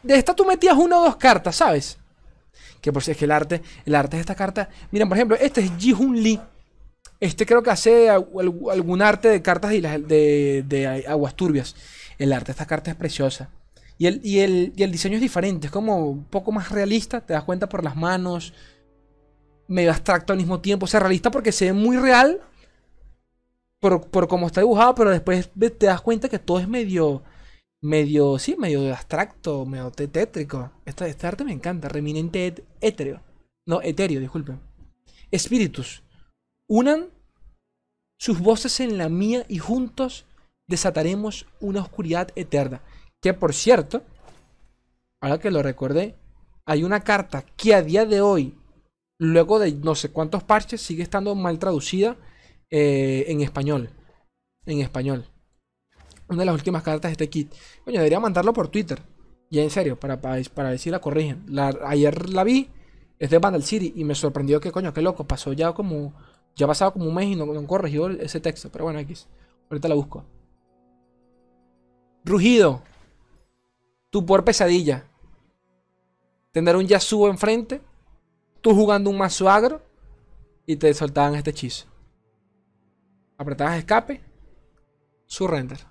De 0.03 0.15
esta 0.15 0.35
tú 0.35 0.45
metías 0.45 0.75
una 0.75 0.99
o 0.99 1.03
dos 1.05 1.15
cartas, 1.17 1.55
¿sabes? 1.55 1.97
Que 2.81 2.91
por 2.91 3.03
si 3.03 3.11
es 3.11 3.17
que 3.17 3.25
el 3.25 3.31
arte, 3.31 3.61
el 3.85 3.95
arte 3.95 4.17
de 4.17 4.21
esta 4.21 4.35
carta. 4.35 4.69
Miren, 4.91 5.07
por 5.07 5.17
ejemplo, 5.17 5.37
este 5.39 5.61
es 5.61 5.71
Ji-Hun 5.77 6.21
Lee. 6.21 6.39
Este 7.19 7.45
creo 7.45 7.61
que 7.61 7.69
hace 7.69 8.09
algún 8.09 9.01
arte 9.01 9.27
de 9.27 9.41
cartas 9.43 9.71
de, 9.71 10.63
de, 10.67 11.05
aguas 11.07 11.35
turbias. 11.35 11.75
El 12.17 12.33
arte 12.33 12.47
de 12.47 12.51
esta 12.53 12.65
carta 12.65 12.89
es 12.89 12.97
preciosa. 12.97 13.49
Y 13.99 14.07
el, 14.07 14.19
y, 14.23 14.39
el, 14.39 14.73
y 14.75 14.81
el 14.81 14.91
diseño 14.91 15.15
es 15.15 15.21
diferente, 15.21 15.67
es 15.67 15.71
como 15.71 16.09
un 16.09 16.23
poco 16.23 16.51
más 16.51 16.71
realista, 16.71 17.21
te 17.21 17.33
das 17.33 17.43
cuenta 17.43 17.69
por 17.69 17.83
las 17.83 17.95
manos, 17.95 18.51
medio 19.67 19.91
abstracto 19.91 20.33
al 20.33 20.39
mismo 20.39 20.59
tiempo. 20.59 20.85
O 20.85 20.87
sea, 20.87 20.99
realista 20.99 21.29
porque 21.29 21.51
se 21.51 21.65
ve 21.65 21.73
muy 21.73 21.97
real 21.97 22.41
por, 23.79 24.09
por 24.09 24.27
cómo 24.27 24.47
está 24.47 24.61
dibujado, 24.61 24.95
pero 24.95 25.11
después 25.11 25.51
te 25.77 25.85
das 25.85 26.01
cuenta 26.01 26.29
que 26.29 26.39
todo 26.39 26.59
es 26.59 26.67
medio 26.67 27.21
medio, 27.81 28.37
sí, 28.37 28.55
medio 28.57 28.93
abstracto, 28.93 29.65
medio 29.65 29.91
tétrico. 29.91 30.71
Este, 30.85 31.07
este 31.09 31.27
arte 31.27 31.43
me 31.43 31.51
encanta, 31.51 31.89
reminente 31.89 32.63
etéreo. 32.79 33.21
No, 33.67 33.81
etéreo, 33.81 34.19
disculpen. 34.19 34.59
Espíritus, 35.31 36.03
unan 36.69 37.09
sus 38.19 38.39
voces 38.39 38.79
en 38.79 38.97
la 38.97 39.09
mía 39.09 39.45
y 39.47 39.57
juntos 39.57 40.25
desataremos 40.67 41.47
una 41.59 41.81
oscuridad 41.81 42.29
eterna. 42.35 42.81
Que 43.21 43.33
por 43.33 43.53
cierto, 43.53 44.03
ahora 45.21 45.39
que 45.39 45.51
lo 45.51 45.63
recordé, 45.63 46.15
hay 46.65 46.83
una 46.83 47.03
carta 47.03 47.43
que 47.57 47.73
a 47.73 47.81
día 47.81 48.05
de 48.05 48.21
hoy, 48.21 48.57
luego 49.19 49.59
de 49.59 49.71
no 49.73 49.95
sé 49.95 50.11
cuántos 50.11 50.43
parches, 50.43 50.81
sigue 50.81 51.03
estando 51.03 51.33
mal 51.35 51.59
traducida 51.59 52.17
eh, 52.69 53.25
en 53.27 53.41
español. 53.41 53.89
En 54.65 54.81
español 54.81 55.30
una 56.31 56.41
de 56.41 56.45
las 56.45 56.55
últimas 56.55 56.83
cartas 56.83 57.09
de 57.09 57.13
este 57.13 57.29
kit. 57.29 57.53
Coño, 57.83 57.97
debería 57.97 58.19
mandarlo 58.19 58.53
por 58.53 58.69
Twitter. 58.69 59.01
Y 59.49 59.59
en 59.59 59.69
serio, 59.69 59.99
para, 59.99 60.19
para, 60.21 60.41
para 60.53 60.69
ver 60.69 60.79
si 60.79 60.89
la 60.89 60.99
corrigen. 60.99 61.45
ayer 61.85 62.29
la 62.29 62.43
vi, 62.43 62.69
es 63.19 63.29
de 63.29 63.37
Vandal 63.37 63.63
City, 63.63 63.93
y 63.95 64.03
me 64.05 64.15
sorprendió 64.15 64.61
que, 64.61 64.71
coño, 64.71 64.93
qué 64.93 65.01
loco, 65.01 65.25
pasó 65.25 65.53
ya 65.53 65.73
como. 65.73 66.13
Ya 66.55 66.65
ha 66.65 66.67
pasado 66.67 66.93
como 66.93 67.05
un 67.05 67.15
mes 67.15 67.27
y 67.27 67.35
no, 67.35 67.45
no 67.45 67.67
corrigió 67.67 68.09
ese 68.09 68.39
texto. 68.39 68.69
Pero 68.71 68.85
bueno, 68.85 68.99
X. 68.99 69.27
Ahorita 69.69 69.87
la 69.87 69.95
busco. 69.95 70.25
Rugido. 72.25 72.81
Tu 74.09 74.25
por 74.25 74.43
pesadilla. 74.43 75.05
Tener 76.51 76.75
un 76.75 76.87
Yasuo 76.87 77.29
enfrente. 77.29 77.81
Tú 78.59 78.75
jugando 78.75 79.09
un 79.09 79.17
mazo 79.17 79.49
agro. 79.49 79.81
Y 80.65 80.75
te 80.75 80.93
soltaban 80.93 81.35
este 81.35 81.51
hechizo. 81.51 81.87
Apretabas 83.37 83.77
escape. 83.77 84.21
Surrender. 85.25 85.90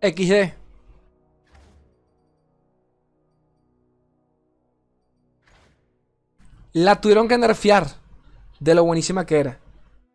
XD. 0.00 0.52
La 6.72 7.00
tuvieron 7.00 7.26
que 7.26 7.38
nerfear 7.38 7.86
de 8.60 8.74
lo 8.74 8.84
buenísima 8.84 9.26
que 9.26 9.40
era. 9.40 9.58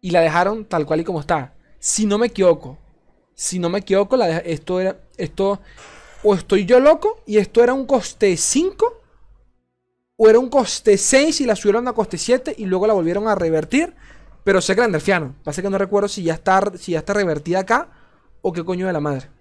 Y 0.02 0.12
la 0.12 0.22
dejaron 0.22 0.66
tal 0.66 0.86
cual 0.86 1.02
y 1.02 1.04
como 1.04 1.20
está. 1.20 1.54
Si 1.80 2.06
no 2.06 2.18
me 2.18 2.28
equivoco. 2.28 2.78
Si 3.34 3.60
no 3.60 3.70
me 3.70 3.80
equivoco, 3.80 4.16
la 4.16 4.38
esto 4.38 4.80
era. 4.80 4.98
Esto. 5.18 5.60
O 6.24 6.36
estoy 6.36 6.66
yo 6.66 6.80
loco 6.80 7.22
y 7.26 7.38
esto 7.38 7.62
era 7.64 7.74
un 7.74 7.86
coste 7.86 8.38
5. 8.38 9.02
O 10.16 10.30
era 10.30 10.40
un 10.40 10.50
coste 10.50 10.98
6 10.98 11.42
y 11.42 11.46
la 11.46 11.56
subieron 11.56 11.88
a 11.88 11.94
coste 11.94 12.18
7 12.18 12.56
y 12.58 12.66
luego 12.66 12.88
la 12.88 12.94
volvieron 12.94 13.28
a 13.28 13.36
revertir. 13.36 13.94
Pero 14.44 14.62
sé 14.62 14.76
que 14.76 14.82
la 14.82 14.88
nerfearon. 14.88 15.36
Pasa 15.44 15.62
que 15.62 15.70
no 15.70 15.78
recuerdo 15.78 16.08
si 16.08 16.24
ya 16.24 16.36
está, 16.36 16.62
si 16.78 16.94
ya 16.94 17.00
está 17.00 17.14
revertida 17.14 17.60
acá 17.60 17.90
o 18.42 18.54
qué 18.54 18.64
coño 18.64 18.88
de 18.88 18.94
la 18.94 19.00
madre. 19.00 19.33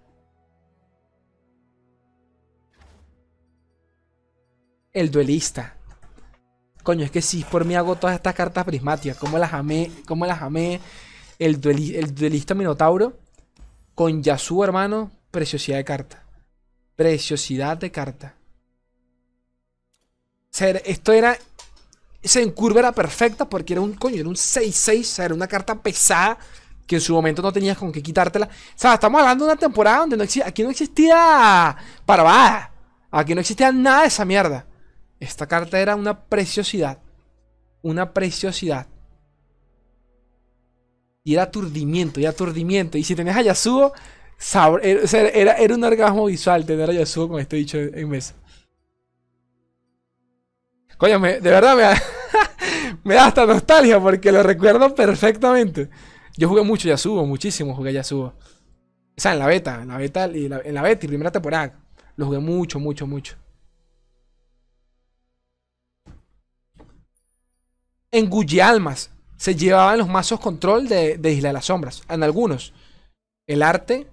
El 4.93 5.11
duelista. 5.11 5.77
Coño, 6.83 7.05
es 7.05 7.11
que 7.11 7.23
si 7.23 7.45
por 7.45 7.65
mí 7.65 7.75
hago 7.77 7.97
todas 7.97 8.17
estas 8.17 8.35
cartas 8.35 8.65
prismáticas. 8.65 9.17
¿Cómo 9.17 9.39
las 9.39 9.53
amé? 9.53 9.91
¿Cómo 10.07 10.27
las 10.27 10.43
amé? 10.43 10.81
El, 11.39 11.61
el 11.65 12.15
duelista 12.15 12.55
Minotauro. 12.55 13.19
Con 13.95 14.23
Yasuo, 14.23 14.65
hermano. 14.65 15.11
Preciosidad 15.31 15.79
de 15.79 15.85
carta. 15.85 16.25
Preciosidad 16.97 17.77
de 17.79 17.91
carta. 17.91 18.35
O 20.45 20.55
sea, 20.55 20.71
esto 20.71 21.13
era. 21.13 21.39
Esa 22.21 22.41
en 22.41 22.51
curva 22.51 22.81
era 22.81 22.93
perfecta 22.93 23.49
porque 23.49 23.73
era 23.73 23.81
un 23.81 23.95
coño, 23.95 24.17
era 24.17 24.29
un 24.29 24.37
6-6. 24.37 25.01
O 25.01 25.05
sea, 25.05 25.25
era 25.25 25.35
una 25.35 25.49
carta 25.49 25.75
pesada 25.81 26.39
que 26.87 26.97
en 26.97 27.01
su 27.01 27.15
momento 27.15 27.41
no 27.41 27.53
tenías 27.53 27.79
con 27.79 27.91
qué 27.91 28.03
quitártela. 28.03 28.47
O 28.47 28.51
sea, 28.79 28.95
estamos 28.95 29.21
hablando 29.21 29.47
de 29.47 29.53
una 29.53 29.59
temporada 29.59 29.99
donde 30.01 30.17
no 30.17 30.25
existía, 30.25 30.47
aquí 30.47 30.63
no 30.63 30.71
existía 30.71 31.77
parvada. 32.05 32.71
Aquí 33.11 33.35
no 33.35 33.41
existía 33.41 33.73
nada 33.73 34.03
de 34.03 34.09
esa 34.09 34.25
mierda. 34.25 34.67
Esta 35.23 35.47
carta 35.47 35.79
era 35.79 35.95
una 35.95 36.25
preciosidad. 36.25 36.99
Una 37.81 38.13
preciosidad. 38.13 38.89
Y 41.23 41.35
era 41.35 41.45
aturdimiento, 41.45 42.19
y 42.19 42.27
aturdimiento. 42.27 42.99
Y 42.99 43.05
si 43.05 43.15
tenías 43.15 43.37
a 43.37 43.43
Yasuo, 43.43 43.93
era, 44.83 45.53
era, 45.53 45.75
un 45.77 45.85
orgasmo 45.85 46.25
visual 46.27 46.67
tener 46.67 46.91
a 46.91 46.93
Yasuo 46.93 47.29
con 47.29 47.41
este 47.41 47.55
dicho 47.55 47.79
en 47.79 48.09
mesa. 48.09 48.35
Coño, 50.99 51.21
de 51.21 51.39
verdad 51.39 51.77
me 51.77 51.83
da, 51.83 52.03
me 53.05 53.15
da 53.15 53.27
hasta 53.27 53.47
nostalgia 53.47 54.01
porque 54.01 54.33
lo 54.33 54.43
recuerdo 54.43 54.93
perfectamente. 54.93 55.89
Yo 56.37 56.49
jugué 56.49 56.65
mucho 56.65 56.89
Yasuo, 56.89 57.25
muchísimo 57.27 57.77
jugué 57.77 57.93
Yasuo. 57.93 58.25
O 58.27 59.21
sea, 59.21 59.35
en 59.35 59.39
la 59.39 59.47
beta, 59.47 59.83
en 59.83 59.87
la 59.87 59.99
beta 59.99 60.25
en 60.25 60.75
la 60.75 60.83
beta 60.83 61.07
y 61.07 61.09
primera 61.09 61.31
temporada. 61.31 61.79
Lo 62.17 62.27
jugué 62.27 62.41
mucho, 62.41 62.81
mucho, 62.81 63.07
mucho. 63.07 63.42
En 68.13 68.31
Almas 68.61 69.11
se 69.39 69.57
llevaban 69.57 69.99
los 69.99 70.09
mazos 70.09 70.39
control 70.39 70.87
de, 70.87 71.17
de 71.17 71.33
Isla 71.33 71.49
de 71.49 71.53
las 71.55 71.65
Sombras. 71.65 72.03
En 72.09 72.23
algunos. 72.23 72.75
El 73.47 73.63
arte. 73.63 74.07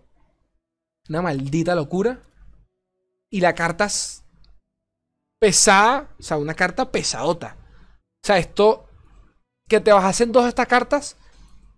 Una 1.10 1.22
maldita 1.22 1.76
locura. 1.76 2.20
Y 3.30 3.42
la 3.42 3.54
carta 3.54 3.88
pesada. 5.40 6.10
O 6.18 6.24
sea, 6.24 6.38
una 6.38 6.54
carta 6.54 6.90
pesadota. 6.92 7.58
O 8.24 8.26
sea, 8.26 8.38
esto. 8.38 8.88
Que 9.68 9.82
te 9.82 9.92
bajasen 9.92 10.32
dos 10.32 10.44
de 10.44 10.50
estas 10.50 10.68
cartas. 10.68 11.18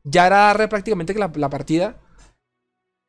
Ya 0.03 0.27
era 0.27 0.37
darle 0.37 0.67
prácticamente 0.67 1.13
la, 1.15 1.31
la 1.35 1.49
partida. 1.49 1.97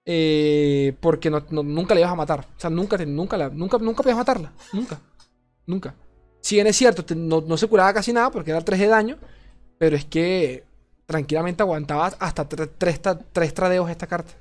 Eh, 0.04 0.96
porque 1.00 1.30
nunca 1.30 1.94
le 1.94 2.00
ibas 2.00 2.12
a 2.12 2.16
matar. 2.16 2.40
O 2.56 2.60
sea, 2.60 2.70
nunca, 2.70 2.96
nunca, 2.96 3.50
nunca, 3.50 3.78
nunca 3.78 4.02
podías 4.02 4.18
matarla. 4.18 4.52
Nunca. 4.72 4.98
Nunca. 5.66 5.94
Si 6.42 6.56
bien 6.56 6.66
es 6.66 6.76
cierto, 6.76 7.04
no, 7.14 7.56
se 7.56 7.68
curaba 7.68 7.94
casi 7.94 8.12
nada 8.12 8.30
porque 8.30 8.50
era 8.50 8.60
3 8.60 8.80
de 8.80 8.86
daño. 8.88 9.18
Pero 9.78 9.96
es 9.96 10.04
que 10.04 10.64
tranquilamente 11.06 11.62
aguantaba 11.62 12.06
hasta 12.18 12.48
3 12.48 13.54
tradeos 13.54 13.88
esta 13.88 14.06
carta. 14.06 14.32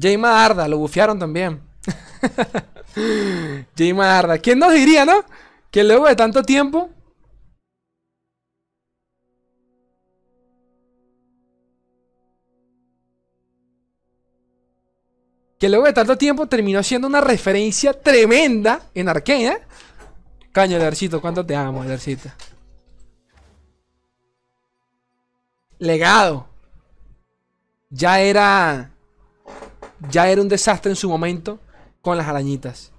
Jaima 0.00 0.44
Arda, 0.44 0.68
lo 0.68 0.78
bufearon 0.78 1.18
también. 1.18 1.60
Jaima 3.76 4.18
Arda. 4.18 4.38
¿Quién 4.38 4.58
nos 4.58 4.72
diría, 4.72 5.04
no? 5.04 5.24
Que 5.70 5.84
luego 5.84 6.06
de 6.06 6.16
tanto 6.16 6.42
tiempo 6.42 6.90
que 15.60 15.68
luego 15.68 15.84
de 15.84 15.92
tanto 15.92 16.16
tiempo 16.16 16.46
terminó 16.46 16.82
siendo 16.82 17.06
una 17.06 17.20
referencia 17.20 17.92
tremenda 17.92 18.80
en 18.94 19.10
Arkane. 19.10 19.58
Caño, 20.52 20.78
Edercito, 20.78 21.20
cuánto 21.20 21.44
te 21.44 21.54
amo, 21.54 21.84
Edercito. 21.84 22.30
Legado. 25.78 26.48
Ya 27.90 28.20
era. 28.20 28.90
Ya 30.08 30.30
era 30.30 30.40
un 30.40 30.48
desastre 30.48 30.92
en 30.92 30.96
su 30.96 31.10
momento 31.10 31.60
con 32.00 32.16
las 32.16 32.26
arañitas. 32.26 32.90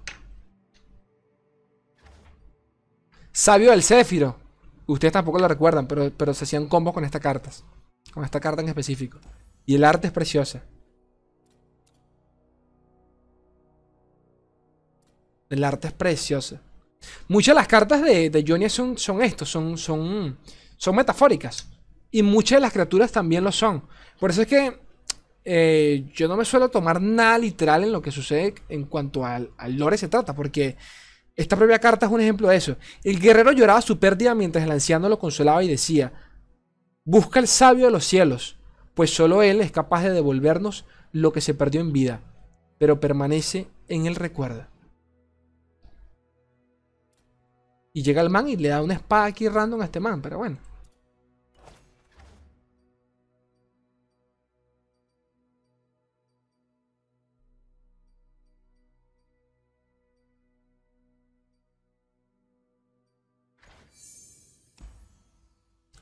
Sabio 3.32 3.72
del 3.72 3.82
Céfiro. 3.82 4.36
Ustedes 4.86 5.12
tampoco 5.12 5.40
lo 5.40 5.48
recuerdan, 5.48 5.88
pero, 5.88 6.12
pero 6.16 6.32
se 6.32 6.44
hacían 6.44 6.68
combos 6.68 6.94
con 6.94 7.04
estas 7.04 7.20
cartas. 7.20 7.64
Con 8.14 8.24
esta 8.24 8.38
carta 8.38 8.62
en 8.62 8.68
específico. 8.68 9.18
Y 9.66 9.74
el 9.74 9.82
arte 9.82 10.06
es 10.06 10.12
preciosa. 10.12 10.62
El 15.52 15.64
arte 15.64 15.88
es 15.88 15.92
precioso. 15.92 16.58
Muchas 17.28 17.54
de 17.54 17.60
las 17.60 17.68
cartas 17.68 18.00
de, 18.02 18.30
de 18.30 18.44
Johnny 18.46 18.70
son, 18.70 18.96
son 18.96 19.20
son, 19.44 19.76
son, 19.76 20.38
son 20.78 20.96
metafóricas. 20.96 21.68
Y 22.10 22.22
muchas 22.22 22.56
de 22.56 22.60
las 22.62 22.72
criaturas 22.72 23.12
también 23.12 23.44
lo 23.44 23.52
son. 23.52 23.84
Por 24.18 24.30
eso 24.30 24.42
es 24.42 24.48
que 24.48 24.80
eh, 25.44 26.10
yo 26.14 26.26
no 26.26 26.38
me 26.38 26.46
suelo 26.46 26.70
tomar 26.70 27.02
nada 27.02 27.36
literal 27.36 27.84
en 27.84 27.92
lo 27.92 28.00
que 28.00 28.10
sucede 28.10 28.54
en 28.70 28.84
cuanto 28.84 29.26
al, 29.26 29.50
al, 29.58 29.76
lore 29.76 29.98
se 29.98 30.08
trata, 30.08 30.34
porque 30.34 30.76
esta 31.36 31.56
propia 31.56 31.78
carta 31.78 32.06
es 32.06 32.12
un 32.12 32.22
ejemplo 32.22 32.48
de 32.48 32.56
eso. 32.56 32.76
El 33.04 33.20
guerrero 33.20 33.52
lloraba 33.52 33.82
su 33.82 33.98
pérdida 33.98 34.34
mientras 34.34 34.64
el 34.64 34.70
anciano 34.70 35.08
lo 35.10 35.18
consolaba 35.18 35.62
y 35.62 35.68
decía, 35.68 36.14
busca 37.04 37.40
el 37.40 37.46
sabio 37.46 37.86
de 37.86 37.90
los 37.90 38.06
cielos, 38.06 38.56
pues 38.94 39.12
solo 39.12 39.42
él 39.42 39.60
es 39.60 39.70
capaz 39.70 40.02
de 40.02 40.12
devolvernos 40.12 40.86
lo 41.12 41.30
que 41.30 41.42
se 41.42 41.52
perdió 41.52 41.82
en 41.82 41.92
vida, 41.92 42.20
pero 42.78 43.00
permanece 43.00 43.68
en 43.88 44.06
el 44.06 44.14
recuerdo. 44.14 44.71
Y 47.92 48.02
llega 48.02 48.22
el 48.22 48.30
man 48.30 48.48
y 48.48 48.56
le 48.56 48.68
da 48.68 48.82
una 48.82 48.94
espada 48.94 49.26
aquí 49.26 49.48
random 49.48 49.82
a 49.82 49.84
este 49.84 50.00
man, 50.00 50.22
pero 50.22 50.38
bueno. 50.38 50.58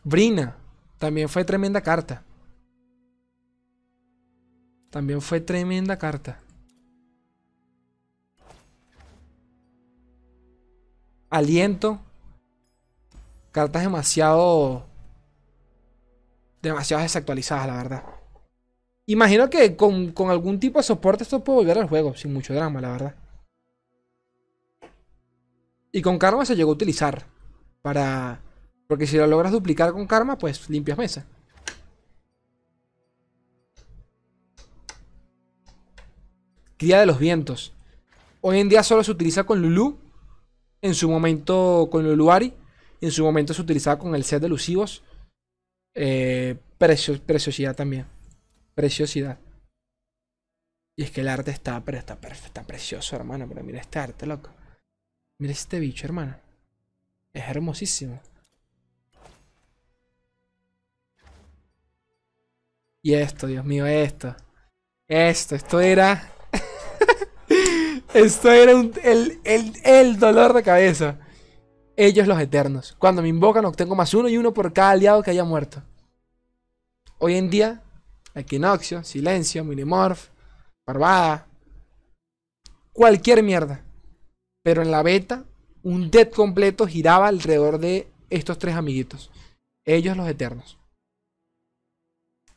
Brina. 0.04 0.56
También 0.98 1.28
fue 1.28 1.44
tremenda 1.44 1.80
carta. 1.80 2.22
También 4.90 5.20
fue 5.22 5.40
tremenda 5.40 5.96
carta. 5.98 6.40
Aliento. 11.30 12.00
Cartas 13.52 13.82
demasiado. 13.82 14.86
Demasiado 16.60 17.02
desactualizadas, 17.02 17.66
la 17.66 17.76
verdad. 17.76 18.04
Imagino 19.06 19.48
que 19.48 19.76
con, 19.76 20.12
algún 20.28 20.60
tipo 20.60 20.78
de 20.78 20.82
soporte 20.82 21.24
esto 21.24 21.42
puede 21.42 21.60
volver 21.60 21.78
al 21.78 21.88
juego, 21.88 22.14
sin 22.14 22.32
mucho 22.32 22.54
drama, 22.54 22.80
la 22.80 22.92
verdad. 22.92 23.14
Y 25.90 26.02
con 26.02 26.18
karma 26.18 26.44
se 26.44 26.54
llegó 26.54 26.70
a 26.70 26.74
utilizar. 26.74 27.26
Para. 27.82 28.40
Porque 28.86 29.06
si 29.06 29.16
lo 29.16 29.26
logras 29.26 29.52
duplicar 29.52 29.92
con 29.92 30.06
karma, 30.06 30.36
pues 30.36 30.68
limpias 30.68 30.98
mesa. 30.98 31.24
Cría 36.76 37.00
de 37.00 37.06
los 37.06 37.18
vientos. 37.18 37.72
Hoy 38.40 38.60
en 38.60 38.68
día 38.68 38.82
solo 38.82 39.02
se 39.02 39.10
utiliza 39.10 39.44
con 39.44 39.60
Lulu 39.60 39.98
en 40.82 40.94
su 40.94 41.10
momento 41.10 41.88
con 41.90 42.06
el 42.06 42.14
Luari. 42.14 42.54
En 43.00 43.10
su 43.10 43.24
momento 43.24 43.54
se 43.54 43.62
utilizaba 43.62 43.98
con 43.98 44.14
el 44.14 44.24
set 44.24 44.40
de 44.40 44.46
elusivos. 44.46 45.02
Eh, 45.94 46.56
preciosidad 46.78 47.74
también. 47.74 48.06
Preciosidad. 48.74 49.38
Y 50.96 51.04
es 51.04 51.10
que 51.10 51.22
el 51.22 51.28
arte 51.28 51.50
está, 51.50 51.82
está, 51.86 52.18
está 52.28 52.66
precioso, 52.66 53.16
hermano. 53.16 53.48
Pero 53.48 53.62
mira 53.62 53.80
este 53.80 53.98
arte, 53.98 54.26
loco. 54.26 54.50
Mira 55.38 55.52
este 55.52 55.80
bicho, 55.80 56.06
hermano. 56.06 56.36
Es 57.32 57.48
hermosísimo. 57.48 58.20
Y 63.02 63.14
esto, 63.14 63.46
Dios 63.46 63.64
mío, 63.64 63.86
esto. 63.86 64.36
Esto, 65.08 65.56
esto 65.56 65.80
era 65.80 66.32
esto 68.14 68.50
era 68.50 68.72
el, 68.72 70.18
dolor 70.18 70.52
de 70.52 70.62
cabeza. 70.62 71.18
Ellos 71.96 72.26
los 72.26 72.40
eternos. 72.40 72.96
Cuando 72.98 73.22
me 73.22 73.28
invocan 73.28 73.64
obtengo 73.64 73.94
más 73.94 74.14
uno 74.14 74.28
y 74.28 74.36
uno 74.36 74.54
por 74.54 74.72
cada 74.72 74.90
aliado 74.90 75.22
que 75.22 75.30
haya 75.30 75.44
muerto. 75.44 75.82
Hoy 77.18 77.34
en 77.36 77.50
día, 77.50 77.82
Equinoxio, 78.34 79.04
Silencio, 79.04 79.64
Minimorph, 79.64 80.28
Barbada. 80.86 81.46
Cualquier 82.92 83.42
mierda. 83.42 83.84
Pero 84.62 84.82
en 84.82 84.90
la 84.90 85.02
beta, 85.02 85.44
un 85.82 86.10
dead 86.10 86.30
completo 86.30 86.86
giraba 86.86 87.28
alrededor 87.28 87.78
de 87.78 88.10
estos 88.30 88.58
tres 88.58 88.74
amiguitos. 88.74 89.30
Ellos 89.84 90.16
los 90.16 90.28
eternos. 90.28 90.78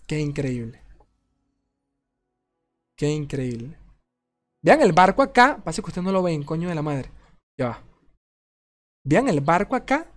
Qué 0.07 0.19
increíble. 0.19 0.81
Qué 2.95 3.09
increíble. 3.09 3.82
Vean 4.63 4.81
el 4.81 4.93
barco 4.93 5.21
acá. 5.21 5.61
Pase 5.63 5.81
que 5.81 5.87
ustedes 5.87 6.05
no 6.05 6.11
lo 6.11 6.23
ven, 6.23 6.43
coño 6.43 6.69
de 6.69 6.75
la 6.75 6.81
madre. 6.81 7.11
Ya 7.57 7.67
va. 7.69 7.83
Vean 9.03 9.27
el 9.27 9.41
barco 9.41 9.75
acá. 9.75 10.07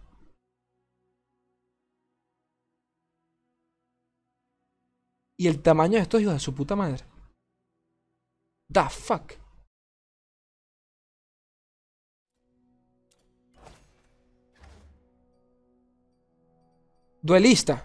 Y 5.36 5.48
el 5.48 5.60
tamaño 5.60 5.94
de 5.94 6.02
estos 6.02 6.20
hijos 6.22 6.32
de 6.32 6.40
su 6.40 6.54
puta 6.54 6.76
madre. 6.76 7.04
The 8.72 8.88
fuck. 8.88 9.32
Duelista. 17.20 17.84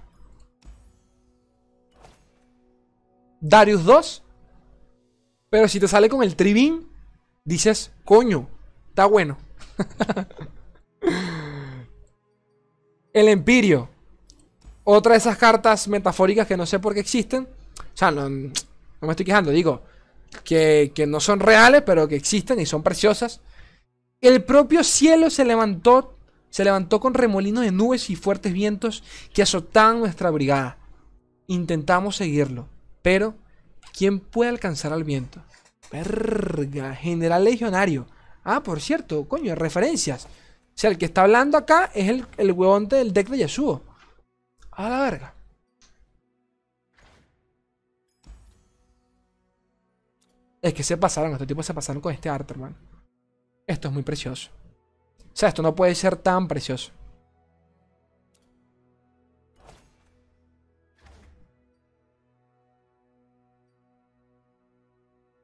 Darius 3.41 3.83
2. 3.83 4.20
Pero 5.51 5.67
si 5.67 5.81
te 5.81 5.87
sale 5.89 6.07
con 6.07 6.23
el 6.23 6.37
tribín, 6.37 6.87
dices, 7.43 7.91
coño, 8.05 8.47
está 8.87 9.05
bueno. 9.05 9.37
el 13.13 13.27
Empirio. 13.27 13.89
Otra 14.85 15.11
de 15.11 15.17
esas 15.17 15.37
cartas 15.37 15.89
metafóricas 15.89 16.47
que 16.47 16.55
no 16.55 16.65
sé 16.65 16.79
por 16.79 16.93
qué 16.93 17.01
existen. 17.01 17.49
O 17.77 17.97
sea, 17.97 18.11
no, 18.11 18.29
me 18.29 19.09
estoy 19.09 19.25
quejando, 19.25 19.51
digo 19.51 19.83
que, 20.45 20.93
que 20.95 21.05
no 21.05 21.19
son 21.19 21.41
reales, 21.41 21.83
pero 21.85 22.07
que 22.07 22.15
existen 22.15 22.61
y 22.61 22.65
son 22.65 22.81
preciosas. 22.81 23.41
El 24.21 24.45
propio 24.45 24.85
cielo 24.85 25.29
se 25.29 25.43
levantó, 25.43 26.15
se 26.49 26.63
levantó 26.63 27.01
con 27.01 27.13
remolinos 27.13 27.65
de 27.65 27.73
nubes 27.73 28.09
y 28.09 28.15
fuertes 28.15 28.53
vientos 28.53 29.03
que 29.33 29.41
azotaban 29.41 29.99
nuestra 29.99 30.29
brigada. 30.29 30.77
Intentamos 31.47 32.15
seguirlo, 32.15 32.69
pero 33.01 33.35
¿Quién 33.91 34.19
puede 34.19 34.49
alcanzar 34.49 34.93
al 34.93 35.03
viento? 35.03 35.41
Verga, 35.91 36.95
general 36.95 37.43
legionario. 37.43 38.07
Ah, 38.43 38.63
por 38.63 38.81
cierto, 38.81 39.27
coño, 39.27 39.55
referencias. 39.55 40.25
O 40.25 40.29
sea, 40.73 40.89
el 40.89 40.97
que 40.97 41.05
está 41.05 41.23
hablando 41.23 41.57
acá 41.57 41.91
es 41.93 42.09
el, 42.09 42.25
el 42.37 42.51
huevón 42.53 42.87
del 42.87 43.13
deck 43.13 43.27
de 43.29 43.39
Yasuo. 43.39 43.83
A 44.71 44.89
la 44.89 44.99
verga. 45.01 45.33
Es 50.61 50.73
que 50.73 50.83
se 50.83 50.97
pasaron, 50.97 51.31
estos 51.33 51.47
tipos 51.47 51.65
se 51.65 51.73
pasaron 51.73 52.01
con 52.01 52.13
este 52.13 52.29
arte, 52.29 52.53
hermano. 52.53 52.75
Esto 53.65 53.87
es 53.87 53.93
muy 53.93 54.03
precioso. 54.03 54.49
O 55.19 55.35
sea, 55.35 55.49
esto 55.49 55.61
no 55.61 55.75
puede 55.75 55.95
ser 55.95 56.15
tan 56.15 56.47
precioso. 56.47 56.91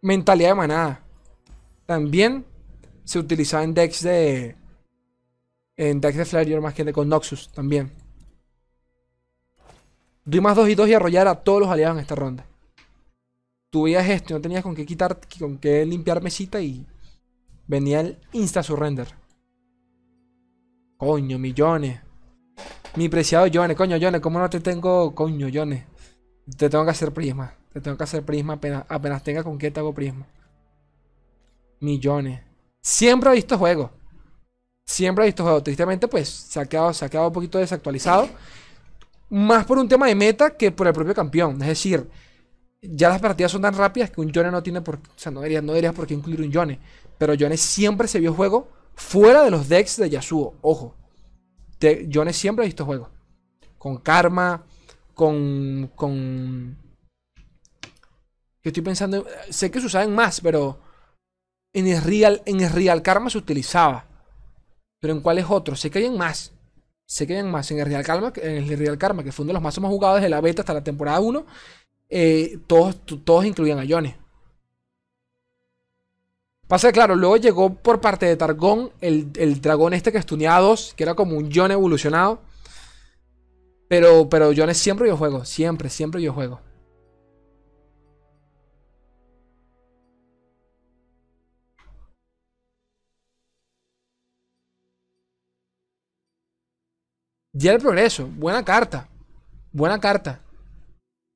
Mentalidad 0.08 0.52
de 0.52 0.56
manada. 0.56 1.02
También 1.86 2.46
se 3.04 3.20
utilizaba 3.20 3.66
en 3.66 3.74
decks 3.74 4.04
de. 4.04 4.56
En 5.76 6.00
decks 6.00 6.16
de 6.16 6.24
Flare 6.24 6.62
más 6.62 6.74
que 6.74 6.86
de 6.86 6.94
con 6.94 7.10
Noxus 7.10 7.52
también. 7.52 7.92
Doy 10.24 10.40
más 10.40 10.56
2 10.56 10.70
y 10.70 10.76
2 10.76 10.88
y 10.88 10.94
arrollar 10.94 11.28
a 11.28 11.36
todos 11.36 11.60
los 11.60 11.70
aliados 11.70 11.98
en 11.98 12.02
esta 12.04 12.16
ronda. 12.16 12.46
Tú 13.70 13.84
veías 13.84 14.08
esto 14.08 14.34
no 14.34 14.40
tenías 14.40 14.64
con 14.64 14.76
qué 14.76 14.86
quitar, 14.86 15.20
con 15.38 15.58
qué 15.58 15.86
limpiar 15.86 16.24
mesita 16.24 16.62
y 16.62 16.88
venía 17.68 18.00
el 18.00 18.18
insta 18.32 18.64
surrender. 18.64 19.10
Coño, 20.96 21.38
millones. 21.38 22.00
Mi 22.96 23.10
preciado 23.10 23.48
Jones, 23.54 23.76
coño, 23.76 23.98
Jones, 24.02 24.22
¿cómo 24.22 24.40
no 24.40 24.50
te 24.50 24.62
tengo, 24.62 25.14
coño, 25.14 25.50
Jones? 25.54 25.84
Te 26.58 26.70
tengo 26.70 26.86
que 26.86 26.92
hacer 26.92 27.14
prisma. 27.14 27.57
Te 27.78 27.82
tengo 27.82 27.96
que 27.96 28.06
hacer 28.06 28.26
prisma 28.26 28.54
apenas, 28.54 28.86
apenas 28.90 29.22
tenga 29.22 29.44
con 29.44 29.60
qué 29.60 29.70
te 29.70 29.80
hago 29.80 29.94
prisma. 29.94 30.26
Millones. 31.80 32.42
Siempre 32.82 33.30
he 33.30 33.34
visto 33.36 33.56
juego. 33.56 33.92
Siempre 34.84 35.24
he 35.24 35.28
visto 35.28 35.44
juego. 35.44 35.62
Tristemente, 35.62 36.08
pues, 36.08 36.28
se 36.28 36.60
ha 36.60 36.66
quedado, 36.66 36.92
se 36.92 37.06
ha 37.06 37.10
quedado 37.10 37.28
un 37.28 37.34
poquito 37.34 37.60
desactualizado. 37.60 38.30
Más 39.30 39.64
por 39.66 39.78
un 39.78 39.88
tema 39.88 40.08
de 40.08 40.16
meta 40.16 40.58
que 40.58 40.72
por 40.72 40.88
el 40.88 40.94
propio 40.94 41.14
campeón. 41.14 41.62
Es 41.62 41.68
decir, 41.68 42.10
ya 42.82 43.10
las 43.10 43.22
partidas 43.22 43.52
son 43.52 43.62
tan 43.62 43.76
rápidas 43.76 44.10
que 44.10 44.22
un 44.22 44.32
Yone 44.32 44.50
no 44.50 44.64
tiene 44.64 44.82
por 44.82 44.96
O 44.96 45.00
sea, 45.16 45.32
no 45.32 45.42
debería, 45.42 45.62
no 45.62 45.94
por 45.94 46.08
qué 46.08 46.16
incluir 46.16 46.42
un 46.42 46.50
Yone. 46.50 46.80
Pero 47.20 47.36
Yone 47.36 47.58
siempre 47.58 48.08
se 48.08 48.20
vio 48.20 48.34
juego 48.34 48.70
fuera 48.96 49.44
de 49.44 49.52
los 49.52 49.70
decks 49.70 49.98
de 49.98 50.10
Yasuo. 50.10 50.56
Ojo. 50.62 50.96
Yone 51.80 52.34
siempre 52.34 52.66
ha 52.66 52.66
visto 52.66 52.86
juego. 52.86 53.12
Con 53.78 53.98
Karma. 53.98 54.64
Con. 55.14 55.92
Con. 55.96 56.87
Estoy 58.70 58.84
pensando. 58.84 59.26
Sé 59.50 59.72
que 59.72 59.80
se 59.80 59.88
usaban 59.88 60.14
más, 60.14 60.42
pero. 60.42 60.80
En 61.74 61.88
el 61.88 62.02
Real, 62.02 62.42
en 62.46 62.62
el 62.62 62.72
Real 62.72 63.02
Karma 63.02 63.30
se 63.30 63.38
utilizaba. 63.38 64.06
Pero 65.00 65.14
en 65.14 65.22
cuáles 65.22 65.46
otros. 65.50 65.80
Sé 65.80 65.92
que 65.92 66.00
hay 66.00 66.10
más. 66.10 66.52
Sé 67.06 67.28
que 67.28 67.38
hay 67.38 67.44
más. 67.44 67.70
En 67.72 67.80
el 67.80 67.86
Real 67.86 68.04
Karma, 68.04 68.34
en 68.36 68.58
el 68.58 68.78
Real 68.78 68.98
Karma, 68.98 69.24
que 69.24 69.32
fue 69.32 69.44
uno 69.44 69.50
de 69.50 69.60
los 69.60 69.64
más 69.64 69.76
jugados 69.76 70.18
desde 70.18 70.30
la 70.30 70.42
beta 70.42 70.62
hasta 70.62 70.74
la 70.74 70.84
temporada 70.84 71.20
1. 71.20 71.46
Eh, 72.10 72.60
todos, 72.68 72.98
todos 73.24 73.46
incluían 73.46 73.80
a 73.80 73.86
Johnny. 73.88 74.16
Pasa 76.68 76.90
que, 76.90 76.94
claro, 76.94 77.16
luego 77.16 77.38
llegó 77.38 77.74
por 77.74 78.02
parte 78.02 78.26
de 78.26 78.36
Targón 78.36 78.92
el, 79.00 79.62
dragón 79.62 79.94
este 79.94 80.12
que 80.12 80.18
estuneaba 80.18 80.60
dos, 80.60 80.94
que 80.98 81.04
era 81.04 81.16
como 81.16 81.38
un 81.38 81.50
Johnny 81.54 81.74
evolucionado. 81.74 82.42
Pero, 83.88 84.28
pero 84.30 84.52
Johnny 84.56 84.74
siempre 84.74 85.08
yo 85.08 85.16
juego, 85.16 85.46
siempre, 85.46 85.90
siempre 85.90 86.22
yo 86.22 86.34
juego. 86.34 86.60
Ya 97.58 97.72
el 97.74 97.80
progreso, 97.80 98.28
buena 98.28 98.64
carta, 98.64 99.10
buena 99.72 100.00
carta 100.00 100.42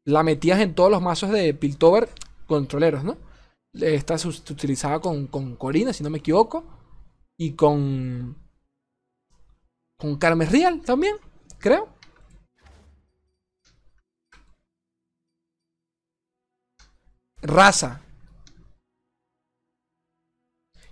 la 0.05 0.23
metías 0.23 0.59
en 0.59 0.75
todos 0.75 0.91
los 0.91 1.01
mazos 1.01 1.31
de 1.31 1.53
Piltover 1.53 2.09
controleros, 2.47 3.03
¿no? 3.03 3.17
Esta 3.73 4.17
se 4.17 4.29
con, 5.01 5.27
con 5.27 5.55
Corina, 5.55 5.93
si 5.93 6.03
no 6.03 6.09
me 6.09 6.19
equivoco. 6.19 6.63
Y 7.37 7.53
con. 7.53 8.35
Con 9.97 10.17
Carmes 10.17 10.51
Real 10.51 10.81
también, 10.81 11.15
creo. 11.57 11.87
Raza. 17.41 18.01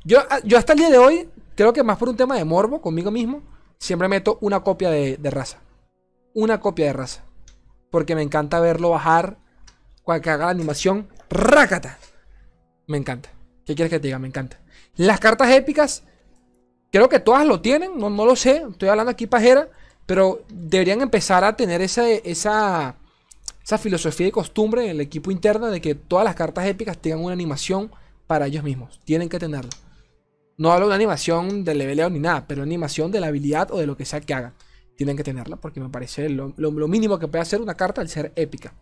Yo, 0.04 0.20
ah, 0.30 0.40
yo 0.44 0.58
hasta 0.58 0.74
el 0.74 0.80
día 0.80 0.90
de 0.90 0.98
hoy, 0.98 1.30
creo 1.56 1.74
que 1.74 1.84
más 1.84 1.98
por 1.98 2.10
un 2.10 2.16
tema 2.16 2.36
de 2.36 2.46
morbo 2.46 2.82
conmigo 2.82 3.12
mismo, 3.12 3.44
siempre 3.80 4.08
meto 4.08 4.38
una 4.42 4.62
copia 4.62 4.90
de, 4.90 5.18
raza. 5.32 5.60
Una 6.34 6.60
copia 6.60 6.86
de 6.88 6.94
raza 6.94 7.24
porque 7.90 8.16
me 8.16 8.22
encanta 8.22 8.60
verlo 8.60 8.92
bajar 8.92 9.38
cuando 10.04 10.32
haga 10.32 10.46
la 10.46 10.52
animación. 10.52 11.08
¡Rácata! 11.30 11.98
Me 12.88 12.98
encanta. 12.98 13.30
¿Qué 13.66 13.76
quieres 13.76 13.90
que 13.90 14.00
te 14.00 14.08
diga? 14.08 14.20
Me 14.20 14.28
encanta. 14.28 14.60
Las 14.96 15.20
cartas 15.20 15.50
épicas, 15.52 16.04
creo 16.92 17.10
que 17.10 17.20
todas 17.20 17.46
lo 17.46 17.62
tienen, 17.62 17.98
no, 17.98 18.10
no 18.10 18.26
lo 18.26 18.36
sé, 18.36 18.64
estoy 18.70 18.90
hablando 18.90 19.12
aquí 19.12 19.28
pajera, 19.28 19.70
pero 20.06 20.44
deberían 20.50 21.02
empezar 21.02 21.44
a 21.44 21.56
tener 21.56 21.82
esa, 21.82 22.10
esa, 22.10 22.96
esa 23.64 23.78
filosofía 23.78 24.28
y 24.28 24.32
costumbre 24.32 24.86
en 24.86 24.92
el 24.92 25.02
equipo 25.02 25.32
interno 25.32 25.68
de 25.68 25.82
que 25.82 25.96
todas 25.96 26.26
las 26.26 26.36
cartas 26.36 26.66
épicas 26.66 26.98
tengan 26.98 27.24
una 27.24 27.34
animación 27.34 27.92
para 28.28 28.48
ellos 28.48 28.64
mismos. 28.64 29.00
Tienen 29.06 29.30
que 29.30 29.40
tenerlo. 29.40 29.70
No 30.60 30.74
hablo 30.74 30.90
de 30.90 30.96
animación 30.96 31.64
de 31.64 31.74
leveleo 31.74 32.10
ni 32.10 32.20
nada, 32.20 32.46
pero 32.46 32.64
animación 32.64 33.14
de 33.14 33.22
la 33.22 33.28
habilidad 33.28 33.72
o 33.72 33.78
de 33.78 33.88
lo 33.88 33.96
que 33.96 34.04
sea 34.04 34.20
que 34.20 34.34
hagan 34.34 34.54
tienen 34.98 35.16
que 35.16 35.24
tenerla 35.24 35.56
porque 35.56 35.80
me 35.80 35.88
parece 35.88 36.28
lo, 36.28 36.52
mínimo 36.90 37.18
que 37.18 37.30
puede 37.30 37.42
hacer 37.42 37.62
una 37.62 37.76
carta 37.76 38.02
al 38.02 38.10
ser 38.10 38.34
épica. 38.36 38.74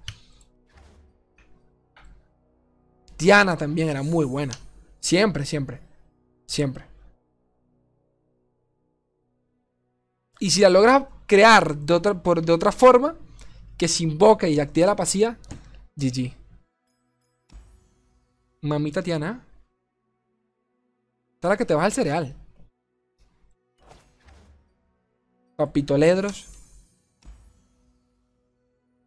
Diana 3.15 3.55
también 3.55 3.89
era 3.89 4.01
muy 4.01 4.25
buena. 4.25 4.55
Siempre, 4.99 5.45
siempre. 5.45 5.80
Siempre. 6.47 6.86
Y 10.39 10.49
si 10.49 10.61
la 10.61 10.71
logras 10.71 11.03
crear 11.28 11.78
de 11.78 11.93
otra, 11.93 12.23
por, 12.23 12.43
de 12.43 12.53
otra 12.53 12.71
forma, 12.71 13.15
que 13.78 13.88
se 13.88 14.03
invoca 14.03 14.47
y 14.47 14.59
activa 14.59 14.88
la 14.88 14.95
pasiva, 14.95 15.38
GG. 15.95 16.34
Mamita 18.61 19.03
Tiana. 19.03 19.46
Esta 21.38 21.55
que 21.55 21.65
te 21.65 21.75
baja 21.75 21.85
el 21.85 21.93
cereal. 21.93 22.35
Papito 25.55 25.95
Ledros. 25.95 26.47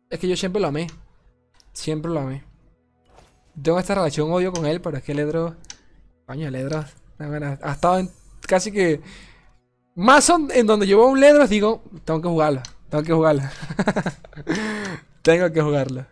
Es 0.09 0.21
que 0.21 0.29
yo 0.29 0.37
siempre 0.37 0.63
lo 0.63 0.69
amé. 0.69 0.87
Siempre 1.73 2.09
lo 2.09 2.21
amé. 2.21 2.45
Tengo 3.61 3.81
esta 3.81 3.97
relación 3.97 4.31
odio 4.31 4.53
con 4.53 4.65
él, 4.65 4.81
pero 4.81 4.97
es 4.97 5.03
que 5.03 5.13
Ledros. 5.13 5.55
Coño, 6.25 6.49
Ledros. 6.51 6.87
Ha 7.19 7.73
estado 7.73 7.99
en 7.99 8.11
casi 8.43 8.71
que. 8.71 9.01
Más 9.97 10.31
en 10.31 10.67
donde 10.69 10.87
veo 10.99 11.09
un 11.09 11.19
Ledros, 11.19 11.51
digo, 11.51 11.83
tengo 12.05 12.23
que 12.23 12.29
jugarla. 12.29 12.63
Tengo 12.91 13.03
que 13.03 13.13
jugarla. 13.13 13.53
tengo 15.23 15.53
que 15.53 15.63
jugarla. 15.63 16.09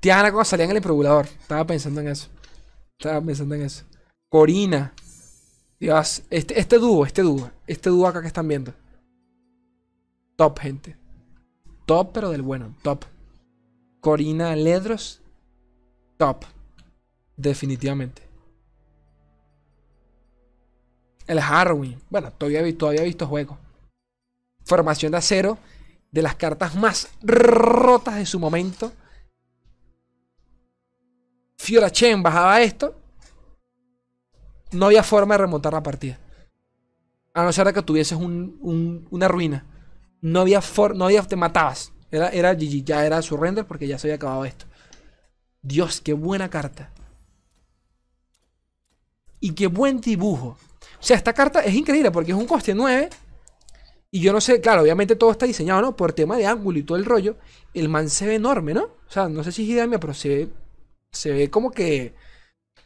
Tiana 0.00 0.32
cuando 0.32 0.46
salía 0.46 0.64
en 0.64 0.70
el 0.70 0.78
improvulador. 0.78 1.26
Estaba 1.26 1.66
pensando 1.66 2.00
en 2.00 2.08
eso. 2.08 2.28
Estaba 2.98 3.20
pensando 3.20 3.54
en 3.54 3.62
eso. 3.62 3.84
Corina. 4.30 4.94
Dios, 5.78 6.22
este, 6.30 6.58
este 6.58 6.78
dúo, 6.78 7.04
este 7.04 7.22
dúo. 7.22 7.50
Este 7.66 7.90
dúo 7.90 8.06
acá 8.06 8.22
que 8.22 8.26
están 8.26 8.48
viendo. 8.48 8.72
Top, 10.36 10.58
gente. 10.58 10.96
Top, 11.84 12.12
pero 12.12 12.30
del 12.30 12.42
bueno. 12.42 12.74
Top. 12.82 13.04
Corina 14.00 14.56
Ledros. 14.56 15.20
Top. 16.16 16.44
Definitivamente. 17.36 18.22
El 21.26 21.38
Harwin. 21.38 22.00
Bueno, 22.08 22.32
todavía, 22.32 22.76
todavía 22.76 23.02
he 23.02 23.06
visto 23.06 23.26
juego. 23.26 23.58
Formación 24.64 25.12
de 25.12 25.18
acero. 25.18 25.58
De 26.10 26.22
las 26.22 26.34
cartas 26.36 26.74
más 26.74 27.08
rotas 27.22 28.16
de 28.16 28.26
su 28.26 28.40
momento. 28.40 28.92
Fiora 31.60 31.90
Chen 31.90 32.22
bajaba 32.22 32.62
esto, 32.62 32.98
no 34.72 34.86
había 34.86 35.02
forma 35.02 35.34
de 35.34 35.42
remontar 35.42 35.74
la 35.74 35.82
partida. 35.82 36.18
A 37.34 37.44
no 37.44 37.52
ser 37.52 37.66
de 37.66 37.74
que 37.74 37.82
tuvieses 37.82 38.18
una 38.18 39.28
ruina. 39.28 39.66
No 40.22 40.40
había 40.40 40.62
forma, 40.62 40.98
no 40.98 41.04
había, 41.04 41.20
te 41.20 41.36
matabas. 41.36 41.92
Era, 42.10 42.30
era 42.30 42.54
GG, 42.54 42.82
ya 42.82 43.04
era 43.04 43.20
surrender 43.20 43.66
porque 43.66 43.86
ya 43.86 43.98
se 43.98 44.06
había 44.06 44.14
acabado 44.14 44.46
esto. 44.46 44.64
Dios, 45.60 46.00
qué 46.00 46.14
buena 46.14 46.48
carta. 46.48 46.92
Y 49.38 49.52
qué 49.52 49.66
buen 49.66 50.00
dibujo. 50.00 50.56
O 50.98 51.02
sea, 51.02 51.18
esta 51.18 51.34
carta 51.34 51.60
es 51.60 51.74
increíble 51.74 52.10
porque 52.10 52.32
es 52.32 52.38
un 52.38 52.46
coste 52.46 52.74
9. 52.74 53.10
Y 54.10 54.20
yo 54.20 54.32
no 54.32 54.40
sé, 54.40 54.62
claro, 54.62 54.80
obviamente 54.80 55.14
todo 55.14 55.30
está 55.30 55.44
diseñado, 55.44 55.82
¿no? 55.82 55.94
Por 55.94 56.14
tema 56.14 56.38
de 56.38 56.46
ángulo 56.46 56.78
y 56.78 56.84
todo 56.84 56.96
el 56.96 57.04
rollo. 57.04 57.36
El 57.74 57.90
man 57.90 58.08
se 58.08 58.26
ve 58.26 58.36
enorme, 58.36 58.72
¿no? 58.72 58.84
O 58.84 59.10
sea, 59.10 59.28
no 59.28 59.44
sé 59.44 59.52
si 59.52 59.64
es 59.64 59.68
idea 59.68 59.86
mía, 59.86 60.00
pero 60.00 60.14
se 60.14 60.28
ve 60.30 60.48
se 61.12 61.32
ve 61.32 61.50
como 61.50 61.70
que 61.70 62.14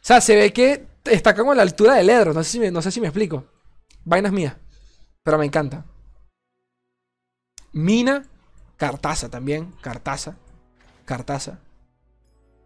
sea, 0.05 0.21
se 0.21 0.35
ve 0.35 0.53
que 0.53 0.85
está 1.05 1.33
como 1.33 1.51
a 1.51 1.55
la 1.55 1.63
altura 1.63 1.95
del 1.95 2.11
Edro. 2.11 2.31
No 2.31 2.43
sé 2.43 2.51
si 2.51 2.59
me, 2.59 2.69
no 2.69 2.79
sé 2.79 2.91
si 2.91 3.01
me 3.01 3.07
explico. 3.07 3.45
Vainas 4.03 4.31
mías. 4.31 4.55
Pero 5.23 5.39
me 5.39 5.45
encanta. 5.45 5.83
Mina. 7.71 8.23
Cartaza 8.77 9.29
también. 9.29 9.73
Cartaza. 9.81 10.37
Cartaza. 11.05 11.59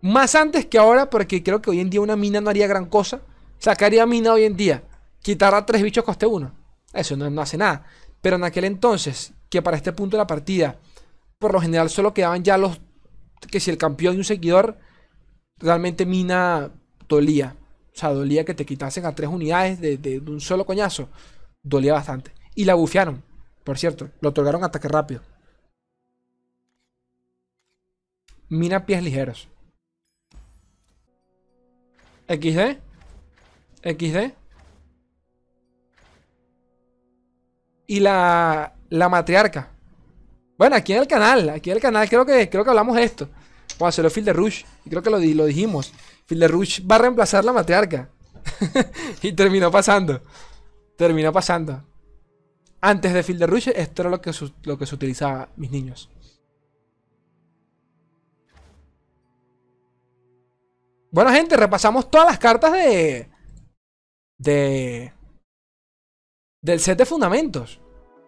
Más 0.01 0.35
antes 0.35 0.65
que 0.65 0.77
ahora, 0.77 1.09
porque 1.09 1.41
creo 1.41 1.61
que 1.61 1.69
hoy 1.69 1.79
en 1.79 1.89
día 1.89 2.01
una 2.01 2.17
mina 2.17 2.41
no 2.41 2.49
haría 2.49 2.67
gran 2.67 2.87
cosa. 2.87 3.21
Sacaría 3.57 4.05
mina 4.05 4.33
hoy 4.33 4.43
en 4.43 4.57
día. 4.57 4.83
Quitar 5.21 5.55
a 5.55 5.65
tres 5.65 5.81
bichos 5.81 6.03
coste 6.03 6.25
uno. 6.25 6.53
Eso 6.91 7.15
no, 7.15 7.29
no 7.29 7.41
hace 7.41 7.57
nada. 7.57 7.85
Pero 8.21 8.35
en 8.35 8.43
aquel 8.43 8.65
entonces, 8.65 9.31
que 9.49 9.61
para 9.61 9.77
este 9.77 9.93
punto 9.93 10.17
de 10.17 10.23
la 10.23 10.27
partida, 10.27 10.77
por 11.37 11.53
lo 11.53 11.61
general 11.61 11.89
solo 11.89 12.13
quedaban 12.13 12.43
ya 12.43 12.57
los. 12.57 12.81
Que 13.49 13.61
si 13.61 13.71
el 13.71 13.77
campeón 13.77 14.15
y 14.15 14.17
un 14.17 14.25
seguidor, 14.25 14.77
realmente 15.59 16.05
mina 16.05 16.71
dolía. 17.07 17.55
O 17.93 17.99
sea, 17.99 18.09
dolía 18.09 18.45
que 18.45 18.53
te 18.53 18.65
quitasen 18.65 19.05
a 19.05 19.13
tres 19.15 19.29
unidades 19.29 19.79
de, 19.81 19.97
de 19.97 20.19
un 20.19 20.39
solo 20.39 20.65
coñazo. 20.65 21.09
Dolía 21.61 21.93
bastante. 21.93 22.31
Y 22.55 22.65
la 22.65 22.75
bufearon, 22.75 23.23
por 23.63 23.77
cierto. 23.77 24.09
Lo 24.21 24.29
otorgaron 24.29 24.63
ataque 24.63 24.87
rápido. 24.87 25.21
Mina 28.49 28.85
pies 28.85 29.03
ligeros. 29.03 29.47
XD. 32.27 32.77
XD. 33.83 34.33
Y 37.87 37.99
la, 37.99 38.73
la 38.89 39.09
matriarca. 39.09 39.71
Bueno, 40.57 40.75
aquí 40.75 40.93
en 40.93 40.99
el 40.99 41.07
canal, 41.07 41.49
aquí 41.49 41.69
en 41.69 41.77
el 41.77 41.81
canal 41.81 42.07
creo 42.09 42.25
que, 42.25 42.49
creo 42.49 42.63
que 42.63 42.69
hablamos 42.69 42.95
de 42.95 43.03
esto. 43.03 43.29
Vamos 43.79 43.93
a 43.93 43.95
hacerlo 43.95 44.09
Field 44.09 44.25
de 44.25 44.33
Rush. 44.33 44.63
Y 44.83 44.89
creo 44.89 45.01
que 45.01 45.09
lo, 45.09 45.17
lo 45.17 45.45
dijimos. 45.45 45.93
Field 46.25 46.41
de 46.41 46.47
Rush 46.49 46.81
va 46.85 46.95
a 46.95 46.99
reemplazar 46.99 47.45
la 47.45 47.53
matriarca. 47.53 48.09
y 49.21 49.31
terminó 49.31 49.71
pasando. 49.71 50.21
Terminó 50.97 51.31
pasando. 51.31 51.85
Antes 52.81 53.13
de 53.13 53.23
Field 53.23 53.39
de 53.39 53.47
Rush, 53.47 53.69
esto 53.73 54.01
era 54.01 54.11
lo 54.11 54.21
que, 54.21 54.31
lo 54.63 54.77
que 54.77 54.85
se 54.85 54.95
utilizaba, 54.95 55.47
mis 55.55 55.71
niños. 55.71 56.09
Bueno, 61.11 61.31
gente, 61.31 61.55
repasamos 61.55 62.11
todas 62.11 62.27
las 62.27 62.37
cartas 62.37 62.73
de. 62.73 63.29
De. 64.37 65.13
Del 66.61 66.81
set 66.81 66.97
de 66.97 67.05
fundamentos. 67.05 67.79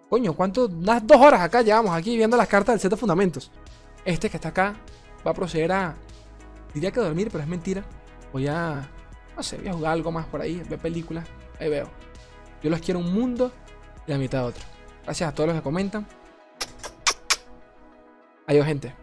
Coño, 0.10 0.34
¿cuánto? 0.34 0.68
Unas 0.68 1.06
dos 1.06 1.18
horas 1.18 1.42
acá 1.42 1.62
llevamos 1.62 1.94
aquí 1.94 2.16
viendo 2.16 2.38
las 2.38 2.48
cartas 2.48 2.74
del 2.74 2.80
set 2.80 2.92
de 2.92 2.98
fundamentos. 2.98 3.52
Este 4.06 4.30
que 4.30 4.38
está 4.38 4.50
acá 4.50 4.76
va 5.26 5.32
a 5.32 5.34
proceder 5.34 5.72
a. 5.72 5.96
Diría 6.74 6.92
que 6.92 7.00
dormir, 7.00 7.30
pero 7.32 7.44
es 7.44 7.50
mentira. 7.50 7.84
Voy 8.32 8.48
a. 8.48 8.88
No 9.36 9.44
sé, 9.44 9.58
voy 9.58 9.68
a 9.68 9.74
jugar 9.74 9.94
algo 9.94 10.12
más 10.12 10.26
por 10.28 10.42
ahí, 10.42 10.62
ver 10.70 10.80
películas. 10.80 11.28
Ahí 11.60 11.70
veo. 11.70 11.90
Yo 12.62 12.70
los 12.70 12.80
quiero 12.80 13.00
un 13.00 13.14
mundo 13.14 13.52
y 14.08 14.12
la 14.12 14.18
mitad 14.18 14.46
otro. 14.46 14.64
Gracias 15.04 15.30
a 15.30 15.34
todos 15.34 15.48
los 15.48 15.58
que 15.58 15.64
comentan. 15.64 16.06
Adiós, 18.48 18.66
gente. 18.66 19.01